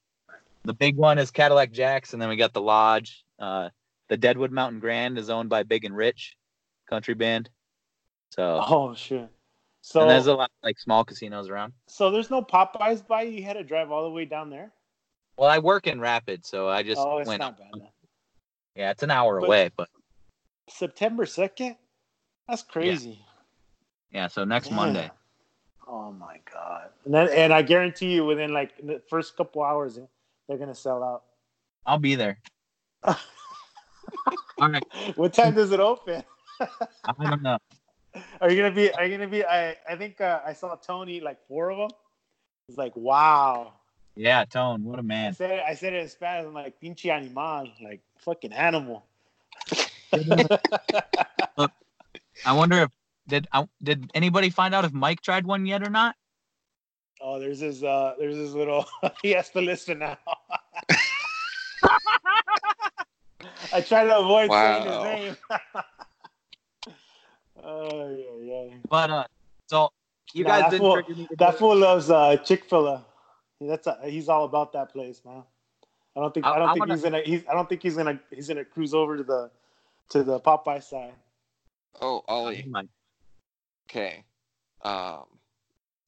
the 0.65 0.75
big 0.75 0.97
one 0.97 1.19
is 1.19 1.31
Cadillac 1.31 1.71
Jacks, 1.71 2.13
and 2.13 2.21
then 2.21 2.29
we 2.29 2.35
got 2.35 2.53
the 2.53 2.61
Lodge. 2.61 3.25
Uh, 3.39 3.69
the 4.09 4.17
Deadwood 4.17 4.51
Mountain 4.51 4.81
Grand 4.81 5.19
is 5.19 5.31
owned 5.31 5.49
by 5.49 5.63
Big 5.63 5.85
and 5.85 5.97
Rich, 5.97 6.37
country 6.91 7.15
band. 7.15 7.49
So 8.31 8.61
Oh, 8.67 8.95
sure. 8.97 9.29
So, 9.83 10.01
and 10.03 10.11
there's 10.11 10.27
a 10.27 10.35
lot 10.35 10.45
of, 10.51 10.65
like 10.65 10.81
small 10.81 11.05
casinos 11.05 11.49
around. 11.49 11.73
so 11.87 12.11
there's 12.11 12.29
no 12.31 12.43
Popeyes 12.43 13.07
by 13.07 13.23
you. 13.23 13.39
You 13.39 13.45
had 13.45 13.53
to 13.55 13.63
drive 13.65 13.93
all 13.93 14.03
the 14.03 14.11
way 14.11 14.25
down 14.25 14.51
there. 14.51 14.73
Well, 15.37 15.49
I 15.49 15.59
work 15.61 15.87
in 15.87 16.01
Rapid, 16.01 16.45
so 16.45 16.69
I 16.69 16.83
just 16.83 17.01
oh, 17.01 17.19
it's 17.19 17.29
went. 17.29 17.41
not 17.41 17.57
bad. 17.57 17.69
Then. 17.73 17.89
Yeah, 18.75 18.91
it's 18.91 19.05
an 19.05 19.13
hour 19.13 19.39
But- 19.41 19.47
away, 19.47 19.71
but 19.77 19.89
September 20.69 21.25
second. 21.25 21.77
That's 22.49 22.63
crazy. 22.63 23.11
yeah. 23.11 23.27
Yeah, 24.13 24.29
so 24.29 24.45
next 24.45 24.71
Yeah. 24.71 24.77
Monday. 24.77 25.11
Oh 25.89 26.13
my 26.13 26.39
god! 26.51 26.91
And 27.05 27.13
then, 27.13 27.29
and 27.31 27.53
I 27.53 27.63
guarantee 27.63 28.15
you, 28.15 28.25
within 28.25 28.53
like 28.53 28.77
the 28.79 29.03
first 29.09 29.37
couple 29.37 29.63
hours, 29.63 29.99
they're 30.49 30.59
gonna 30.59 30.75
sell 30.75 31.03
out. 31.03 31.25
I'll 31.85 31.99
be 31.99 32.15
there. 32.15 32.39
All 33.05 33.17
right. 34.61 34.85
what 35.17 35.35
time 35.35 35.55
does 35.55 35.73
it 35.73 35.81
open? 35.81 36.23
I 36.61 37.29
don't 37.29 37.43
know. 37.43 37.59
Are 38.41 38.51
you 38.51 38.63
gonna 38.63 38.75
be? 38.75 38.93
Are 38.93 39.05
you 39.05 39.17
gonna 39.17 39.29
be? 39.29 39.45
I 39.45 39.77
I 39.89 39.97
think 39.97 40.21
uh, 40.21 40.41
I 40.47 40.53
saw 40.53 40.77
Tony 40.77 41.21
like 41.21 41.39
four 41.49 41.71
of 41.71 41.79
them. 41.79 41.91
It's 42.69 42.79
like 42.79 42.95
wow. 42.95 43.73
Yeah, 44.15 44.45
Tone, 44.45 44.85
what 44.85 44.99
a 44.99 45.03
man. 45.03 45.31
I 45.31 45.33
said 45.33 45.51
it, 45.51 45.65
I 45.67 45.75
said 45.75 45.93
it 45.95 46.03
in 46.03 46.09
Spanish. 46.09 46.47
I'm 46.47 46.55
like 46.55 46.79
pinche 46.81 47.11
animal, 47.11 47.69
like 47.83 48.01
fucking 48.19 48.53
animal. 48.53 49.05
I 52.45 52.53
wonder 52.53 52.83
if 52.83 52.91
did 53.29 53.47
I, 53.53 53.67
did 53.83 54.11
anybody 54.15 54.51
find 54.51 54.75
out 54.75 54.85
if 54.85 54.93
Mike 54.93 55.21
tried 55.21 55.47
one 55.47 55.67
yet 55.67 55.83
or 55.87 55.91
not? 55.91 56.17
oh, 57.21 57.39
there's 57.39 57.61
his 57.61 57.85
uh, 57.85 58.15
there's 58.19 58.37
this 58.37 58.51
little. 58.53 58.85
he 59.23 59.31
has 59.31 59.49
to 59.51 59.61
listen 59.61 59.99
now. 60.01 60.19
I 63.73 63.81
try 63.81 64.05
to 64.05 64.19
avoid 64.19 64.51
saying 64.51 64.87
his 64.87 65.03
name. 65.03 65.37
oh 67.63 68.09
yeah, 68.41 68.63
yeah. 68.65 68.75
But 68.89 69.11
uh, 69.11 69.25
so 69.69 69.91
you 70.33 70.45
Nah, 70.45 70.51
guys 70.51 70.63
that 70.63 70.71
didn't 70.71 70.81
fool- 70.83 71.03
trigger 71.03 71.27
That 71.39 71.59
fool 71.59 71.77
loves 71.77 72.11
uh, 72.11 72.37
Chick 72.39 72.65
Fil 72.65 72.87
A. 72.89 73.05
That's 73.61 73.87
a, 73.87 73.99
he's 74.05 74.29
all 74.29 74.45
about 74.45 74.73
that 74.73 74.93
place, 74.93 75.21
man. 75.25 75.43
I 76.17 76.21
don't 76.21 76.35
think 76.35 76.45
I, 76.47 76.51
I- 76.53 76.59
don't 76.59 76.69
I 76.69 76.73
think 76.73 76.81
wanna- 76.81 76.95
he's 76.95 77.03
gonna. 77.03 77.21
He's, 77.25 77.43
I 77.49 77.55
don't 77.55 77.69
think 77.69 77.83
he's 77.83 77.97
gonna. 77.97 78.21
He's 78.31 78.49
gonna 78.49 78.65
cruise 78.65 78.95
over 78.95 79.17
to 79.17 79.23
the 79.23 79.51
to 80.11 80.23
the 80.23 80.41
Popeye 80.41 80.83
side. 80.83 81.15
Oh, 82.01 82.23
Ollie. 82.29 82.67
Okay. 83.89 84.25
Um, 84.85 85.25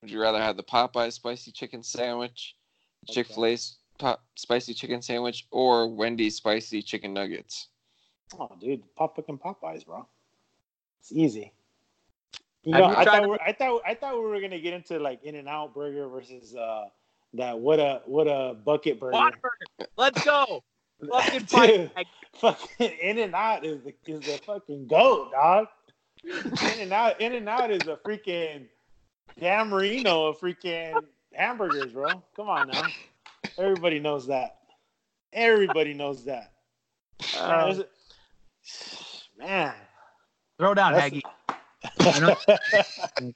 would 0.00 0.10
you 0.10 0.20
rather 0.20 0.38
have 0.38 0.56
the 0.56 0.62
Popeye 0.62 1.12
spicy 1.12 1.52
chicken 1.52 1.82
sandwich, 1.82 2.56
Chick 3.08 3.28
Fil 3.28 3.46
A's 3.46 3.76
pop 3.98 4.22
spicy 4.34 4.74
chicken 4.74 5.00
sandwich, 5.00 5.46
or 5.50 5.88
Wendy's 5.88 6.36
spicy 6.36 6.82
chicken 6.82 7.14
nuggets? 7.14 7.68
Oh, 8.38 8.50
dude, 8.60 8.82
pop 8.96 9.16
fucking 9.16 9.38
Popeyes, 9.38 9.86
bro. 9.86 10.06
It's 11.00 11.12
easy. 11.12 11.52
You 12.64 12.72
know, 12.72 12.88
you 12.90 12.96
I 12.96 13.04
thought, 13.04 13.20
to- 13.20 13.28
we 13.28 13.38
I 13.46 13.52
thought 13.52 13.82
I 13.86 13.94
thought 13.94 14.14
we 14.14 14.20
were 14.24 14.40
gonna 14.40 14.58
get 14.58 14.72
into 14.72 14.98
like 14.98 15.22
In 15.22 15.34
and 15.36 15.48
Out 15.48 15.74
Burger 15.74 16.08
versus 16.08 16.54
uh 16.56 16.86
that 17.34 17.58
what 17.58 17.78
a 17.78 18.00
what 18.06 18.26
a 18.26 18.54
bucket 18.54 18.98
burger. 18.98 19.16
Whataburger. 19.16 19.86
Let's 19.96 20.24
go. 20.24 20.62
Fucking 21.10 21.44
Dude. 21.44 21.90
Fucking 22.36 22.90
In 23.02 23.18
and 23.18 23.34
Out 23.34 23.64
is 23.64 23.82
the 23.82 23.94
is 24.06 24.20
the 24.20 24.40
fucking 24.46 24.86
goat, 24.86 25.32
dog. 25.32 25.66
In 26.26 26.80
and 26.80 26.92
Out 26.92 27.20
In 27.20 27.32
and 27.34 27.48
Out 27.48 27.70
is 27.70 27.82
a 27.88 27.96
freaking 27.96 28.66
Dan 29.38 29.68
Marino 29.68 30.26
of 30.26 30.38
freaking 30.38 30.94
hamburgers, 31.32 31.92
bro. 31.92 32.22
Come 32.36 32.48
on 32.48 32.68
now. 32.68 32.82
Everybody 33.58 33.98
knows 34.00 34.26
that. 34.28 34.58
Everybody 35.32 35.94
knows 35.94 36.24
that. 36.24 36.52
Man, 37.34 37.50
Uh, 37.50 37.64
there's 37.64 37.78
a- 37.80 37.88
man. 39.38 39.74
throw 40.58 40.74
down, 40.74 40.92
That's- 40.94 41.12
Haggy. 41.12 41.22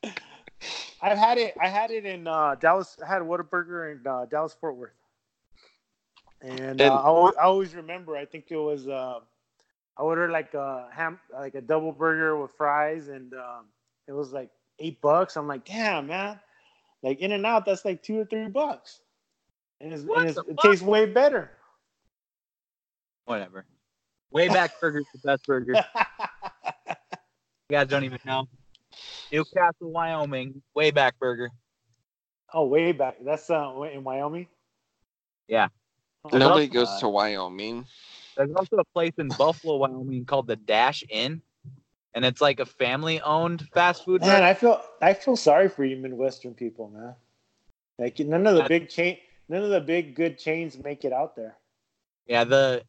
I've 1.02 1.18
had 1.18 1.38
it. 1.38 1.54
I 1.60 1.68
had 1.68 1.90
it 1.90 2.04
in 2.04 2.26
uh, 2.26 2.54
Dallas. 2.56 2.96
I 3.04 3.06
had 3.06 3.22
Whataburger 3.22 3.92
in 3.92 4.06
uh, 4.06 4.24
Dallas 4.26 4.56
Fort 4.60 4.74
Worth, 4.76 4.90
and, 6.40 6.60
uh, 6.60 6.62
And- 6.62 6.82
I, 6.82 6.86
al- 6.86 7.34
I 7.38 7.44
always 7.44 7.74
remember. 7.74 8.16
I 8.16 8.24
think 8.24 8.46
it 8.50 8.56
was. 8.56 8.88
I 9.98 10.02
ordered 10.02 10.30
like 10.30 10.54
a 10.54 10.88
ham, 10.92 11.18
like 11.32 11.54
a 11.54 11.60
double 11.60 11.92
burger 11.92 12.40
with 12.40 12.52
fries, 12.56 13.08
and 13.08 13.34
um, 13.34 13.66
it 14.06 14.12
was 14.12 14.32
like 14.32 14.50
eight 14.78 15.00
bucks. 15.00 15.36
I'm 15.36 15.48
like, 15.48 15.64
damn, 15.64 16.06
man! 16.06 16.38
Like 17.02 17.18
In 17.20 17.32
and 17.32 17.44
Out, 17.44 17.66
that's 17.66 17.84
like 17.84 18.02
two 18.02 18.20
or 18.20 18.24
three 18.24 18.48
bucks, 18.48 19.00
and, 19.80 19.92
it's, 19.92 20.02
and 20.02 20.28
it's, 20.28 20.38
it 20.38 20.46
fuck? 20.46 20.58
tastes 20.58 20.84
way 20.84 21.06
better. 21.06 21.50
Whatever. 23.24 23.66
Wayback 24.34 24.70
Burger's 24.80 25.06
the 25.12 25.18
best 25.18 25.46
burger. 25.46 25.74
You 27.70 27.76
guys 27.76 27.88
don't 27.88 28.04
even 28.04 28.18
know. 28.24 28.48
Newcastle, 29.30 29.92
Wyoming, 29.92 30.62
Wayback 30.74 31.12
Burger. 31.20 31.50
oh, 32.54 32.64
way 32.64 32.92
back. 32.92 33.16
That's 33.22 33.50
uh, 33.50 33.82
in 33.92 34.02
Wyoming. 34.02 34.46
Yeah. 35.48 35.68
Oh, 36.24 36.38
Nobody 36.38 36.66
God. 36.66 36.72
goes 36.72 37.00
to 37.00 37.10
Wyoming. 37.10 37.84
There's 38.38 38.52
also 38.56 38.76
a 38.76 38.84
place 38.94 39.14
in 39.18 39.32
Buffalo, 39.32 39.76
Wyoming 39.78 40.24
called 40.24 40.46
the 40.46 40.56
Dash 40.56 41.04
Inn, 41.10 41.42
and 42.14 42.24
it's 42.24 42.40
like 42.40 42.60
a 42.60 42.66
family-owned 42.66 43.68
fast 43.74 44.04
food. 44.04 44.22
Man, 44.22 44.44
I 44.44 44.54
feel 44.54 44.80
I 45.02 45.14
feel 45.14 45.36
sorry 45.36 45.68
for 45.68 45.84
you 45.84 45.96
Midwestern 45.96 46.54
people, 46.54 46.88
man. 46.88 47.16
Like 47.98 48.18
none 48.20 48.46
of 48.46 48.54
the 48.54 48.62
big 48.62 48.88
chain, 48.88 49.18
none 49.48 49.62
of 49.64 49.70
the 49.70 49.80
big 49.80 50.14
good 50.14 50.38
chains 50.38 50.78
make 50.78 51.04
it 51.04 51.12
out 51.12 51.36
there. 51.36 51.56
yeah, 52.26 52.44
the 52.44 52.84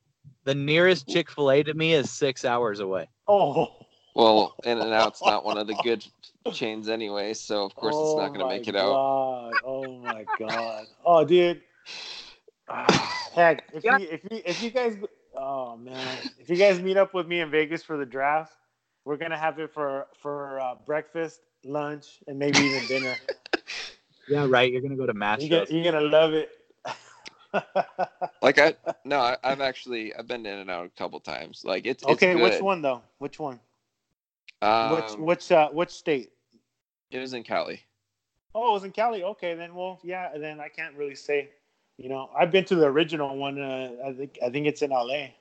the 0.46 0.56
nearest 0.56 1.08
Chick 1.08 1.30
Fil 1.30 1.52
A 1.52 1.64
to 1.64 1.74
me 1.74 1.94
is 1.94 2.12
six 2.12 2.46
hours 2.46 2.80
away. 2.80 3.08
Oh, 3.28 3.68
Well, 4.16 4.56
In 4.64 4.78
and 4.80 4.94
Out's 4.94 5.26
not 5.26 5.46
one 5.46 5.58
of 5.58 5.68
the 5.68 5.76
good 5.76 6.06
chains 6.54 6.90
anyway, 6.90 7.34
so 7.34 7.66
of 7.66 7.76
course 7.76 8.00
it's 8.02 8.16
not 8.16 8.34
going 8.34 8.40
to 8.40 8.46
Oh 8.46 8.48
make 8.48 8.68
my 8.68 8.68
it 8.68 8.76
out. 8.76 9.00
Oh 9.64 10.00
my 10.04 10.26
god. 10.38 10.88
Oh, 11.06 11.26
dude. 11.26 11.62
Heck, 13.36 13.64
if 13.74 13.84
Yeah. 13.84 13.98
you 13.98 14.08
if 14.10 14.24
you 14.30 14.42
if 14.46 14.62
you 14.62 14.70
guys, 14.72 14.98
oh 15.40 15.78
man, 15.78 16.18
if 16.38 16.50
you 16.50 16.58
guys 16.58 16.80
meet 16.80 16.98
up 16.98 17.14
with 17.14 17.28
me 17.28 17.40
in 17.40 17.50
Vegas 17.50 17.82
for 17.84 17.98
the 17.98 18.06
draft, 18.06 18.54
we're 19.06 19.18
gonna 19.18 19.38
have 19.38 19.60
it 19.60 19.72
for 19.72 20.08
for 20.22 20.60
uh, 20.60 20.76
breakfast, 20.86 21.42
lunch, 21.66 22.20
and 22.28 22.38
maybe 22.38 22.58
even 22.60 22.86
dinner. 22.88 23.16
Yeah, 24.32 24.46
right. 24.48 24.72
You're 24.72 24.84
gonna 24.84 24.96
go 24.96 25.08
to 25.08 25.12
you 25.12 25.18
Masters. 25.18 25.50
get, 25.50 25.72
you're 25.72 25.92
gonna 25.92 26.06
love 26.06 26.34
it. 26.34 26.52
Like 28.44 28.60
I 28.60 28.76
no, 29.06 29.20
I, 29.20 29.38
I've 29.44 29.60
actually 29.60 30.14
I've 30.14 30.28
been 30.28 30.46
in 30.46 30.60
and 30.60 30.70
out 30.70 30.86
a 30.86 30.90
couple 30.90 31.20
times. 31.20 31.64
Like 31.66 31.88
it's 31.88 32.04
it's 32.04 32.12
okay, 32.12 32.36
which 32.36 32.62
one 32.62 32.84
though? 32.84 33.02
Which 33.18 33.40
one? 33.40 33.60
Um, 34.62 34.92
which 34.92 35.18
which 35.18 35.52
uh 35.52 35.70
which 35.70 35.90
state? 35.90 36.32
It 37.10 37.18
was 37.18 37.34
in 37.34 37.44
Cali. 37.44 37.82
Oh, 38.54 38.70
it 38.70 38.74
was 38.74 38.84
in 38.84 38.92
Cali. 38.92 39.24
Okay, 39.24 39.56
then 39.56 39.74
well, 39.74 40.00
yeah, 40.04 40.38
then 40.38 40.60
I 40.60 40.68
can't 40.68 40.96
really 40.96 41.16
say. 41.16 41.50
You 42.00 42.08
know, 42.08 42.30
I've 42.38 42.50
been 42.50 42.64
to 42.66 42.76
the 42.76 42.86
original 42.86 43.36
one. 43.36 43.60
Uh, 43.62 43.92
I 44.06 44.14
think 44.14 44.40
I 44.44 44.50
think 44.50 44.68
it's 44.68 44.82
in 44.82 44.92
LA. 44.92 45.32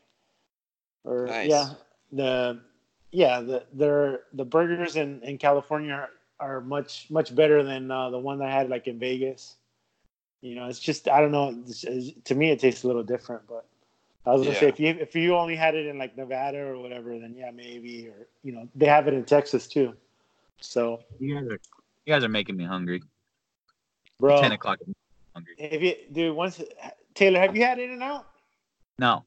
Or 1.05 1.27
Nice. 1.27 1.49
yeah, 1.49 1.69
the 2.11 2.61
yeah 3.13 3.41
the 3.41 3.65
the 3.75 4.21
the 4.33 4.45
burgers 4.45 4.97
in 4.97 5.23
in 5.23 5.39
California 5.39 5.93
are, 5.93 6.11
are 6.41 6.61
much 6.61 7.07
much 7.11 7.33
better 7.33 7.63
than 7.63 7.93
uh, 7.93 8.11
the 8.11 8.19
one 8.19 8.43
I 8.43 8.51
had 8.51 8.69
like 8.69 8.89
in 8.89 8.99
Vegas. 8.99 9.55
You 10.41 10.57
know, 10.57 10.67
it's 10.67 10.81
just 10.81 11.09
I 11.09 11.21
don't 11.21 11.31
know. 11.31 11.57
It's, 11.65 11.85
it's- 11.85 12.11
to 12.25 12.35
me, 12.35 12.51
it 12.51 12.59
tastes 12.59 12.83
a 12.83 12.89
little 12.89 13.05
different. 13.05 13.43
But 13.47 13.65
I 14.27 14.33
was 14.33 14.43
gonna 14.43 14.57
say 14.59 14.69
if 14.69 14.81
you 14.81 14.89
if 14.89 15.15
you 15.15 15.37
only 15.37 15.55
had 15.55 15.77
it 15.77 15.87
in 15.87 15.97
like 15.97 16.17
Nevada 16.17 16.59
or 16.59 16.77
whatever, 16.79 17.17
then 17.21 17.37
yeah, 17.39 17.53
maybe 17.53 18.09
or 18.09 18.27
you 18.43 18.51
know 18.51 18.69
they 18.75 18.87
have 18.87 19.07
it 19.07 19.15
in 19.15 19.25
Texas 19.25 19.69
too. 19.69 19.95
So, 20.61 21.05
You 21.21 21.37
guys 21.37 21.47
are 21.47 21.61
you 22.05 22.13
guys 22.15 22.25
are 22.25 22.29
making 22.29 22.57
me 22.57 22.65
hungry. 22.65 23.01
bro, 24.19 24.41
Ten 24.41 24.51
o'clock. 24.51 24.81
I'm 25.39 25.45
hungry. 25.59 25.77
If 25.77 25.83
you 25.83 25.95
dude, 26.15 26.37
once 26.37 26.61
Taylor, 27.15 27.41
have 27.41 27.57
you 27.57 27.63
had 27.65 27.79
In 27.79 27.91
and 27.91 28.03
Out? 28.03 28.27
No, 28.99 29.25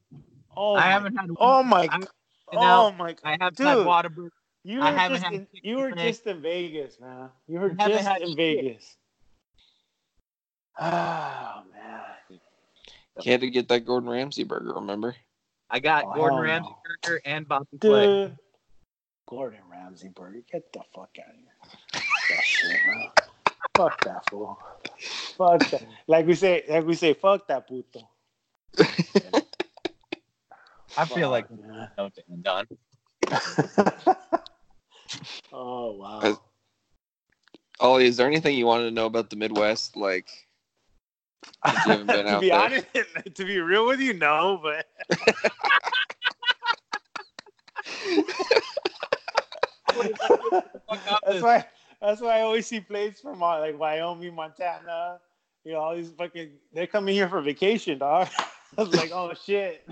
Oh, 0.56 0.74
I 0.74 0.80
my- 0.80 0.86
haven't 0.86 1.16
had. 1.16 1.30
Oh 1.38 1.62
my! 1.62 1.88
I- 1.90 1.96
oh 1.96 2.88
In-N-Out. 2.88 2.96
my! 2.98 3.16
I 3.24 3.36
have 3.40 3.54
Dude. 3.54 3.66
had 3.66 3.78
Whataburger. 3.78 4.28
You 4.64 4.80
I 4.80 4.92
were 4.92 4.96
haven't 4.98 5.16
just 5.16 5.24
had 5.24 5.34
in, 5.34 5.46
you 5.62 5.76
were 5.78 5.90
today. 5.90 6.08
just 6.10 6.26
in 6.26 6.40
Vegas, 6.42 7.00
man. 7.00 7.30
You 7.48 7.58
were 7.60 7.70
just 7.70 8.06
had 8.06 8.22
in 8.22 8.28
shit. 8.28 8.36
Vegas. 8.36 8.96
Oh 10.78 11.62
man! 11.72 12.38
He 13.20 13.30
had 13.30 13.40
to 13.40 13.50
get 13.50 13.68
that 13.68 13.80
Gordon 13.86 14.08
Ramsay 14.08 14.44
burger. 14.44 14.72
Remember? 14.74 15.14
I 15.70 15.80
got 15.80 16.04
Oh, 16.04 16.14
Gordon 16.14 16.36
hell 16.38 16.44
Ramsay 16.44 16.68
no. 16.70 16.78
burger 17.06 17.20
and 17.24 17.48
Bobby 17.48 17.66
Flay. 17.80 18.06
Dude, 18.06 18.38
Gordon 19.28 19.60
Ramsay 19.70 20.08
burger, 20.14 20.40
get 20.50 20.72
the 20.72 20.80
fuck 20.94 21.10
out 21.18 21.28
of 21.28 21.36
here! 21.36 22.02
that 22.30 22.44
shit, 22.44 22.76
man. 22.86 23.10
Fuck 23.76 24.04
that 24.04 24.28
fool. 24.28 24.58
Fuck 25.38 25.60
that. 25.70 25.82
Like 26.06 26.26
we 26.26 26.34
say, 26.34 26.64
like 26.68 26.86
we 26.86 26.94
say, 26.94 27.14
fuck 27.14 27.46
that 27.48 27.66
puto. 27.66 28.08
I 30.96 31.06
feel 31.06 31.30
like 31.30 31.48
Fuck, 31.48 31.58
man. 31.66 31.88
no 31.96 32.10
and 32.28 32.42
done. 32.42 32.66
oh 35.52 35.92
wow. 35.92 36.20
As- 36.22 36.36
Ollie, 37.80 38.06
is 38.06 38.16
there 38.16 38.26
anything 38.28 38.56
you 38.56 38.66
wanted 38.66 38.84
to 38.84 38.90
know 38.92 39.06
about 39.06 39.30
the 39.30 39.36
Midwest? 39.36 39.96
Like, 39.96 40.28
been 41.84 42.06
to 42.06 42.28
out 42.28 42.40
be 42.40 42.50
there. 42.50 42.60
honest, 42.60 42.86
to 43.34 43.44
be 43.44 43.58
real 43.58 43.86
with 43.86 43.98
you, 44.00 44.12
no, 44.14 44.60
but 44.62 44.86
that's 49.96 51.42
why 51.42 51.64
that's 52.02 52.20
why 52.20 52.38
I 52.38 52.40
always 52.42 52.66
see 52.66 52.80
plates 52.80 53.20
from 53.20 53.42
uh, 53.42 53.60
like 53.60 53.78
Wyoming, 53.78 54.34
Montana. 54.34 55.20
You 55.64 55.72
know, 55.72 55.78
all 55.78 55.94
these 55.94 56.10
fucking 56.10 56.50
they're 56.72 56.86
coming 56.88 57.14
here 57.14 57.28
for 57.28 57.40
vacation, 57.40 57.98
dog. 57.98 58.28
I 58.78 58.82
was 58.82 58.94
like, 58.94 59.12
oh 59.12 59.32
shit. 59.34 59.86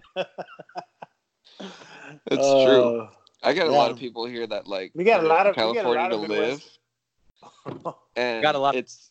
It's 2.26 2.64
true. 2.64 3.00
Uh, 3.00 3.10
I 3.42 3.54
got 3.54 3.68
a 3.68 3.70
lot 3.70 3.90
of 3.90 3.98
people 3.98 4.26
here 4.26 4.46
that 4.46 4.66
like 4.66 4.92
We 4.94 5.04
got 5.04 5.22
a 5.22 5.26
lot 5.26 5.46
of- 5.46 5.56
we 5.56 5.62
got 5.62 5.70
a 5.70 5.74
California 5.74 6.02
lot 6.02 6.08
to 6.08 6.16
of 6.16 6.28
live, 6.28 7.94
and 8.16 8.42
Got 8.42 8.54
a 8.54 8.58
lot- 8.58 8.74
It's 8.74 9.10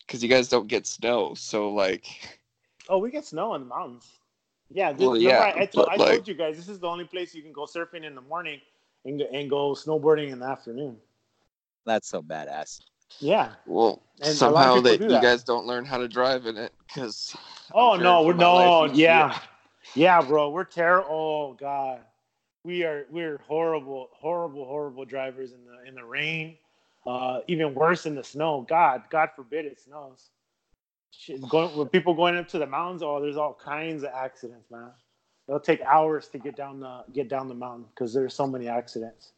because 0.00 0.22
you 0.22 0.28
guys 0.28 0.48
don't 0.48 0.66
get 0.66 0.86
snow, 0.86 1.34
so 1.34 1.70
like, 1.72 2.06
oh, 2.88 2.98
we 2.98 3.10
get 3.10 3.24
snow 3.26 3.54
in 3.54 3.60
the 3.62 3.66
mountains. 3.66 4.06
Yeah, 4.70 4.92
dude, 4.92 5.00
Well, 5.00 5.16
yeah, 5.16 5.38
I, 5.38 5.60
I, 5.60 5.66
told, 5.66 5.86
but, 5.86 6.00
I 6.00 6.12
told 6.14 6.28
you 6.28 6.34
guys 6.34 6.56
this 6.56 6.68
is 6.68 6.78
the 6.78 6.88
only 6.88 7.04
place 7.04 7.34
you 7.34 7.42
can 7.42 7.52
go 7.52 7.64
surfing 7.64 8.04
in 8.04 8.14
the 8.14 8.20
morning 8.22 8.60
and, 9.04 9.18
go- 9.18 9.28
and 9.32 9.50
go 9.50 9.72
snowboarding 9.72 10.30
in 10.32 10.40
the 10.40 10.46
afternoon. 10.46 10.96
That's 11.86 12.08
so 12.08 12.22
badass. 12.22 12.80
Yeah. 13.20 13.52
well, 13.66 14.02
And 14.20 14.40
a 14.42 14.48
lot 14.50 14.66
of 14.66 14.82
somehow 14.82 14.92
people 14.96 15.08
that 15.08 15.14
you 15.14 15.22
guys 15.22 15.42
don't 15.42 15.66
learn 15.66 15.84
how 15.84 15.98
to 15.98 16.08
drive 16.08 16.46
in 16.46 16.56
it 16.56 16.72
because. 16.86 17.36
Oh 17.72 17.96
no, 17.96 18.22
we're 18.22 18.34
no, 18.34 18.84
yeah. 18.86 18.92
Yeah. 18.94 19.38
Yeah, 19.94 20.22
bro, 20.22 20.50
we're 20.50 20.64
terrible. 20.64 21.08
Oh 21.10 21.52
god, 21.54 22.00
we 22.62 22.84
are 22.84 23.06
we're 23.10 23.38
horrible, 23.46 24.10
horrible, 24.12 24.66
horrible 24.66 25.04
drivers 25.04 25.52
in 25.52 25.64
the 25.64 25.88
in 25.88 25.94
the 25.94 26.04
rain. 26.04 26.58
Uh, 27.06 27.40
even 27.46 27.74
worse 27.74 28.04
in 28.04 28.14
the 28.14 28.22
snow. 28.22 28.66
God, 28.68 29.04
God 29.08 29.30
forbid 29.34 29.64
it 29.64 29.80
snows. 29.80 30.28
Shit, 31.10 31.48
going 31.48 31.74
with 31.74 31.90
people 31.90 32.12
going 32.12 32.36
up 32.36 32.48
to 32.48 32.58
the 32.58 32.66
mountains. 32.66 33.02
Oh, 33.02 33.20
there's 33.20 33.38
all 33.38 33.54
kinds 33.54 34.02
of 34.02 34.10
accidents, 34.14 34.70
man. 34.70 34.90
It'll 35.48 35.60
take 35.60 35.80
hours 35.80 36.28
to 36.28 36.38
get 36.38 36.56
down 36.56 36.80
the 36.80 37.04
get 37.12 37.28
down 37.28 37.48
the 37.48 37.54
mountain 37.54 37.86
because 37.94 38.12
there's 38.12 38.34
so 38.34 38.46
many 38.46 38.68
accidents. 38.68 39.32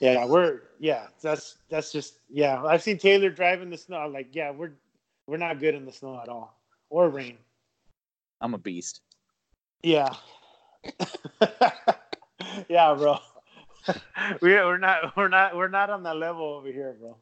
Yeah, 0.00 0.24
we're 0.24 0.62
yeah. 0.78 1.08
That's 1.20 1.56
that's 1.68 1.90
just 1.90 2.20
yeah. 2.30 2.62
I've 2.64 2.82
seen 2.82 2.98
Taylor 2.98 3.30
drive 3.30 3.60
in 3.60 3.68
the 3.68 3.76
snow. 3.76 3.98
I'm 3.98 4.12
like, 4.12 4.28
yeah, 4.32 4.52
we're 4.52 4.72
we're 5.26 5.38
not 5.38 5.58
good 5.58 5.74
in 5.74 5.84
the 5.84 5.92
snow 5.92 6.20
at 6.22 6.28
all 6.28 6.56
or 6.88 7.08
rain. 7.08 7.36
I'm 8.40 8.54
a 8.54 8.58
beast. 8.58 9.00
Yeah. 9.82 10.14
yeah, 12.68 12.94
bro. 12.94 13.18
we 14.40 14.50
we're 14.50 14.78
not 14.78 15.16
we're 15.16 15.28
not 15.28 15.56
we're 15.56 15.68
not 15.68 15.90
on 15.90 16.02
that 16.04 16.16
level 16.16 16.44
over 16.44 16.68
here, 16.68 16.96
bro. 17.00 17.16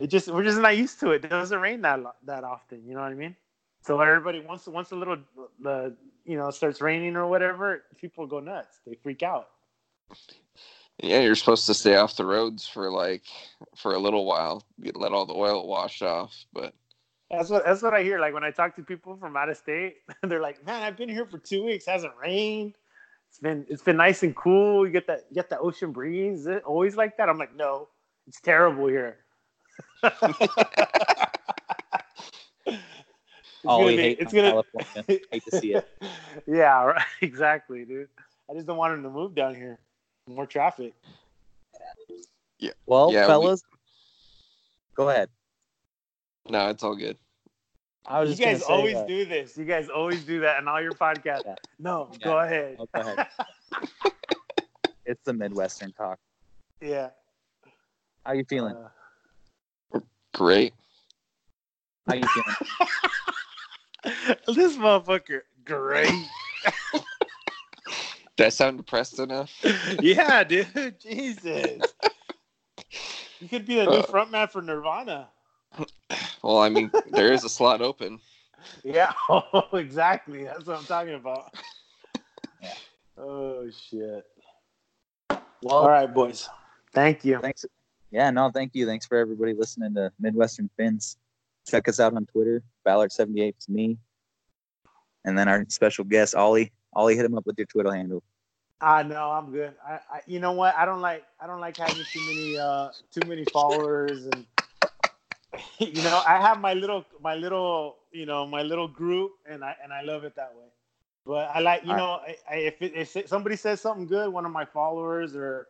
It 0.00 0.08
just 0.08 0.28
we're 0.28 0.44
just 0.44 0.60
not 0.60 0.76
used 0.76 1.00
to 1.00 1.12
it. 1.12 1.24
It 1.24 1.28
doesn't 1.28 1.60
rain 1.60 1.82
that 1.82 2.00
that 2.24 2.44
often. 2.44 2.84
You 2.86 2.94
know 2.94 3.00
what 3.00 3.12
I 3.12 3.14
mean? 3.14 3.36
So 3.82 4.00
everybody 4.00 4.40
once 4.40 4.66
once 4.66 4.90
a 4.90 4.96
little 4.96 5.18
the 5.60 5.96
you 6.28 6.36
know 6.36 6.50
starts 6.50 6.80
raining 6.82 7.16
or 7.16 7.26
whatever, 7.26 7.84
people 7.98 8.26
go 8.26 8.38
nuts. 8.38 8.80
They 8.86 8.94
freak 9.02 9.22
out. 9.22 9.48
Yeah, 11.02 11.20
you're 11.20 11.34
supposed 11.34 11.64
to 11.66 11.74
stay 11.74 11.96
off 11.96 12.16
the 12.16 12.26
roads 12.26 12.68
for 12.68 12.90
like 12.90 13.22
for 13.76 13.94
a 13.94 13.98
little 13.98 14.26
while, 14.26 14.62
get 14.82 14.96
let 14.96 15.12
all 15.12 15.24
the 15.24 15.34
oil 15.34 15.66
wash 15.66 16.02
off. 16.02 16.44
But 16.52 16.74
That's 17.30 17.48
what 17.48 17.64
that's 17.64 17.82
what 17.82 17.94
I 17.94 18.02
hear. 18.02 18.20
Like 18.20 18.34
when 18.34 18.44
I 18.44 18.50
talk 18.50 18.76
to 18.76 18.82
people 18.82 19.16
from 19.16 19.36
out 19.36 19.48
of 19.48 19.56
state, 19.56 19.96
they're 20.22 20.40
like, 20.40 20.64
"Man, 20.66 20.82
I've 20.82 20.98
been 20.98 21.08
here 21.08 21.24
for 21.24 21.38
two 21.38 21.64
weeks. 21.64 21.86
Hasn't 21.86 22.12
rained. 22.20 22.74
It's 23.30 23.38
been 23.38 23.64
it's 23.70 23.82
been 23.82 23.96
nice 23.96 24.22
and 24.22 24.36
cool. 24.36 24.86
You 24.86 24.92
get 24.92 25.06
that 25.06 25.24
you 25.30 25.34
get 25.34 25.48
that 25.48 25.60
ocean 25.60 25.92
breeze. 25.92 26.40
Is 26.40 26.46
it 26.46 26.62
always 26.64 26.94
like 26.94 27.16
that?" 27.16 27.30
I'm 27.30 27.38
like, 27.38 27.56
"No, 27.56 27.88
it's 28.26 28.40
terrible 28.40 28.86
here." 28.86 29.16
It's 33.58 33.64
gonna 33.64 33.84
we 33.84 33.96
be- 33.96 34.02
hate 34.02 34.18
it's 34.20 34.32
gonna 34.32 34.50
California. 34.50 35.04
Hate 35.32 35.44
to 35.50 35.58
see 35.58 35.74
it. 35.74 35.88
yeah, 36.46 36.84
right. 36.84 37.02
Exactly, 37.20 37.84
dude. 37.84 38.08
I 38.50 38.54
just 38.54 38.66
don't 38.66 38.76
want 38.76 38.94
him 38.94 39.02
to 39.02 39.10
move 39.10 39.34
down 39.34 39.54
here. 39.54 39.78
More 40.28 40.46
traffic. 40.46 40.94
Well, 42.86 43.12
Yeah, 43.12 43.22
we- 43.22 43.26
fellas, 43.26 43.62
go 44.94 45.08
ahead. 45.10 45.28
no, 46.48 46.68
it's 46.68 46.82
all 46.82 46.96
good. 46.96 47.16
I 48.06 48.20
was 48.20 48.38
You 48.38 48.46
guys 48.46 48.62
always 48.62 48.94
uh, 48.96 49.04
do 49.06 49.24
this. 49.26 49.58
You 49.58 49.64
guys 49.66 49.88
always 49.90 50.24
do 50.24 50.40
that 50.40 50.60
in 50.62 50.68
all 50.68 50.80
your 50.80 50.92
podcasts. 50.92 51.42
Yeah. 51.44 51.54
No, 51.78 52.10
Yeah. 52.12 52.18
go 52.24 52.38
ahead. 52.38 52.76
oh, 52.78 52.88
go 52.94 53.00
ahead. 53.02 53.26
It's 55.04 55.20
the 55.24 55.32
Midwestern 55.34 55.92
talk. 55.92 56.18
yeah. 56.80 57.10
How 58.24 58.32
you 58.32 58.44
feeling? 58.44 58.76
Uh, 59.94 60.00
Great. 60.34 60.74
How 62.06 62.14
you 62.14 62.24
feeling? 62.26 62.56
this 64.46 64.76
motherfucker, 64.76 65.40
great. 65.64 66.10
Did 68.36 68.46
I 68.46 68.48
sound 68.50 68.76
depressed 68.76 69.18
enough? 69.18 69.52
yeah, 70.00 70.44
dude. 70.44 70.98
Jesus. 71.00 71.94
You 73.40 73.48
could 73.48 73.66
be 73.66 73.76
the 73.76 73.86
new 73.86 73.92
Uh. 73.98 74.06
frontman 74.06 74.50
for 74.50 74.62
Nirvana. 74.62 75.28
Well, 76.42 76.58
I 76.58 76.68
mean, 76.68 76.90
there 77.10 77.32
is 77.32 77.44
a 77.44 77.48
slot 77.48 77.82
open. 77.82 78.20
Yeah. 78.84 79.12
Oh, 79.28 79.68
exactly. 79.74 80.44
That's 80.44 80.64
what 80.66 80.78
I'm 80.78 80.84
talking 80.84 81.14
about. 81.14 81.54
Yeah. 82.62 82.74
Oh 83.18 83.68
shit. 83.70 84.24
Well, 85.62 85.74
All 85.74 85.88
right, 85.88 86.12
boys. 86.12 86.48
Thank 86.92 87.24
you. 87.24 87.38
thanks. 87.40 87.64
Yeah, 88.10 88.30
no, 88.30 88.50
thank 88.50 88.74
you. 88.74 88.86
Thanks 88.86 89.04
for 89.06 89.18
everybody 89.18 89.52
listening 89.52 89.94
to 89.94 90.10
Midwestern 90.18 90.70
Fins. 90.76 91.16
Check 91.68 91.86
us 91.86 92.00
out 92.00 92.14
on 92.14 92.24
Twitter, 92.26 92.62
Ballard78 92.86 93.54
is 93.58 93.68
me. 93.68 93.98
And 95.24 95.38
then 95.38 95.48
our 95.48 95.66
special 95.68 96.04
guest, 96.04 96.34
Ollie. 96.34 96.72
Ollie, 96.94 97.14
hit 97.14 97.26
him 97.26 97.36
up 97.36 97.44
with 97.44 97.58
your 97.58 97.66
Twitter 97.66 97.92
handle. 97.92 98.22
Ah, 98.80 99.02
know 99.02 99.30
I'm 99.30 99.50
good. 99.52 99.74
I, 99.86 99.92
I, 99.92 100.20
you 100.26 100.40
know 100.40 100.52
what? 100.52 100.74
I 100.76 100.86
don't 100.86 101.02
like, 101.02 101.24
I 101.40 101.46
don't 101.46 101.60
like 101.60 101.76
having 101.76 102.02
too 102.10 102.20
many, 102.20 102.56
uh, 102.56 102.88
too 103.12 103.28
many 103.28 103.44
followers, 103.44 104.26
and 104.26 104.46
you 105.78 106.02
know, 106.02 106.22
I 106.26 106.40
have 106.40 106.60
my 106.60 106.72
little, 106.74 107.04
my 107.20 107.34
little, 107.34 107.96
you 108.12 108.24
know, 108.24 108.46
my 108.46 108.62
little 108.62 108.88
group, 108.88 109.32
and 109.46 109.62
I, 109.62 109.76
and 109.82 109.92
I 109.92 110.02
love 110.02 110.24
it 110.24 110.36
that 110.36 110.54
way. 110.54 110.68
But 111.26 111.50
I 111.54 111.60
like, 111.60 111.84
you 111.84 111.90
All 111.90 111.96
know, 111.96 112.10
I, 112.26 112.36
I, 112.50 112.54
if 112.56 112.80
it, 112.80 112.92
if 112.94 113.28
somebody 113.28 113.56
says 113.56 113.82
something 113.82 114.06
good, 114.06 114.32
one 114.32 114.46
of 114.46 114.52
my 114.52 114.64
followers, 114.64 115.36
or 115.36 115.66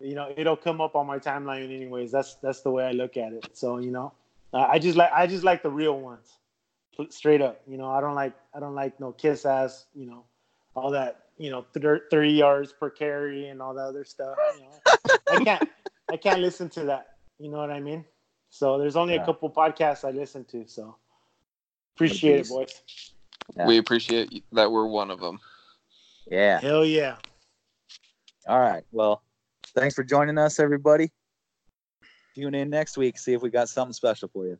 you 0.00 0.14
know, 0.14 0.32
it'll 0.36 0.56
come 0.56 0.82
up 0.82 0.94
on 0.96 1.06
my 1.06 1.18
timeline 1.18 1.64
anyways. 1.64 2.10
That's 2.12 2.34
that's 2.42 2.60
the 2.60 2.70
way 2.70 2.84
I 2.84 2.92
look 2.92 3.16
at 3.16 3.32
it. 3.32 3.46
So 3.54 3.78
you 3.78 3.90
know, 3.90 4.12
I 4.52 4.64
I 4.74 4.78
just 4.78 4.96
like, 4.96 5.10
I 5.12 5.26
just 5.26 5.44
like 5.44 5.62
the 5.62 5.70
real 5.70 5.98
ones, 5.98 6.38
straight 7.10 7.40
up. 7.40 7.60
You 7.66 7.78
know, 7.78 7.90
I 7.90 8.00
don't 8.00 8.14
like, 8.14 8.34
I 8.54 8.60
don't 8.60 8.74
like 8.74 8.98
no 9.00 9.12
kiss 9.12 9.44
ass, 9.46 9.86
you 9.94 10.06
know, 10.06 10.24
all 10.74 10.90
that 10.92 11.22
you 11.40 11.50
know, 11.50 11.64
thir- 11.72 12.02
30 12.10 12.30
yards 12.32 12.72
per 12.72 12.90
carry 12.90 13.46
and 13.48 13.62
all 13.62 13.72
that 13.72 13.82
other 13.84 14.04
stuff. 14.04 14.36
You 14.56 14.62
know, 14.64 15.16
I 15.30 15.44
can't, 15.44 15.68
I 16.10 16.16
can't 16.16 16.40
listen 16.40 16.68
to 16.70 16.84
that. 16.86 17.10
You 17.38 17.48
know 17.48 17.58
what 17.58 17.70
I 17.70 17.78
mean? 17.78 18.04
So 18.50 18.76
there's 18.76 18.96
only 18.96 19.14
Yeah. 19.14 19.22
a 19.22 19.24
couple 19.24 19.48
podcasts 19.48 20.04
I 20.04 20.10
listen 20.10 20.44
to. 20.46 20.66
So 20.66 20.96
appreciate 21.94 22.40
it, 22.40 22.48
boys. 22.48 22.82
Yeah. 23.56 23.68
We 23.68 23.78
appreciate 23.78 24.42
that 24.50 24.72
we're 24.72 24.88
one 24.88 25.12
of 25.12 25.20
them. 25.20 25.38
Yeah. 26.26 26.60
Hell 26.60 26.84
yeah. 26.84 27.16
All 28.48 28.58
right. 28.58 28.82
Well, 28.90 29.22
thanks 29.76 29.94
for 29.94 30.02
joining 30.02 30.38
us, 30.38 30.58
everybody. 30.58 31.12
Tune 32.38 32.54
in 32.54 32.70
next 32.70 32.96
week. 32.96 33.18
See 33.18 33.32
if 33.32 33.42
we 33.42 33.50
got 33.50 33.68
something 33.68 33.92
special 33.92 34.28
for 34.28 34.46
you. 34.46 34.58